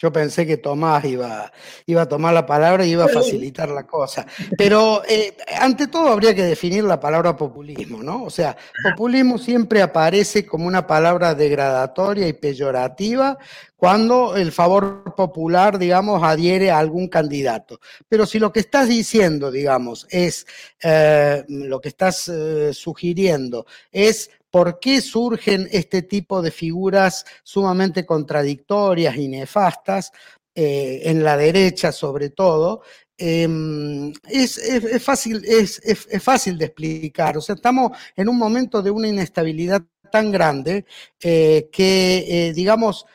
Yo 0.00 0.12
pensé 0.12 0.46
que 0.46 0.58
Tomás 0.58 1.04
iba, 1.04 1.52
iba 1.86 2.02
a 2.02 2.08
tomar 2.08 2.32
la 2.32 2.46
palabra 2.46 2.86
y 2.86 2.92
iba 2.92 3.06
a 3.06 3.08
facilitar 3.08 3.68
la 3.68 3.84
cosa. 3.84 4.24
Pero 4.56 5.02
eh, 5.08 5.36
ante 5.58 5.88
todo 5.88 6.08
habría 6.08 6.36
que 6.36 6.44
definir 6.44 6.84
la 6.84 7.00
palabra 7.00 7.36
populismo, 7.36 8.00
¿no? 8.00 8.22
O 8.22 8.30
sea, 8.30 8.56
populismo 8.90 9.38
siempre 9.38 9.82
aparece 9.82 10.46
como 10.46 10.68
una 10.68 10.86
palabra 10.86 11.34
degradatoria 11.34 12.28
y 12.28 12.32
peyorativa 12.32 13.38
cuando 13.76 14.36
el 14.36 14.52
favor 14.52 15.14
popular, 15.16 15.80
digamos, 15.80 16.22
adhiere 16.22 16.70
a 16.70 16.78
algún 16.78 17.08
candidato. 17.08 17.80
Pero 18.08 18.24
si 18.24 18.38
lo 18.38 18.52
que 18.52 18.60
estás 18.60 18.88
diciendo, 18.88 19.50
digamos, 19.50 20.06
es, 20.10 20.46
eh, 20.80 21.44
lo 21.48 21.80
que 21.80 21.88
estás 21.88 22.30
sugiriendo 22.72 23.66
es 23.90 24.30
por 24.50 24.80
qué 24.80 25.00
surgen 25.00 25.68
este 25.70 26.02
tipo 26.02 26.42
de 26.42 26.50
figuras 26.50 27.24
sumamente 27.42 28.06
contradictorias 28.06 29.16
y 29.16 29.28
nefastas, 29.28 30.12
eh, 30.60 31.08
en 31.08 31.22
la 31.22 31.36
derecha 31.36 31.92
sobre 31.92 32.30
todo, 32.30 32.82
em, 33.16 34.12
es, 34.28 34.60
fácil, 35.00 35.40
es, 35.44 35.80
fácil 36.20 36.58
de 36.58 36.64
explicar. 36.64 37.38
O 37.38 37.40
sea, 37.40 37.54
estamos 37.54 37.96
en 38.16 38.28
un 38.28 38.36
momento 38.36 38.82
de 38.82 38.90
una 38.90 39.06
inestabilidad 39.06 39.84
tan 40.10 40.32
grande 40.32 40.84
eh, 41.22 41.68
que, 41.70 42.48
eh, 42.48 42.52
digamos, 42.54 43.06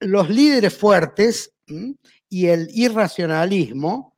los 0.00 0.28
líderes 0.28 0.76
fuertes 0.76 1.54
y 2.28 2.46
el 2.48 2.68
irracionalismo 2.74 4.14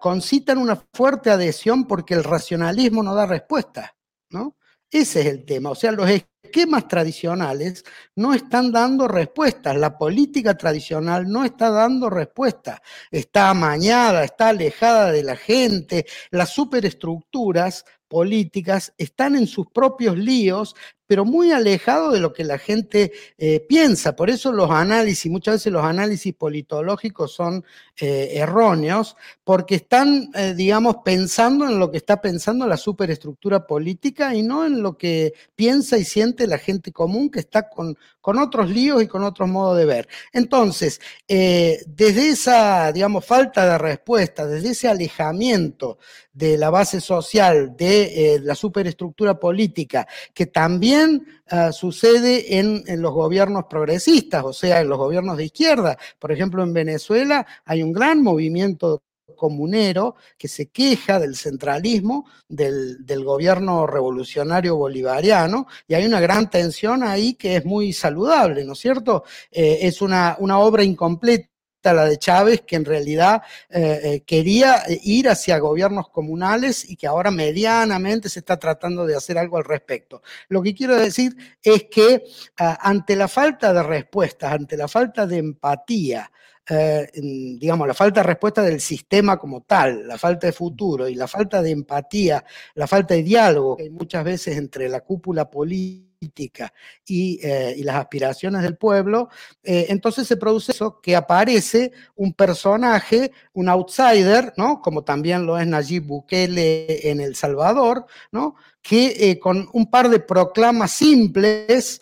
concitan 0.00 0.58
una 0.58 0.76
fuerte 0.94 1.30
adhesión 1.30 1.86
porque 1.86 2.14
el 2.14 2.22
racionalismo 2.22 3.02
no 3.02 3.16
da 3.16 3.26
respuesta, 3.26 3.96
¿no? 4.30 4.54
Ese 4.94 5.22
es 5.22 5.26
el 5.26 5.44
tema. 5.44 5.70
O 5.70 5.74
sea, 5.74 5.90
los 5.90 6.08
esquemas 6.08 6.86
tradicionales 6.86 7.84
no 8.14 8.32
están 8.32 8.70
dando 8.70 9.08
respuestas. 9.08 9.76
La 9.76 9.98
política 9.98 10.56
tradicional 10.56 11.28
no 11.28 11.44
está 11.44 11.68
dando 11.70 12.08
respuesta. 12.08 12.80
Está 13.10 13.50
amañada, 13.50 14.22
está 14.22 14.50
alejada 14.50 15.10
de 15.10 15.24
la 15.24 15.34
gente. 15.34 16.06
Las 16.30 16.50
superestructuras 16.50 17.84
políticas 18.06 18.94
están 18.96 19.34
en 19.34 19.48
sus 19.48 19.66
propios 19.66 20.16
líos, 20.16 20.76
pero 21.14 21.24
muy 21.24 21.52
alejado 21.52 22.10
de 22.10 22.18
lo 22.18 22.32
que 22.32 22.42
la 22.42 22.58
gente 22.58 23.12
eh, 23.38 23.60
piensa. 23.60 24.16
Por 24.16 24.30
eso 24.30 24.50
los 24.50 24.68
análisis, 24.68 25.30
muchas 25.30 25.54
veces 25.54 25.72
los 25.72 25.84
análisis 25.84 26.34
politológicos 26.34 27.32
son 27.32 27.64
eh, 28.00 28.32
erróneos, 28.32 29.16
porque 29.44 29.76
están, 29.76 30.30
eh, 30.34 30.54
digamos, 30.56 30.96
pensando 31.04 31.68
en 31.68 31.78
lo 31.78 31.92
que 31.92 31.98
está 31.98 32.20
pensando 32.20 32.66
la 32.66 32.76
superestructura 32.76 33.64
política 33.64 34.34
y 34.34 34.42
no 34.42 34.66
en 34.66 34.82
lo 34.82 34.98
que 34.98 35.34
piensa 35.54 35.96
y 35.98 36.04
siente 36.04 36.48
la 36.48 36.58
gente 36.58 36.90
común 36.90 37.30
que 37.30 37.38
está 37.38 37.68
con, 37.68 37.96
con 38.20 38.40
otros 38.40 38.68
líos 38.68 39.00
y 39.00 39.06
con 39.06 39.22
otros 39.22 39.48
modos 39.48 39.78
de 39.78 39.84
ver. 39.84 40.08
Entonces, 40.32 41.00
desde 41.28 42.30
esa, 42.30 42.90
digamos, 42.90 43.24
falta 43.24 43.64
de 43.70 43.78
respuesta, 43.78 44.46
desde 44.46 44.70
ese 44.70 44.88
alejamiento 44.88 45.98
de 46.32 46.58
la 46.58 46.70
base 46.70 47.00
social, 47.00 47.76
de 47.76 48.40
la 48.42 48.56
superestructura 48.56 49.38
política, 49.38 50.08
que 50.32 50.46
también 50.46 51.03
Ah, 51.50 51.72
sucede 51.72 52.58
en, 52.58 52.84
los 53.02 53.12
gobiernos 53.12 53.64
progresistas, 53.68 54.44
o 54.44 54.52
sea, 54.52 54.80
en 54.80 54.88
los 54.88 54.96
gobiernos 54.98 55.36
de 55.36 55.44
izquierda. 55.44 55.98
Por 56.18 56.32
ejemplo, 56.32 56.62
en 56.62 56.72
Venezuela 56.72 57.46
hay 57.66 57.82
un 57.82 57.92
gran 57.92 58.22
movimiento 58.22 59.02
comunero 59.36 60.16
que 60.38 60.48
se 60.48 60.70
queja 60.70 61.18
del 61.18 61.36
centralismo 61.36 62.26
del, 62.48 63.24
gobierno 63.24 63.86
revolucionario 63.86 64.76
bolivariano 64.76 65.66
y 65.86 65.94
hay 65.94 66.06
una 66.06 66.20
gran 66.20 66.48
tensión 66.48 67.02
ahí 67.02 67.34
que 67.34 67.56
es 67.56 67.64
muy 67.64 67.92
saludable, 67.92 68.64
¿no 68.64 68.72
es 68.72 68.78
cierto? 68.78 69.24
Eh, 69.50 69.80
es 69.82 70.00
una, 70.02 70.36
una 70.40 70.58
obra 70.58 70.82
incompleta 70.82 71.53
la 71.92 72.04
de 72.04 72.18
Chávez, 72.18 72.62
que 72.66 72.76
en 72.76 72.84
realidad 72.84 73.42
eh, 73.68 74.00
eh, 74.04 74.20
quería 74.20 74.82
ir 75.02 75.28
hacia 75.28 75.58
gobiernos 75.58 76.08
comunales 76.08 76.88
y 76.88 76.96
que 76.96 77.06
ahora 77.06 77.30
medianamente 77.30 78.28
se 78.28 78.38
está 78.38 78.58
tratando 78.58 79.06
de 79.06 79.16
hacer 79.16 79.38
algo 79.38 79.58
al 79.58 79.64
respecto. 79.64 80.22
Lo 80.48 80.62
que 80.62 80.74
quiero 80.74 80.96
decir 80.96 81.36
es 81.62 81.84
que 81.84 82.24
ah, 82.58 82.78
ante 82.80 83.16
la 83.16 83.28
falta 83.28 83.72
de 83.72 83.82
respuestas, 83.82 84.52
ante 84.52 84.76
la 84.76 84.88
falta 84.88 85.26
de 85.26 85.38
empatía, 85.38 86.30
eh, 86.66 87.10
digamos, 87.12 87.86
la 87.86 87.92
falta 87.92 88.20
de 88.20 88.26
respuesta 88.26 88.62
del 88.62 88.80
sistema 88.80 89.36
como 89.36 89.62
tal, 89.62 90.08
la 90.08 90.16
falta 90.16 90.46
de 90.46 90.52
futuro 90.52 91.06
y 91.08 91.14
la 91.14 91.28
falta 91.28 91.60
de 91.60 91.70
empatía, 91.70 92.42
la 92.74 92.86
falta 92.86 93.14
de 93.14 93.22
diálogo 93.22 93.76
que 93.76 93.84
hay 93.84 93.90
muchas 93.90 94.24
veces 94.24 94.56
entre 94.56 94.88
la 94.88 95.00
cúpula 95.00 95.50
política, 95.50 96.13
eh, 96.36 97.74
y, 97.76 97.82
las 97.82 97.96
aspiraciones 97.96 98.62
del 98.62 98.76
pueblo, 98.76 99.28
eh, 99.62 99.86
entonces 99.88 100.26
se 100.26 100.36
produce 100.36 100.72
eso 100.72 101.00
que 101.00 101.16
aparece 101.16 101.92
un 102.16 102.32
personaje, 102.32 103.32
un 103.52 103.68
outsider, 103.68 104.52
¿no? 104.56 104.80
Como 104.80 105.02
también 105.02 105.46
lo 105.46 105.58
es 105.58 105.66
Nayib 105.66 106.04
Bukele 106.06 107.10
en 107.10 107.20
El 107.20 107.34
Salvador, 107.36 108.06
¿no? 108.32 108.56
Que 108.82 109.30
eh, 109.30 109.38
con 109.38 109.68
un 109.72 109.90
par 109.90 110.08
de 110.08 110.20
proclamas 110.20 110.92
simples, 110.92 112.00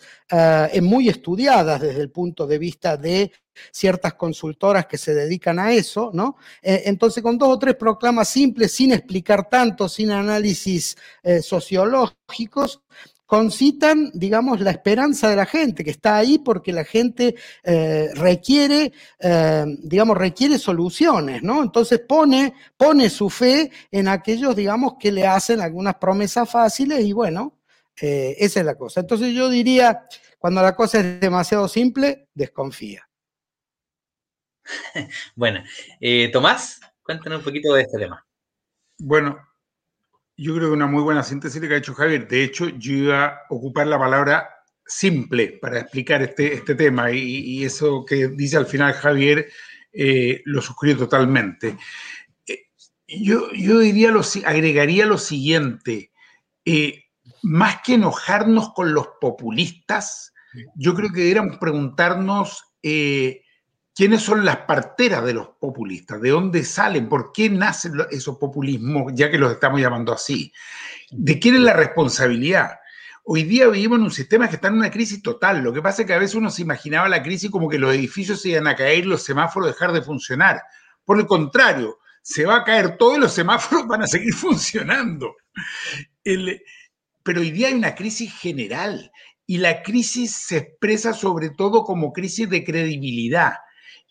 muy 0.81 1.09
estudiadas 1.09 1.79
desde 1.79 2.01
el 2.01 2.09
punto 2.09 2.47
de 2.47 2.57
vista 2.57 2.97
de 2.97 3.31
ciertas 3.71 4.15
consultoras 4.15 4.87
que 4.87 4.97
se 4.97 5.13
dedican 5.13 5.59
a 5.59 5.71
eso, 5.71 6.09
¿no? 6.11 6.37
entonces, 6.63 7.21
con 7.21 7.37
dos 7.37 7.49
o 7.49 7.59
tres 7.59 7.75
proclamas 7.75 8.29
simples, 8.29 8.71
sin 8.71 8.93
explicar 8.93 9.47
tanto, 9.47 9.87
sin 9.87 10.09
análisis 10.09 10.97
sociológicos, 11.43 12.81
concitan, 13.25 14.11
digamos, 14.13 14.59
la 14.59 14.71
esperanza 14.71 15.29
de 15.29 15.35
la 15.35 15.45
gente, 15.45 15.83
que 15.83 15.91
está 15.91 16.17
ahí 16.17 16.39
porque 16.39 16.73
la 16.73 16.83
gente 16.83 17.35
eh, 17.63 18.09
requiere, 18.15 18.91
eh, 19.19 19.65
digamos, 19.79 20.17
requiere 20.17 20.59
soluciones, 20.59 21.41
¿no? 21.41 21.63
Entonces 21.63 21.99
pone, 21.99 22.53
pone 22.77 23.09
su 23.09 23.29
fe 23.29 23.71
en 23.91 24.07
aquellos, 24.07 24.55
digamos, 24.55 24.95
que 24.99 25.11
le 25.11 25.25
hacen 25.25 25.61
algunas 25.61 25.95
promesas 25.95 26.49
fáciles 26.49 27.03
y 27.03 27.13
bueno, 27.13 27.59
eh, 27.99 28.35
esa 28.37 28.59
es 28.59 28.65
la 28.65 28.75
cosa. 28.75 28.99
Entonces 28.99 29.33
yo 29.33 29.49
diría, 29.49 30.05
cuando 30.37 30.61
la 30.61 30.75
cosa 30.75 30.99
es 30.99 31.19
demasiado 31.19 31.67
simple, 31.67 32.27
desconfía. 32.33 33.07
Bueno, 35.35 35.61
Tomás, 36.31 36.79
cuéntanos 37.01 37.39
un 37.39 37.45
poquito 37.45 37.73
de 37.73 37.81
este 37.81 37.97
tema. 37.97 38.25
Bueno, 38.97 39.37
yo 40.35 40.55
creo 40.55 40.69
que 40.69 40.75
una 40.75 40.87
muy 40.87 41.01
buena 41.01 41.23
síntesis 41.23 41.61
que 41.61 41.73
ha 41.73 41.77
hecho 41.77 41.93
Javier. 41.93 42.27
De 42.27 42.43
hecho, 42.43 42.69
yo 42.69 42.93
iba 42.93 43.25
a 43.25 43.39
ocupar 43.49 43.87
la 43.87 43.99
palabra 43.99 44.49
simple 44.85 45.59
para 45.61 45.79
explicar 45.79 46.21
este, 46.21 46.53
este 46.53 46.75
tema 46.75 47.11
y, 47.11 47.63
eso 47.63 48.05
que 48.05 48.27
dice 48.29 48.57
al 48.57 48.65
final 48.65 48.93
Javier 48.93 49.47
eh, 49.91 50.41
lo 50.45 50.61
suscribo 50.61 50.99
totalmente. 50.99 51.77
Eh, 52.45 52.67
yo, 53.07 53.51
yo 53.53 53.79
diría, 53.79 54.11
lo, 54.11 54.21
agregaría 54.45 55.05
lo 55.05 55.17
siguiente, 55.17 56.11
eh, 56.65 57.03
más 57.43 57.81
que 57.83 57.95
enojarnos 57.95 58.73
con 58.73 58.93
los 58.93 59.07
populistas, 59.21 60.33
yo 60.75 60.93
creo 60.93 61.11
que 61.11 61.21
deberíamos 61.21 61.57
preguntarnos 61.57 62.63
¿Quiénes 63.95 64.23
son 64.23 64.43
las 64.43 64.57
parteras 64.57 65.23
de 65.23 65.33
los 65.33 65.49
populistas? 65.49 66.19
¿De 66.19 66.31
dónde 66.31 66.63
salen? 66.63 67.07
¿Por 67.07 67.31
qué 67.31 67.47
nacen 67.47 67.93
esos 68.09 68.37
populismos, 68.37 69.13
ya 69.15 69.29
que 69.29 69.37
los 69.37 69.51
estamos 69.51 69.79
llamando 69.79 70.11
así? 70.11 70.51
¿De 71.11 71.37
quién 71.37 71.55
es 71.55 71.61
la 71.61 71.73
responsabilidad? 71.73 72.79
Hoy 73.23 73.43
día 73.43 73.67
vivimos 73.67 73.99
en 73.99 74.05
un 74.05 74.11
sistema 74.11 74.49
que 74.49 74.55
está 74.55 74.69
en 74.69 74.75
una 74.75 74.89
crisis 74.89 75.21
total. 75.21 75.61
Lo 75.61 75.71
que 75.71 75.83
pasa 75.83 76.01
es 76.01 76.07
que 76.07 76.13
a 76.15 76.17
veces 76.17 76.33
uno 76.33 76.49
se 76.49 76.63
imaginaba 76.63 77.07
la 77.07 77.21
crisis 77.21 77.51
como 77.51 77.69
que 77.69 77.77
los 77.77 77.93
edificios 77.93 78.41
se 78.41 78.49
iban 78.49 78.65
a 78.65 78.75
caer, 78.75 79.05
los 79.05 79.21
semáforos 79.21 79.69
dejar 79.69 79.91
de 79.91 80.01
funcionar. 80.01 80.63
Por 81.05 81.19
el 81.19 81.27
contrario, 81.27 81.99
se 82.23 82.45
va 82.45 82.57
a 82.57 82.63
caer 82.63 82.97
todo 82.97 83.15
y 83.15 83.19
los 83.19 83.33
semáforos 83.33 83.85
van 83.87 84.01
a 84.01 84.07
seguir 84.07 84.33
funcionando. 84.33 85.35
pero 86.23 87.41
hoy 87.41 87.51
día 87.51 87.67
hay 87.67 87.75
una 87.75 87.93
crisis 87.93 88.33
general 88.33 89.11
y 89.45 89.59
la 89.59 89.83
crisis 89.83 90.35
se 90.35 90.57
expresa 90.57 91.13
sobre 91.13 91.51
todo 91.51 91.83
como 91.83 92.11
crisis 92.11 92.49
de 92.49 92.63
credibilidad 92.63 93.53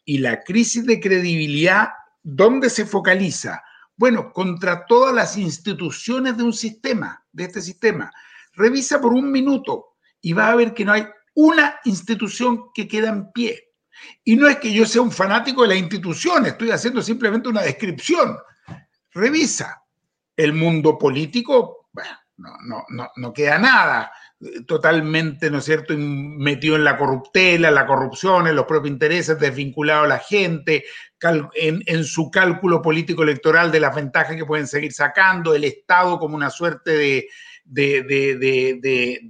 Y 0.04 0.18
la 0.18 0.42
crisis 0.42 0.84
de 0.84 1.00
credibilidad, 1.00 1.90
¿dónde 2.22 2.70
se 2.70 2.86
focaliza? 2.86 3.62
Bueno, 3.96 4.32
contra 4.32 4.86
todas 4.86 5.14
las 5.14 5.36
instituciones 5.36 6.36
de 6.36 6.42
un 6.42 6.52
sistema, 6.52 7.24
de 7.32 7.44
este 7.44 7.60
sistema. 7.60 8.10
Revisa 8.54 9.00
por 9.00 9.12
un 9.12 9.30
minuto 9.30 9.96
y 10.20 10.32
va 10.32 10.50
a 10.50 10.56
ver 10.56 10.74
que 10.74 10.84
no 10.84 10.92
hay 10.92 11.06
una 11.34 11.78
institución 11.84 12.72
que 12.74 12.88
queda 12.88 13.10
en 13.10 13.32
pie. 13.32 13.68
Y 14.24 14.36
no 14.36 14.48
es 14.48 14.56
que 14.56 14.72
yo 14.72 14.84
sea 14.86 15.02
un 15.02 15.12
fanático 15.12 15.62
de 15.62 15.68
la 15.68 15.76
institución, 15.76 16.46
estoy 16.46 16.70
haciendo 16.70 17.00
simplemente 17.02 17.48
una 17.48 17.62
descripción. 17.62 18.36
Revisa 19.12 19.82
el 20.36 20.52
mundo 20.52 20.98
político, 20.98 21.88
bueno, 21.92 22.10
no, 22.38 22.56
no, 22.66 22.84
no, 22.88 23.10
no 23.16 23.32
queda 23.32 23.58
nada 23.58 24.10
totalmente, 24.66 25.50
¿no 25.50 25.58
es 25.58 25.64
cierto?, 25.64 25.94
metido 25.96 26.76
en 26.76 26.84
la 26.84 26.96
corruptela, 26.96 27.70
la 27.70 27.86
corrupción, 27.86 28.46
en 28.46 28.56
los 28.56 28.66
propios 28.66 28.92
intereses, 28.92 29.38
desvinculado 29.38 30.04
a 30.04 30.08
la 30.08 30.18
gente, 30.18 30.84
en, 31.54 32.04
su 32.04 32.30
cálculo 32.30 32.82
político 32.82 33.22
electoral 33.22 33.70
de 33.70 33.80
las 33.80 33.94
ventajas 33.94 34.34
que 34.36 34.44
pueden 34.44 34.66
seguir 34.66 34.92
sacando, 34.92 35.54
el 35.54 35.64
Estado 35.64 36.18
como 36.18 36.34
una 36.34 36.50
suerte 36.50 36.90
de, 36.92 37.28
de, 37.64 39.20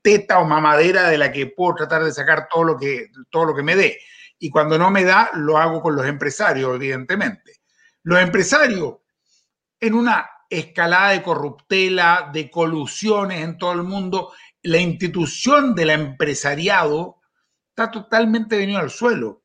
teta 0.00 0.38
o 0.38 0.46
mamadera 0.46 1.10
de 1.10 1.18
la 1.18 1.30
que 1.30 1.48
puedo 1.48 1.74
tratar 1.74 2.02
de 2.04 2.12
sacar 2.12 2.48
todo 2.50 2.64
lo, 2.64 2.78
que, 2.78 3.08
todo 3.30 3.44
lo 3.46 3.54
que 3.54 3.62
me 3.62 3.76
dé. 3.76 3.98
Y 4.38 4.48
cuando 4.50 4.78
no 4.78 4.90
me 4.90 5.04
da, 5.04 5.30
lo 5.34 5.58
hago 5.58 5.82
con 5.82 5.94
los 5.94 6.06
empresarios, 6.06 6.74
evidentemente. 6.74 7.60
Los 8.02 8.20
empresarios, 8.20 8.96
en 9.78 9.94
una 9.94 10.30
escalada 10.48 11.10
de 11.10 11.22
corruptela, 11.22 12.30
de 12.32 12.50
colusiones 12.50 13.42
en 13.42 13.58
todo 13.58 13.72
el 13.72 13.82
mundo, 13.82 14.32
la 14.64 14.78
institución 14.78 15.74
del 15.74 15.90
empresariado 15.90 17.20
está 17.68 17.90
totalmente 17.90 18.56
venido 18.56 18.80
al 18.80 18.90
suelo. 18.90 19.42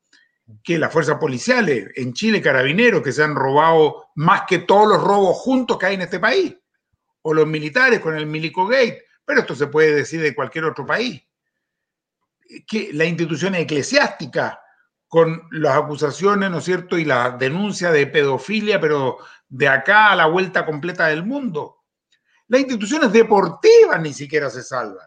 Que 0.64 0.78
las 0.78 0.92
fuerzas 0.92 1.18
policiales 1.18 1.90
en 1.94 2.12
Chile, 2.12 2.42
carabineros, 2.42 3.02
que 3.02 3.12
se 3.12 3.22
han 3.22 3.36
robado 3.36 4.06
más 4.16 4.42
que 4.48 4.58
todos 4.58 4.88
los 4.88 5.02
robos 5.02 5.36
juntos 5.36 5.78
que 5.78 5.86
hay 5.86 5.94
en 5.94 6.02
este 6.02 6.18
país, 6.18 6.56
o 7.22 7.34
los 7.34 7.46
militares 7.46 8.00
con 8.00 8.16
el 8.16 8.26
Milico 8.26 8.66
Gate, 8.66 9.04
pero 9.24 9.40
esto 9.40 9.54
se 9.54 9.68
puede 9.68 9.94
decir 9.94 10.20
de 10.20 10.34
cualquier 10.34 10.64
otro 10.64 10.84
país. 10.84 11.22
Que 12.66 12.90
la 12.92 13.04
institución 13.04 13.54
eclesiástica, 13.54 14.60
con 15.06 15.42
las 15.52 15.76
acusaciones, 15.76 16.50
¿no 16.50 16.58
es 16.58 16.64
cierto?, 16.64 16.98
y 16.98 17.04
la 17.04 17.30
denuncia 17.30 17.92
de 17.92 18.06
pedofilia, 18.06 18.80
pero 18.80 19.18
de 19.48 19.68
acá 19.68 20.12
a 20.12 20.16
la 20.16 20.26
vuelta 20.26 20.64
completa 20.64 21.08
del 21.08 21.24
mundo. 21.24 21.79
Las 22.50 22.62
instituciones 22.62 23.12
deportivas 23.12 24.02
ni 24.02 24.12
siquiera 24.12 24.50
se 24.50 24.64
salvan. 24.64 25.06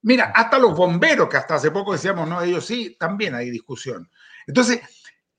Mira, 0.00 0.32
hasta 0.34 0.58
los 0.58 0.74
bomberos, 0.74 1.28
que 1.28 1.36
hasta 1.36 1.56
hace 1.56 1.70
poco 1.70 1.92
decíamos, 1.92 2.26
no, 2.26 2.40
ellos 2.40 2.64
sí, 2.64 2.96
también 2.98 3.34
hay 3.34 3.50
discusión. 3.50 4.10
Entonces, 4.46 4.80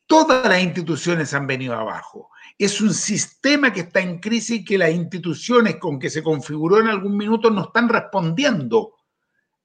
todas 0.05 0.47
las 0.47 0.61
instituciones 0.61 1.33
han 1.33 1.47
venido 1.47 1.73
abajo. 1.73 2.29
Es 2.55 2.81
un 2.81 2.93
sistema 2.93 3.73
que 3.73 3.79
está 3.79 3.99
en 3.99 4.19
crisis 4.19 4.59
y 4.59 4.63
que 4.63 4.77
las 4.77 4.91
instituciones 4.91 5.77
con 5.77 5.97
que 5.97 6.11
se 6.11 6.21
configuró 6.21 6.79
en 6.81 6.87
algún 6.87 7.17
minuto 7.17 7.49
no 7.49 7.63
están 7.63 7.89
respondiendo 7.89 8.93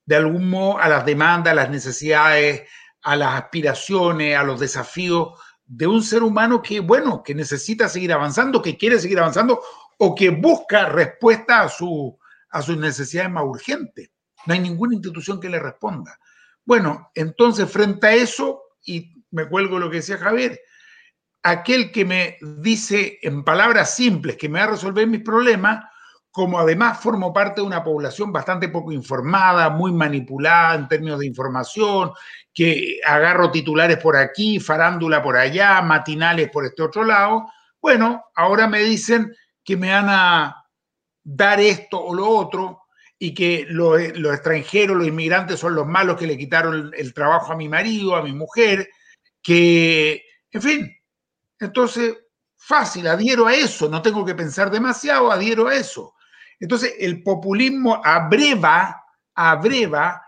de 0.07 0.16
algún 0.16 0.48
modo 0.48 0.78
a 0.78 0.88
las 0.88 1.05
demandas, 1.05 1.53
a 1.53 1.57
las 1.57 1.70
necesidades, 1.70 2.62
a 3.03 3.14
las 3.14 3.42
aspiraciones, 3.42 4.38
a 4.38 4.42
los 4.42 4.59
desafíos 4.59 5.38
de 5.66 5.86
un 5.86 6.03
ser 6.03 6.22
humano 6.22 6.62
que, 6.62 6.80
bueno, 6.80 7.22
que 7.22 7.34
necesita 7.34 7.90
seguir 7.90 8.14
avanzando, 8.14 8.62
que 8.62 8.78
quiere 8.78 8.98
seguir 8.98 9.18
avanzando 9.18 9.61
o 10.05 10.16
que 10.16 10.30
busca 10.30 10.88
respuesta 10.88 11.62
a, 11.62 11.68
su, 11.68 12.18
a 12.50 12.61
sus 12.61 12.76
necesidades 12.76 13.30
más 13.30 13.44
urgentes. 13.44 14.11
No 14.46 14.55
hay 14.55 14.59
ninguna 14.59 14.94
institución 14.94 15.38
que 15.38 15.48
le 15.48 15.61
responda. 15.61 16.18
Bueno, 16.64 17.12
entonces 17.14 17.70
frente 17.70 18.09
a 18.09 18.12
eso, 18.12 18.62
y 18.84 19.24
me 19.30 19.48
cuelgo 19.48 19.78
lo 19.78 19.88
que 19.88 19.98
decía 19.98 20.18
Javier, 20.18 20.61
aquel 21.44 21.92
que 21.92 22.05
me 22.05 22.36
dice 22.40 23.20
en 23.22 23.44
palabras 23.44 23.94
simples 23.94 24.36
que 24.36 24.48
me 24.48 24.59
va 24.59 24.64
a 24.64 24.70
resolver 24.70 25.07
mis 25.07 25.22
problemas, 25.22 25.84
como 26.32 26.59
además 26.59 26.98
formo 26.98 27.32
parte 27.32 27.61
de 27.61 27.68
una 27.68 27.84
población 27.84 28.32
bastante 28.32 28.70
poco 28.70 28.90
informada, 28.90 29.70
muy 29.70 29.92
manipulada 29.92 30.74
en 30.74 30.88
términos 30.88 31.20
de 31.20 31.26
información, 31.26 32.11
que 32.53 32.98
agarro 33.07 33.53
titulares 33.53 33.98
por 33.98 34.16
aquí, 34.16 34.59
farándula 34.59 35.22
por 35.22 35.36
allá, 35.36 35.80
matinales 35.80 36.50
por 36.50 36.64
este 36.66 36.82
otro 36.82 37.05
lado, 37.05 37.46
bueno, 37.82 38.26
ahora 38.36 38.68
me 38.68 38.78
dicen 38.78 39.34
que 39.65 39.77
me 39.77 39.91
van 39.91 40.07
a 40.09 40.65
dar 41.23 41.61
esto 41.61 42.03
o 42.03 42.15
lo 42.15 42.29
otro, 42.29 42.83
y 43.23 43.35
que 43.35 43.67
los, 43.69 44.01
extranjeros, 44.01 44.97
los 44.97 45.07
inmigrantes 45.07 45.61
son 45.61 45.77
los 45.77 45.87
malos 45.87 46.17
que 46.17 46.27
le 46.27 46.37
quitaron 46.37 46.91
el, 46.93 47.15
trabajo 47.15 47.53
a 47.53 47.57
mi 47.57 47.69
marido, 47.69 48.17
a 48.17 48.23
mi 48.25 48.33
mujer, 48.33 48.91
que, 49.41 50.25
en 50.51 50.61
fin, 50.61 50.97
entonces, 51.61 52.17
fácil, 52.57 53.07
adhiero 53.07 53.47
a 53.47 53.55
eso, 53.55 53.89
no 53.89 54.03
tengo 54.03 54.25
que 54.25 54.35
pensar 54.35 54.73
demasiado, 54.73 55.31
adhiero 55.31 55.69
a 55.69 55.77
eso. 55.77 56.15
Entonces, 56.59 56.95
el 56.99 57.23
populismo 57.23 58.01
abreva, 58.05 59.05
abreva 59.37 60.21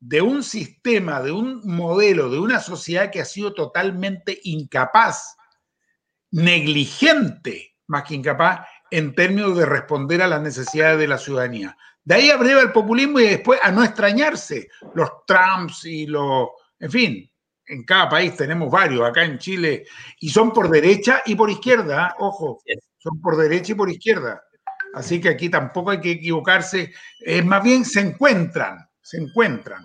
de 0.00 0.22
un 0.22 0.42
sistema, 0.42 1.20
de 1.20 1.32
un 1.32 1.60
modelo, 1.64 2.30
de 2.30 2.38
una 2.38 2.60
sociedad 2.60 3.10
que 3.10 3.20
ha 3.20 3.26
sido 3.26 3.52
totalmente 3.52 4.40
incapaz, 4.44 5.36
negligente, 6.30 7.76
más 7.88 8.04
que 8.04 8.14
incapaz, 8.14 8.66
en 8.90 9.14
términos 9.14 9.56
de 9.56 9.66
responder 9.66 10.22
a 10.22 10.28
las 10.28 10.40
necesidades 10.40 10.98
de 10.98 11.08
la 11.08 11.18
ciudadanía. 11.18 11.76
De 12.04 12.14
ahí 12.14 12.30
abreva 12.30 12.62
el 12.62 12.72
populismo 12.72 13.20
y 13.20 13.24
después 13.24 13.60
a 13.62 13.70
no 13.70 13.84
extrañarse 13.84 14.68
los 14.94 15.10
Trumps 15.26 15.84
y 15.84 16.06
los, 16.06 16.48
en 16.80 16.90
fin, 16.90 17.30
en 17.66 17.84
cada 17.84 18.08
país 18.08 18.34
tenemos 18.34 18.70
varios, 18.70 19.06
acá 19.06 19.24
en 19.24 19.38
Chile, 19.38 19.84
y 20.20 20.30
son 20.30 20.52
por 20.52 20.70
derecha 20.70 21.22
y 21.26 21.34
por 21.34 21.50
izquierda, 21.50 22.16
ojo, 22.18 22.62
son 22.98 23.20
por 23.20 23.36
derecha 23.36 23.72
y 23.72 23.74
por 23.74 23.90
izquierda. 23.90 24.42
Así 24.94 25.20
que 25.20 25.28
aquí 25.28 25.50
tampoco 25.50 25.90
hay 25.90 26.00
que 26.00 26.12
equivocarse, 26.12 26.92
es 27.20 27.44
más 27.44 27.62
bien 27.62 27.84
se 27.84 28.00
encuentran, 28.00 28.88
se 29.02 29.18
encuentran. 29.18 29.84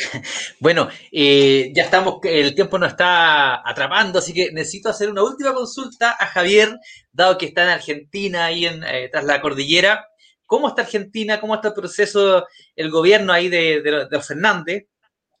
Bueno, 0.60 0.88
eh, 1.12 1.72
ya 1.74 1.84
estamos, 1.84 2.18
el 2.24 2.54
tiempo 2.54 2.78
nos 2.78 2.90
está 2.90 3.68
atrapando, 3.68 4.18
así 4.18 4.32
que 4.32 4.50
necesito 4.52 4.88
hacer 4.88 5.10
una 5.10 5.22
última 5.22 5.54
consulta 5.54 6.16
a 6.18 6.26
Javier, 6.26 6.78
dado 7.12 7.38
que 7.38 7.46
está 7.46 7.62
en 7.64 7.70
Argentina, 7.70 8.46
ahí 8.46 8.66
en, 8.66 8.82
eh, 8.84 9.08
tras 9.10 9.24
la 9.24 9.40
cordillera. 9.40 10.06
¿Cómo 10.46 10.68
está 10.68 10.82
Argentina? 10.82 11.40
¿Cómo 11.40 11.54
está 11.54 11.68
el 11.68 11.74
proceso, 11.74 12.46
el 12.74 12.90
gobierno 12.90 13.32
ahí 13.32 13.48
de, 13.48 13.82
de, 13.82 14.20
Fernández? 14.22 14.86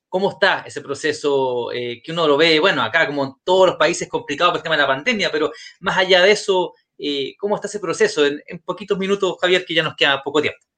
¿Cómo 0.08 0.30
está 0.30 0.64
ese 0.66 0.80
proceso 0.80 1.72
eh, 1.72 2.00
que 2.02 2.12
uno 2.12 2.26
lo 2.26 2.36
ve, 2.36 2.60
bueno, 2.60 2.82
acá 2.82 3.06
como 3.06 3.24
en 3.24 3.32
todos 3.44 3.68
los 3.68 3.76
países 3.76 4.08
complicados 4.08 4.52
por 4.52 4.58
el 4.58 4.62
tema 4.62 4.76
de 4.76 4.82
la 4.82 4.88
pandemia, 4.88 5.30
pero 5.30 5.52
más 5.80 5.98
allá 5.98 6.22
de 6.22 6.32
eso, 6.32 6.74
¿cómo 7.38 7.56
está 7.56 7.68
ese 7.68 7.80
proceso? 7.80 8.26
En, 8.26 8.42
en 8.46 8.58
poquitos 8.60 8.98
minutos, 8.98 9.36
Javier, 9.40 9.64
que 9.64 9.74
ya 9.74 9.82
nos 9.82 9.96
queda 9.96 10.22
poco 10.22 10.42
tiempo. 10.42 10.69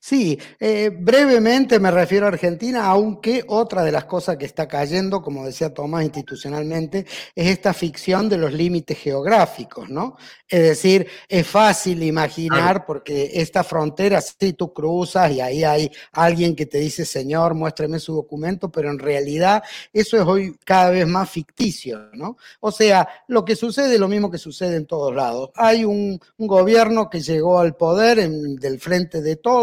Sí, 0.00 0.38
eh, 0.60 0.90
brevemente 0.94 1.78
me 1.78 1.90
refiero 1.90 2.26
a 2.26 2.28
Argentina, 2.28 2.84
aunque 2.86 3.44
otra 3.48 3.82
de 3.82 3.92
las 3.92 4.04
cosas 4.04 4.36
que 4.36 4.44
está 4.44 4.68
cayendo, 4.68 5.22
como 5.22 5.46
decía 5.46 5.72
Tomás 5.72 6.04
institucionalmente, 6.04 7.06
es 7.34 7.48
esta 7.48 7.72
ficción 7.72 8.28
de 8.28 8.36
los 8.36 8.52
límites 8.52 8.98
geográficos, 8.98 9.88
¿no? 9.88 10.16
Es 10.48 10.62
decir, 10.62 11.06
es 11.28 11.46
fácil 11.46 12.02
imaginar 12.02 12.84
porque 12.86 13.30
esta 13.34 13.64
frontera, 13.64 14.20
si 14.20 14.52
tú 14.52 14.72
cruzas 14.72 15.32
y 15.32 15.40
ahí 15.40 15.64
hay 15.64 15.90
alguien 16.12 16.54
que 16.54 16.66
te 16.66 16.78
dice, 16.78 17.04
Señor, 17.04 17.54
muéstrame 17.54 17.98
su 17.98 18.14
documento, 18.14 18.70
pero 18.70 18.90
en 18.90 18.98
realidad 18.98 19.62
eso 19.92 20.16
es 20.16 20.22
hoy 20.26 20.56
cada 20.64 20.90
vez 20.90 21.06
más 21.06 21.30
ficticio, 21.30 22.10
¿no? 22.12 22.36
O 22.60 22.70
sea, 22.70 23.08
lo 23.28 23.44
que 23.44 23.56
sucede 23.56 23.94
es 23.94 24.00
lo 24.00 24.08
mismo 24.08 24.30
que 24.30 24.38
sucede 24.38 24.76
en 24.76 24.86
todos 24.86 25.14
lados. 25.14 25.50
Hay 25.56 25.84
un, 25.84 26.20
gobierno 26.36 27.08
que 27.08 27.20
llegó 27.20 27.58
al 27.58 27.74
poder 27.74 28.28
del 28.28 28.78
frente 28.78 29.22
de 29.22 29.36
todos, 29.36 29.53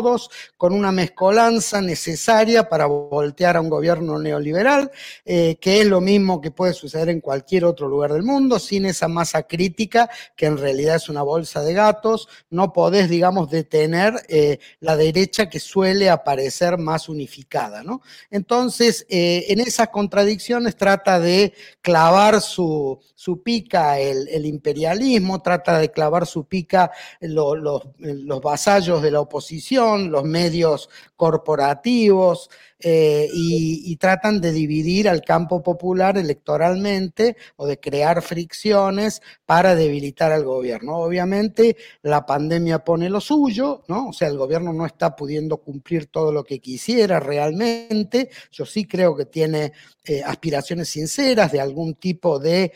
con 0.57 0.73
una 0.73 0.91
mezcolanza 0.91 1.81
necesaria 1.81 2.69
para 2.69 2.85
voltear 2.85 3.57
a 3.57 3.61
un 3.61 3.69
gobierno 3.69 4.19
neoliberal, 4.19 4.91
eh, 5.25 5.57
que 5.59 5.81
es 5.81 5.87
lo 5.87 5.99
mismo 5.99 6.39
que 6.39 6.51
puede 6.51 6.73
suceder 6.73 7.09
en 7.09 7.19
cualquier 7.19 7.65
otro 7.65 7.87
lugar 7.87 8.13
del 8.13 8.23
mundo, 8.23 8.59
sin 8.59 8.85
esa 8.85 9.07
masa 9.07 9.43
crítica 9.43 10.09
que 10.35 10.45
en 10.45 10.57
realidad 10.57 10.95
es 10.95 11.09
una 11.09 11.23
bolsa 11.23 11.61
de 11.63 11.73
gatos, 11.73 12.27
no 12.49 12.71
podés, 12.73 13.09
digamos, 13.09 13.49
detener 13.49 14.13
eh, 14.29 14.59
la 14.79 14.95
derecha 14.95 15.49
que 15.49 15.59
suele 15.59 16.09
aparecer 16.09 16.77
más 16.77 17.09
unificada, 17.09 17.83
¿no? 17.83 18.01
Entonces, 18.29 19.05
eh, 19.09 19.45
en 19.49 19.59
esas 19.59 19.89
contradicciones 19.89 20.75
trata 20.75 21.19
de 21.19 21.53
clavar 21.81 22.41
su, 22.41 22.99
su 23.15 23.43
pica 23.43 23.99
el, 23.99 24.45
imperialismo, 24.45 25.41
trata 25.41 25.77
de 25.77 25.91
clavar 25.91 26.25
su 26.25 26.45
pica 26.45 26.91
los 27.19 28.41
vasallos 28.41 29.01
de 29.01 29.11
la 29.11 29.21
oposición, 29.21 29.80
los 30.11 30.23
medios 30.23 30.89
corporativos, 31.15 32.49
eh, 32.83 33.27
y, 33.31 33.95
tratan 33.97 34.41
de 34.41 34.51
dividir 34.51 35.07
al 35.07 35.21
campo 35.21 35.61
popular 35.61 36.17
electoralmente 36.17 37.37
o 37.55 37.67
de 37.67 37.79
crear 37.79 38.23
fricciones 38.23 39.21
para 39.45 39.75
debilitar 39.75 40.31
al 40.31 40.43
gobierno. 40.43 40.97
Obviamente 40.97 41.77
la 42.01 42.25
pandemia 42.25 42.79
pone 42.83 43.09
lo 43.09 43.21
suyo, 43.21 43.83
¿no? 43.87 44.09
O 44.09 44.13
sea, 44.13 44.27
el 44.29 44.37
gobierno 44.37 44.73
no 44.73 44.87
está 44.87 45.15
pudiendo 45.15 45.57
cumplir 45.57 46.07
todo 46.07 46.31
lo 46.31 46.43
que 46.43 46.59
quisiera 46.59 47.19
realmente. 47.19 48.29
Yo 48.51 48.65
sí 48.65 48.85
creo 48.85 49.15
que 49.15 49.25
tiene 49.25 49.73
eh, 50.03 50.23
aspiraciones 50.25 50.89
sinceras 50.89 51.51
de 51.51 51.61
algún 51.61 51.93
tipo 51.95 52.39
de 52.39 52.73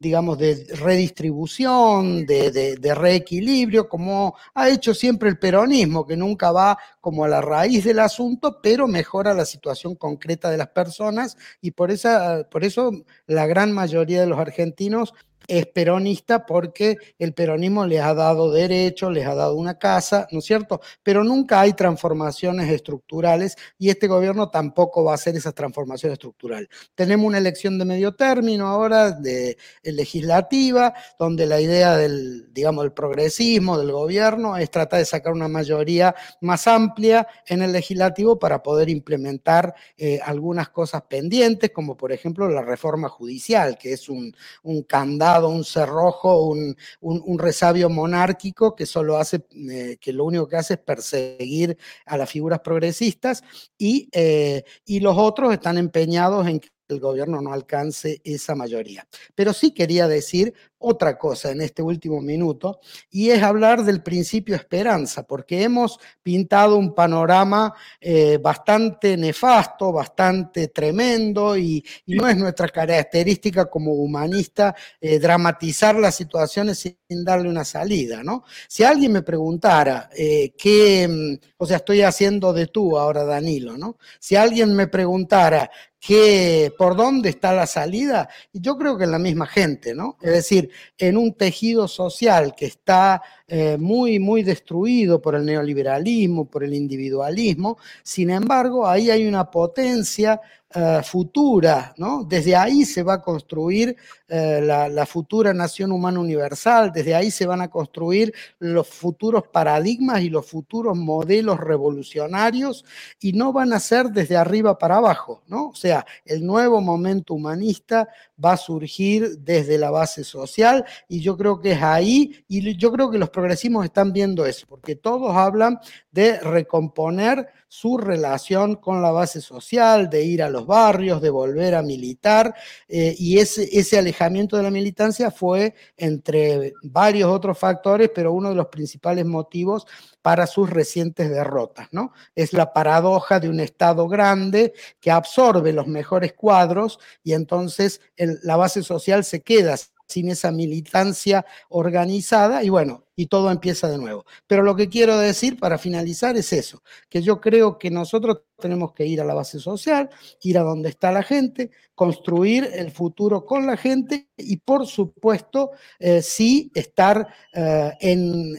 digamos, 0.00 0.38
de 0.38 0.66
redistribución, 0.76 2.24
de, 2.24 2.94
reequilibrio, 2.94 3.88
como 3.88 4.36
ha 4.54 4.68
hecho 4.68 4.94
siempre 4.94 5.28
el 5.28 5.38
peronismo, 5.38 6.06
que 6.06 6.16
nunca 6.16 6.52
va 6.52 6.78
como 7.00 7.24
a 7.24 7.28
la 7.28 7.40
raíz 7.40 7.84
del 7.84 7.98
asunto, 7.98 8.60
pero 8.62 8.86
mejora 8.86 9.34
la 9.34 9.44
situación 9.44 9.96
concreta 9.96 10.50
de 10.50 10.56
las 10.56 10.68
personas 10.68 11.36
y 11.60 11.72
por, 11.72 11.90
esa, 11.90 12.48
por 12.48 12.64
eso 12.64 12.92
la 13.26 13.46
gran 13.46 13.72
mayoría 13.72 14.20
de 14.20 14.28
los 14.28 14.38
argentinos 14.38 15.14
es 15.48 15.66
peronista 15.66 16.44
porque 16.44 16.98
el 17.18 17.32
peronismo 17.32 17.86
les 17.86 18.02
ha 18.02 18.12
dado 18.12 18.52
derechos, 18.52 19.10
les 19.10 19.26
ha 19.26 19.34
dado 19.34 19.54
una 19.54 19.78
casa, 19.78 20.28
¿no 20.30 20.40
es 20.40 20.44
cierto? 20.44 20.82
Pero 21.02 21.24
nunca 21.24 21.62
hay 21.62 21.72
transformaciones 21.72 22.70
estructurales 22.70 23.56
y 23.78 23.88
este 23.88 24.08
gobierno 24.08 24.50
tampoco 24.50 25.02
va 25.04 25.12
a 25.12 25.14
hacer 25.14 25.34
esas 25.36 25.54
transformaciones 25.54 26.14
estructurales. 26.14 26.68
Tenemos 26.94 27.26
una 27.26 27.38
elección 27.38 27.78
de 27.78 27.86
medio 27.86 28.14
término 28.14 28.68
ahora, 28.68 29.10
de, 29.10 29.56
legislativa, 29.82 30.92
donde 31.18 31.46
la 31.46 31.60
idea 31.60 31.96
del, 31.96 32.52
digamos, 32.52 32.84
del 32.84 32.92
progresismo, 32.92 33.78
del 33.78 33.90
gobierno, 33.90 34.58
es 34.58 34.70
tratar 34.70 34.98
de 34.98 35.06
sacar 35.06 35.32
una 35.32 35.48
mayoría 35.48 36.14
más 36.42 36.66
amplia 36.66 37.26
en 37.46 37.62
el 37.62 37.72
legislativo 37.72 38.38
para 38.38 38.62
poder 38.62 38.90
implementar 38.90 39.74
eh, 39.96 40.20
algunas 40.22 40.68
cosas 40.68 41.02
pendientes, 41.08 41.70
como 41.70 41.96
por 41.96 42.12
ejemplo 42.12 42.46
la 42.50 42.60
reforma 42.60 43.08
judicial, 43.08 43.78
que 43.78 43.94
es 43.94 44.10
un, 44.10 44.36
un 44.62 44.82
candado 44.82 45.37
un 45.46 45.64
cerrojo, 45.64 46.46
un, 46.46 46.76
un, 47.00 47.38
resabio 47.38 47.88
monárquico 47.88 48.74
que 48.74 48.86
solo 48.86 49.16
hace, 49.16 49.46
eh, 49.70 49.96
que 50.00 50.12
lo 50.12 50.24
único 50.24 50.48
que 50.48 50.56
hace 50.56 50.74
es 50.74 50.80
perseguir 50.80 51.78
a 52.06 52.16
las 52.16 52.28
figuras 52.28 52.60
progresistas 52.60 53.44
y, 53.78 54.08
eh, 54.12 54.64
y 54.84 54.98
los 55.00 55.16
otros 55.16 55.52
están 55.52 55.78
empeñados 55.78 56.48
en 56.48 56.58
que 56.58 56.68
el 56.88 57.00
gobierno 57.00 57.40
no 57.40 57.52
alcance 57.52 58.20
esa 58.24 58.54
mayoría. 58.54 59.06
Pero 59.34 59.52
sí 59.52 59.72
quería 59.72 60.08
decir 60.08 60.54
otra 60.78 61.18
cosa 61.18 61.50
en 61.50 61.60
este 61.60 61.82
último 61.82 62.20
minuto 62.20 62.80
y 63.10 63.30
es 63.30 63.42
hablar 63.42 63.84
del 63.84 64.02
principio 64.02 64.54
esperanza, 64.54 65.24
porque 65.24 65.62
hemos 65.62 65.98
pintado 66.22 66.76
un 66.76 66.94
panorama 66.94 67.74
eh, 68.00 68.38
bastante 68.38 69.16
nefasto, 69.16 69.92
bastante 69.92 70.68
tremendo 70.68 71.56
y, 71.56 71.84
no 72.06 72.28
es 72.28 72.36
nuestra 72.36 72.68
característica 72.68 73.66
como 73.66 73.92
humanista 73.92 74.74
eh, 75.00 75.18
dramatizar 75.18 75.96
las 75.96 76.16
situaciones 76.16 76.78
sin 76.78 77.24
darle 77.24 77.48
una 77.48 77.64
salida, 77.64 78.22
¿no? 78.24 78.44
Si 78.66 78.82
alguien 78.82 79.12
me 79.12 79.22
preguntara 79.22 80.10
eh, 80.16 80.52
qué, 80.58 81.06
mm, 81.08 81.46
o 81.58 81.66
sea, 81.66 81.76
estoy 81.78 82.02
haciendo 82.02 82.52
de 82.52 82.66
tú 82.66 82.98
ahora, 82.98 83.24
Danilo, 83.24 83.76
¿no? 83.76 83.98
Si 84.18 84.36
alguien 84.36 84.74
me 84.74 84.88
preguntara 84.88 85.70
que 86.00 86.72
por 86.78 86.96
dónde 86.96 87.30
está 87.30 87.52
la 87.52 87.66
salida, 87.66 88.28
yo 88.52 88.76
creo 88.76 88.96
que 88.96 89.04
en 89.04 89.10
la 89.10 89.18
misma 89.18 89.46
gente, 89.46 89.94
¿no? 89.94 90.16
Es 90.22 90.32
decir, 90.32 90.67
en 90.96 91.16
un 91.16 91.34
tejido 91.34 91.88
social 91.88 92.54
que 92.54 92.66
está 92.66 93.22
eh, 93.46 93.76
muy, 93.78 94.18
muy 94.18 94.42
destruido 94.42 95.20
por 95.20 95.34
el 95.34 95.44
neoliberalismo, 95.44 96.48
por 96.48 96.64
el 96.64 96.74
individualismo, 96.74 97.78
sin 98.02 98.30
embargo, 98.30 98.86
ahí 98.86 99.10
hay 99.10 99.26
una 99.26 99.50
potencia 99.50 100.40
eh, 100.74 101.00
futura, 101.02 101.94
¿no? 101.96 102.24
Desde 102.24 102.54
ahí 102.54 102.84
se 102.84 103.02
va 103.02 103.14
a 103.14 103.22
construir 103.22 103.96
eh, 104.28 104.60
la, 104.62 105.06
futura 105.06 105.54
nación 105.54 105.90
humana 105.92 106.20
universal, 106.20 106.92
desde 106.92 107.14
ahí 107.14 107.30
se 107.30 107.46
van 107.46 107.62
a 107.62 107.70
construir 107.70 108.34
los 108.58 108.86
futuros 108.86 109.44
paradigmas 109.50 110.20
y 110.20 110.28
los 110.28 110.44
futuros 110.44 110.94
modelos 110.94 111.58
revolucionarios 111.58 112.84
y 113.18 113.32
no 113.32 113.50
van 113.50 113.72
a 113.72 113.80
ser 113.80 114.10
desde 114.10 114.36
arriba 114.36 114.76
para 114.76 114.96
abajo, 114.96 115.42
¿no? 115.46 115.68
O 115.68 115.74
sea, 115.74 116.04
el 116.26 116.44
nuevo 116.44 116.82
momento 116.82 117.32
humanista 117.32 118.06
va 118.44 118.52
a 118.52 118.58
surgir 118.58 119.38
desde 119.38 119.78
la 119.78 119.90
base 119.90 120.22
social 120.22 120.84
y 121.08 121.20
yo 121.20 121.38
creo 121.38 121.58
que 121.60 121.72
es 121.72 121.82
ahí 121.82 122.44
y 122.46 122.76
yo 122.76 122.92
creo 122.92 123.10
que 123.10 123.16
los 123.16 123.30
progresismos 123.30 123.86
están 123.86 124.12
viendo 124.12 124.44
eso, 124.44 124.66
porque 124.68 124.96
todos 124.96 125.34
hablan 125.34 125.80
de 126.12 126.38
recomponer 126.40 127.48
su 127.68 127.98
relación 127.98 128.76
con 128.76 129.02
la 129.02 129.10
base 129.10 129.40
social, 129.40 130.08
de 130.08 130.24
ir 130.24 130.42
a 130.42 130.48
los 130.48 130.57
barrios, 130.66 131.20
de 131.20 131.30
volver 131.30 131.74
a 131.74 131.82
militar, 131.82 132.54
eh, 132.88 133.14
y 133.18 133.38
ese, 133.38 133.68
ese 133.72 133.98
alejamiento 133.98 134.56
de 134.56 134.62
la 134.62 134.70
militancia 134.70 135.30
fue 135.30 135.74
entre 135.96 136.74
varios 136.82 137.30
otros 137.30 137.58
factores, 137.58 138.10
pero 138.14 138.32
uno 138.32 138.50
de 138.50 138.54
los 138.54 138.66
principales 138.66 139.24
motivos 139.26 139.86
para 140.22 140.46
sus 140.46 140.68
recientes 140.68 141.30
derrotas, 141.30 141.88
¿no? 141.92 142.12
Es 142.34 142.52
la 142.52 142.72
paradoja 142.72 143.40
de 143.40 143.48
un 143.48 143.60
Estado 143.60 144.08
grande 144.08 144.72
que 145.00 145.10
absorbe 145.10 145.72
los 145.72 145.86
mejores 145.86 146.34
cuadros 146.34 146.98
y 147.22 147.32
entonces 147.32 148.00
la 148.16 148.56
base 148.56 148.82
social 148.82 149.24
se 149.24 149.42
queda 149.42 149.76
sin 150.08 150.30
esa 150.30 150.50
militancia 150.50 151.44
organizada 151.68 152.62
y 152.64 152.70
bueno, 152.70 153.04
y 153.14 153.26
todo 153.26 153.50
empieza 153.50 153.88
de 153.88 153.98
nuevo. 153.98 154.24
Pero 154.46 154.62
lo 154.62 154.76
que 154.76 154.88
quiero 154.88 155.18
decir 155.18 155.58
para 155.58 155.76
finalizar 155.76 156.36
es 156.36 156.52
eso, 156.52 156.82
que 157.08 157.20
yo 157.20 157.40
creo 157.40 157.78
que 157.78 157.90
nosotros 157.90 158.42
tenemos 158.58 158.92
que 158.92 159.06
ir 159.06 159.20
a 159.20 159.24
la 159.24 159.34
base 159.34 159.58
social, 159.58 160.08
ir 160.42 160.56
a 160.56 160.62
donde 160.62 160.88
está 160.88 161.12
la 161.12 161.22
gente, 161.22 161.70
construir 161.94 162.70
el 162.72 162.90
futuro 162.90 163.44
con 163.44 163.66
la 163.66 163.76
gente 163.76 164.28
y 164.36 164.58
por 164.58 164.86
supuesto 164.86 165.72
eh, 165.98 166.22
sí 166.22 166.70
estar 166.74 167.26
eh, 167.52 167.92
en, 168.00 168.56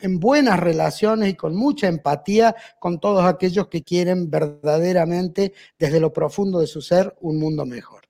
en 0.00 0.20
buenas 0.20 0.58
relaciones 0.58 1.30
y 1.30 1.34
con 1.34 1.54
mucha 1.54 1.86
empatía 1.86 2.54
con 2.80 2.98
todos 2.98 3.24
aquellos 3.24 3.68
que 3.68 3.84
quieren 3.84 4.28
verdaderamente 4.28 5.52
desde 5.78 6.00
lo 6.00 6.12
profundo 6.12 6.58
de 6.58 6.66
su 6.66 6.82
ser 6.82 7.14
un 7.20 7.38
mundo 7.38 7.64
mejor. 7.64 8.03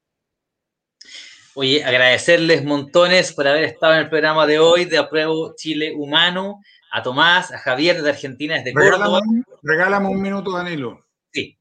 Oye, 1.56 1.84
agradecerles 1.84 2.64
montones 2.64 3.32
por 3.32 3.46
haber 3.46 3.64
estado 3.64 3.94
en 3.94 4.00
el 4.00 4.08
programa 4.08 4.46
de 4.46 4.58
hoy 4.58 4.86
de 4.86 4.98
Apruebo 4.98 5.54
Chile 5.56 5.92
Humano, 5.96 6.60
a 6.90 7.02
Tomás, 7.02 7.52
a 7.52 7.58
Javier 7.58 8.02
de 8.02 8.10
Argentina, 8.10 8.56
desde 8.56 8.72
Córdoba. 8.72 9.20
Regálame 9.62 10.08
un 10.08 10.20
minuto, 10.20 10.50
Danilo. 10.50 11.06
Sí. 11.32 11.56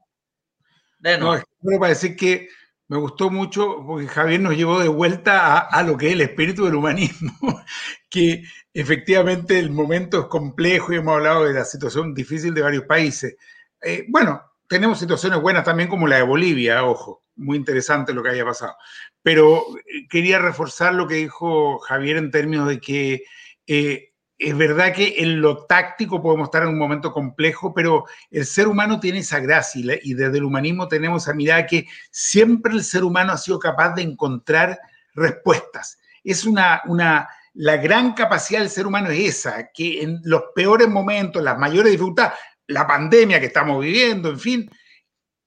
No, 1.19 1.35
es 1.35 1.43
para 1.79 1.89
decir 1.89 2.15
que 2.15 2.49
me 2.87 2.97
gustó 2.97 3.29
mucho 3.29 3.83
porque 3.85 4.07
Javier 4.07 4.39
nos 4.39 4.55
llevó 4.55 4.79
de 4.79 4.87
vuelta 4.87 5.59
a, 5.59 5.83
lo 5.83 5.97
que 5.97 6.07
es 6.07 6.13
el 6.13 6.21
espíritu 6.21 6.65
del 6.65 6.75
humanismo, 6.75 7.33
que 8.09 8.43
efectivamente 8.73 9.59
el 9.59 9.69
momento 9.69 10.21
es 10.21 10.25
complejo 10.25 10.91
y 10.91 10.97
hemos 10.97 11.15
hablado 11.15 11.45
de 11.45 11.53
la 11.53 11.65
situación 11.65 12.13
difícil 12.13 12.53
de 12.53 12.61
varios 12.61 12.85
países. 12.85 13.35
Eh, 13.81 14.05
bueno, 14.09 14.41
tenemos 14.73 14.97
situaciones 14.97 15.39
buenas 15.39 15.63
también 15.63 15.87
como 15.87 16.07
la 16.07 16.15
de 16.15 16.23
Bolivia, 16.23 16.83
ojo, 16.83 17.23
muy 17.35 17.57
interesante 17.57 18.11
lo 18.11 18.23
que 18.23 18.29
haya 18.29 18.43
pasado. 18.43 18.75
Pero 19.21 19.63
eh, 19.77 20.07
quería 20.09 20.39
reforzar 20.39 20.95
lo 20.95 21.07
que 21.07 21.13
dijo 21.13 21.77
Javier 21.77 22.17
en 22.17 22.31
términos 22.31 22.67
de 22.67 22.79
que 22.79 23.23
eh, 23.67 24.13
es 24.39 24.57
verdad 24.57 24.91
que 24.91 25.13
en 25.19 25.41
lo 25.41 25.67
táctico 25.67 26.23
podemos 26.23 26.47
estar 26.47 26.63
en 26.63 26.69
un 26.69 26.79
momento 26.79 27.11
complejo, 27.11 27.71
pero 27.71 28.05
el 28.31 28.47
ser 28.47 28.67
humano 28.67 28.99
tiene 28.99 29.19
esa 29.19 29.39
gracia 29.39 29.99
y, 30.01 30.15
desde 30.15 30.39
el 30.39 30.43
humanismo 30.43 30.87
tenemos 30.87 31.21
esa 31.21 31.35
mirada 31.35 31.67
que 31.67 31.85
siempre 32.09 32.73
el 32.73 32.83
ser 32.83 33.03
humano 33.03 33.33
ha 33.33 33.37
sido 33.37 33.59
capaz 33.59 33.93
de 33.93 34.01
encontrar 34.01 34.79
respuestas. 35.13 35.99
Es 36.23 36.45
una, 36.45 36.81
una, 36.85 37.29
la 37.53 37.77
gran 37.77 38.13
capacidad 38.13 38.61
del 38.61 38.71
ser 38.71 38.87
humano 38.87 39.11
es 39.11 39.37
esa, 39.37 39.69
que 39.71 40.01
en 40.01 40.19
los 40.23 40.41
peores 40.55 40.89
momentos, 40.89 41.43
las 41.43 41.59
mayores 41.59 41.91
dificultades, 41.91 42.33
la 42.67 42.87
pandemia 42.87 43.39
que 43.39 43.47
estamos 43.47 43.83
viviendo, 43.83 44.29
en 44.29 44.39
fin, 44.39 44.69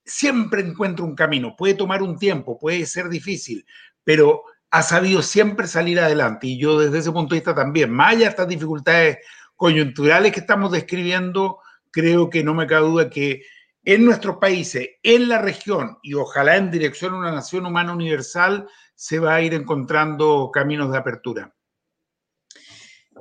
siempre 0.05 0.63
encuentra 0.63 1.05
un 1.05 1.15
camino. 1.15 1.55
Puede 1.57 1.75
tomar 1.75 2.03
un 2.03 2.19
tiempo, 2.19 2.59
puede 2.59 2.87
ser 2.87 3.09
difícil, 3.09 3.67
pero 4.05 4.43
ha 4.71 4.83
sabido 4.83 5.23
siempre 5.23 5.67
salir 5.67 5.99
adelante. 6.01 6.47
Y 6.47 6.59
yo 6.59 6.79
desde 6.79 6.99
ese 6.99 7.13
punto 7.13 7.35
de 7.35 7.41
vista 7.41 7.55
también, 7.55 7.91
más 7.91 8.13
allá 8.13 8.25
de 8.25 8.31
estas 8.31 8.49
dificultades 8.49 9.19
coyunturales 9.57 10.33
que 10.33 10.41
estamos 10.41 10.71
describiendo, 10.71 11.59
creo 11.91 12.31
que 12.31 12.45
no 12.45 12.55
me 12.55 12.67
cabe 12.67 12.87
duda 12.87 13.11
que 13.11 13.43
en 13.85 14.05
nuestros 14.05 14.37
países, 14.39 14.91
en 15.03 15.29
la 15.29 15.41
región 15.41 15.99
y 16.03 16.15
ojalá 16.15 16.57
en 16.57 16.71
dirección 16.71 17.15
a 17.15 17.19
una 17.19 17.33
nación 17.33 17.67
humana 17.67 17.93
universal, 17.93 18.69
se 18.95 19.19
va 19.19 19.37
a 19.37 19.43
ir 19.43 19.55
encontrando 19.55 20.51
caminos 20.53 20.91
de 20.91 20.99
apertura. 20.99 21.56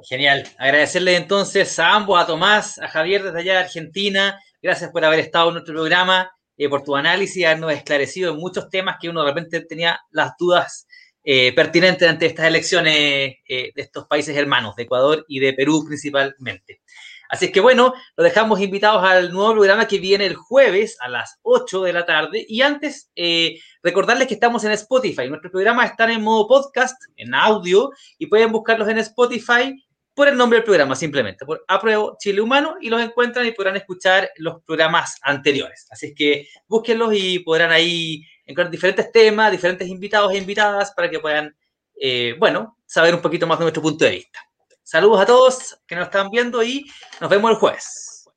Genial. 0.03 0.47
Agradecerle 0.57 1.15
entonces 1.15 1.79
a 1.79 1.95
ambos, 1.95 2.21
a 2.21 2.27
Tomás, 2.27 2.77
a 2.79 2.87
Javier 2.87 3.23
desde 3.23 3.39
allá 3.39 3.53
de 3.53 3.59
Argentina. 3.59 4.39
Gracias 4.61 4.91
por 4.91 5.03
haber 5.05 5.19
estado 5.19 5.49
en 5.49 5.53
nuestro 5.55 5.73
programa. 5.73 6.31
Eh, 6.57 6.69
por 6.69 6.83
tu 6.83 6.95
análisis 6.95 7.35
y 7.37 7.43
habernos 7.43 7.73
esclarecido 7.73 8.31
en 8.31 8.39
muchos 8.39 8.69
temas 8.69 8.95
que 9.01 9.09
uno 9.09 9.21
de 9.21 9.27
repente 9.27 9.59
tenía 9.61 9.99
las 10.11 10.31
dudas 10.39 10.87
eh, 11.21 11.51
pertinentes 11.53 12.07
ante 12.07 12.27
estas 12.27 12.45
elecciones 12.45 12.93
eh, 12.95 13.71
de 13.75 13.81
estos 13.81 14.07
países 14.07 14.37
hermanos, 14.37 14.75
de 14.75 14.83
Ecuador 14.83 15.25
y 15.27 15.39
de 15.39 15.51
Perú 15.53 15.83
principalmente. 15.85 16.81
Así 17.29 17.45
es 17.45 17.51
que 17.51 17.59
bueno, 17.59 17.93
lo 18.15 18.23
dejamos 18.23 18.61
invitados 18.61 19.03
al 19.03 19.33
nuevo 19.33 19.53
programa 19.53 19.87
que 19.87 19.97
viene 19.97 20.25
el 20.25 20.35
jueves 20.35 20.97
a 21.01 21.09
las 21.09 21.39
8 21.41 21.83
de 21.83 21.93
la 21.93 22.05
tarde. 22.05 22.45
Y 22.47 22.61
antes, 22.61 23.11
eh, 23.15 23.59
recordarles 23.81 24.27
que 24.27 24.35
estamos 24.35 24.63
en 24.63 24.71
Spotify. 24.73 25.27
Nuestros 25.27 25.51
programas 25.51 25.91
están 25.91 26.11
en 26.11 26.21
modo 26.21 26.47
podcast, 26.47 26.95
en 27.17 27.33
audio, 27.33 27.89
y 28.19 28.27
pueden 28.27 28.51
buscarlos 28.51 28.87
en 28.89 28.99
Spotify 28.99 29.75
por 30.15 30.29
el 30.29 30.37
nombre 30.37 30.57
del 30.57 30.63
programa, 30.63 30.95
simplemente, 30.95 31.45
por 31.45 31.63
Apruebo 31.67 32.15
Chile 32.17 32.41
Humano, 32.41 32.77
y 32.79 32.89
los 32.89 33.01
encuentran 33.01 33.45
y 33.45 33.51
podrán 33.51 33.75
escuchar 33.75 34.31
los 34.37 34.63
programas 34.63 35.17
anteriores. 35.21 35.85
Así 35.91 36.07
es 36.07 36.13
que 36.15 36.47
búsquenlos 36.67 37.13
y 37.13 37.39
podrán 37.39 37.71
ahí 37.71 38.23
encontrar 38.45 38.71
diferentes 38.71 39.11
temas, 39.11 39.51
diferentes 39.51 39.87
invitados 39.87 40.31
e 40.31 40.37
invitadas 40.37 40.93
para 40.93 41.09
que 41.09 41.19
puedan, 41.19 41.55
eh, 41.99 42.35
bueno, 42.39 42.77
saber 42.85 43.13
un 43.13 43.21
poquito 43.21 43.45
más 43.45 43.59
de 43.59 43.65
nuestro 43.65 43.81
punto 43.81 44.05
de 44.05 44.11
vista. 44.11 44.39
Saludos 44.81 45.19
a 45.19 45.25
todos 45.25 45.81
que 45.85 45.95
nos 45.95 46.05
están 46.05 46.29
viendo 46.29 46.63
y 46.63 46.85
nos 47.19 47.29
vemos 47.29 47.51
el 47.51 47.57
jueves. 47.57 48.29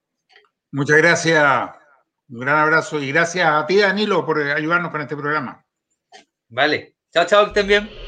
Muchas 0.72 0.96
gracias. 0.96 1.70
Un 2.28 2.40
gran 2.40 2.56
abrazo 2.58 2.98
y 3.00 3.12
gracias 3.12 3.48
a 3.48 3.66
ti, 3.66 3.76
Danilo, 3.76 4.26
por 4.26 4.40
ayudarnos 4.40 4.90
con 4.90 5.00
este 5.00 5.16
programa. 5.16 5.64
Vale. 6.48 6.96
Chao, 7.12 7.24
chao, 7.26 7.44
que 7.44 7.48
estén 7.60 7.66
bien. 7.66 8.07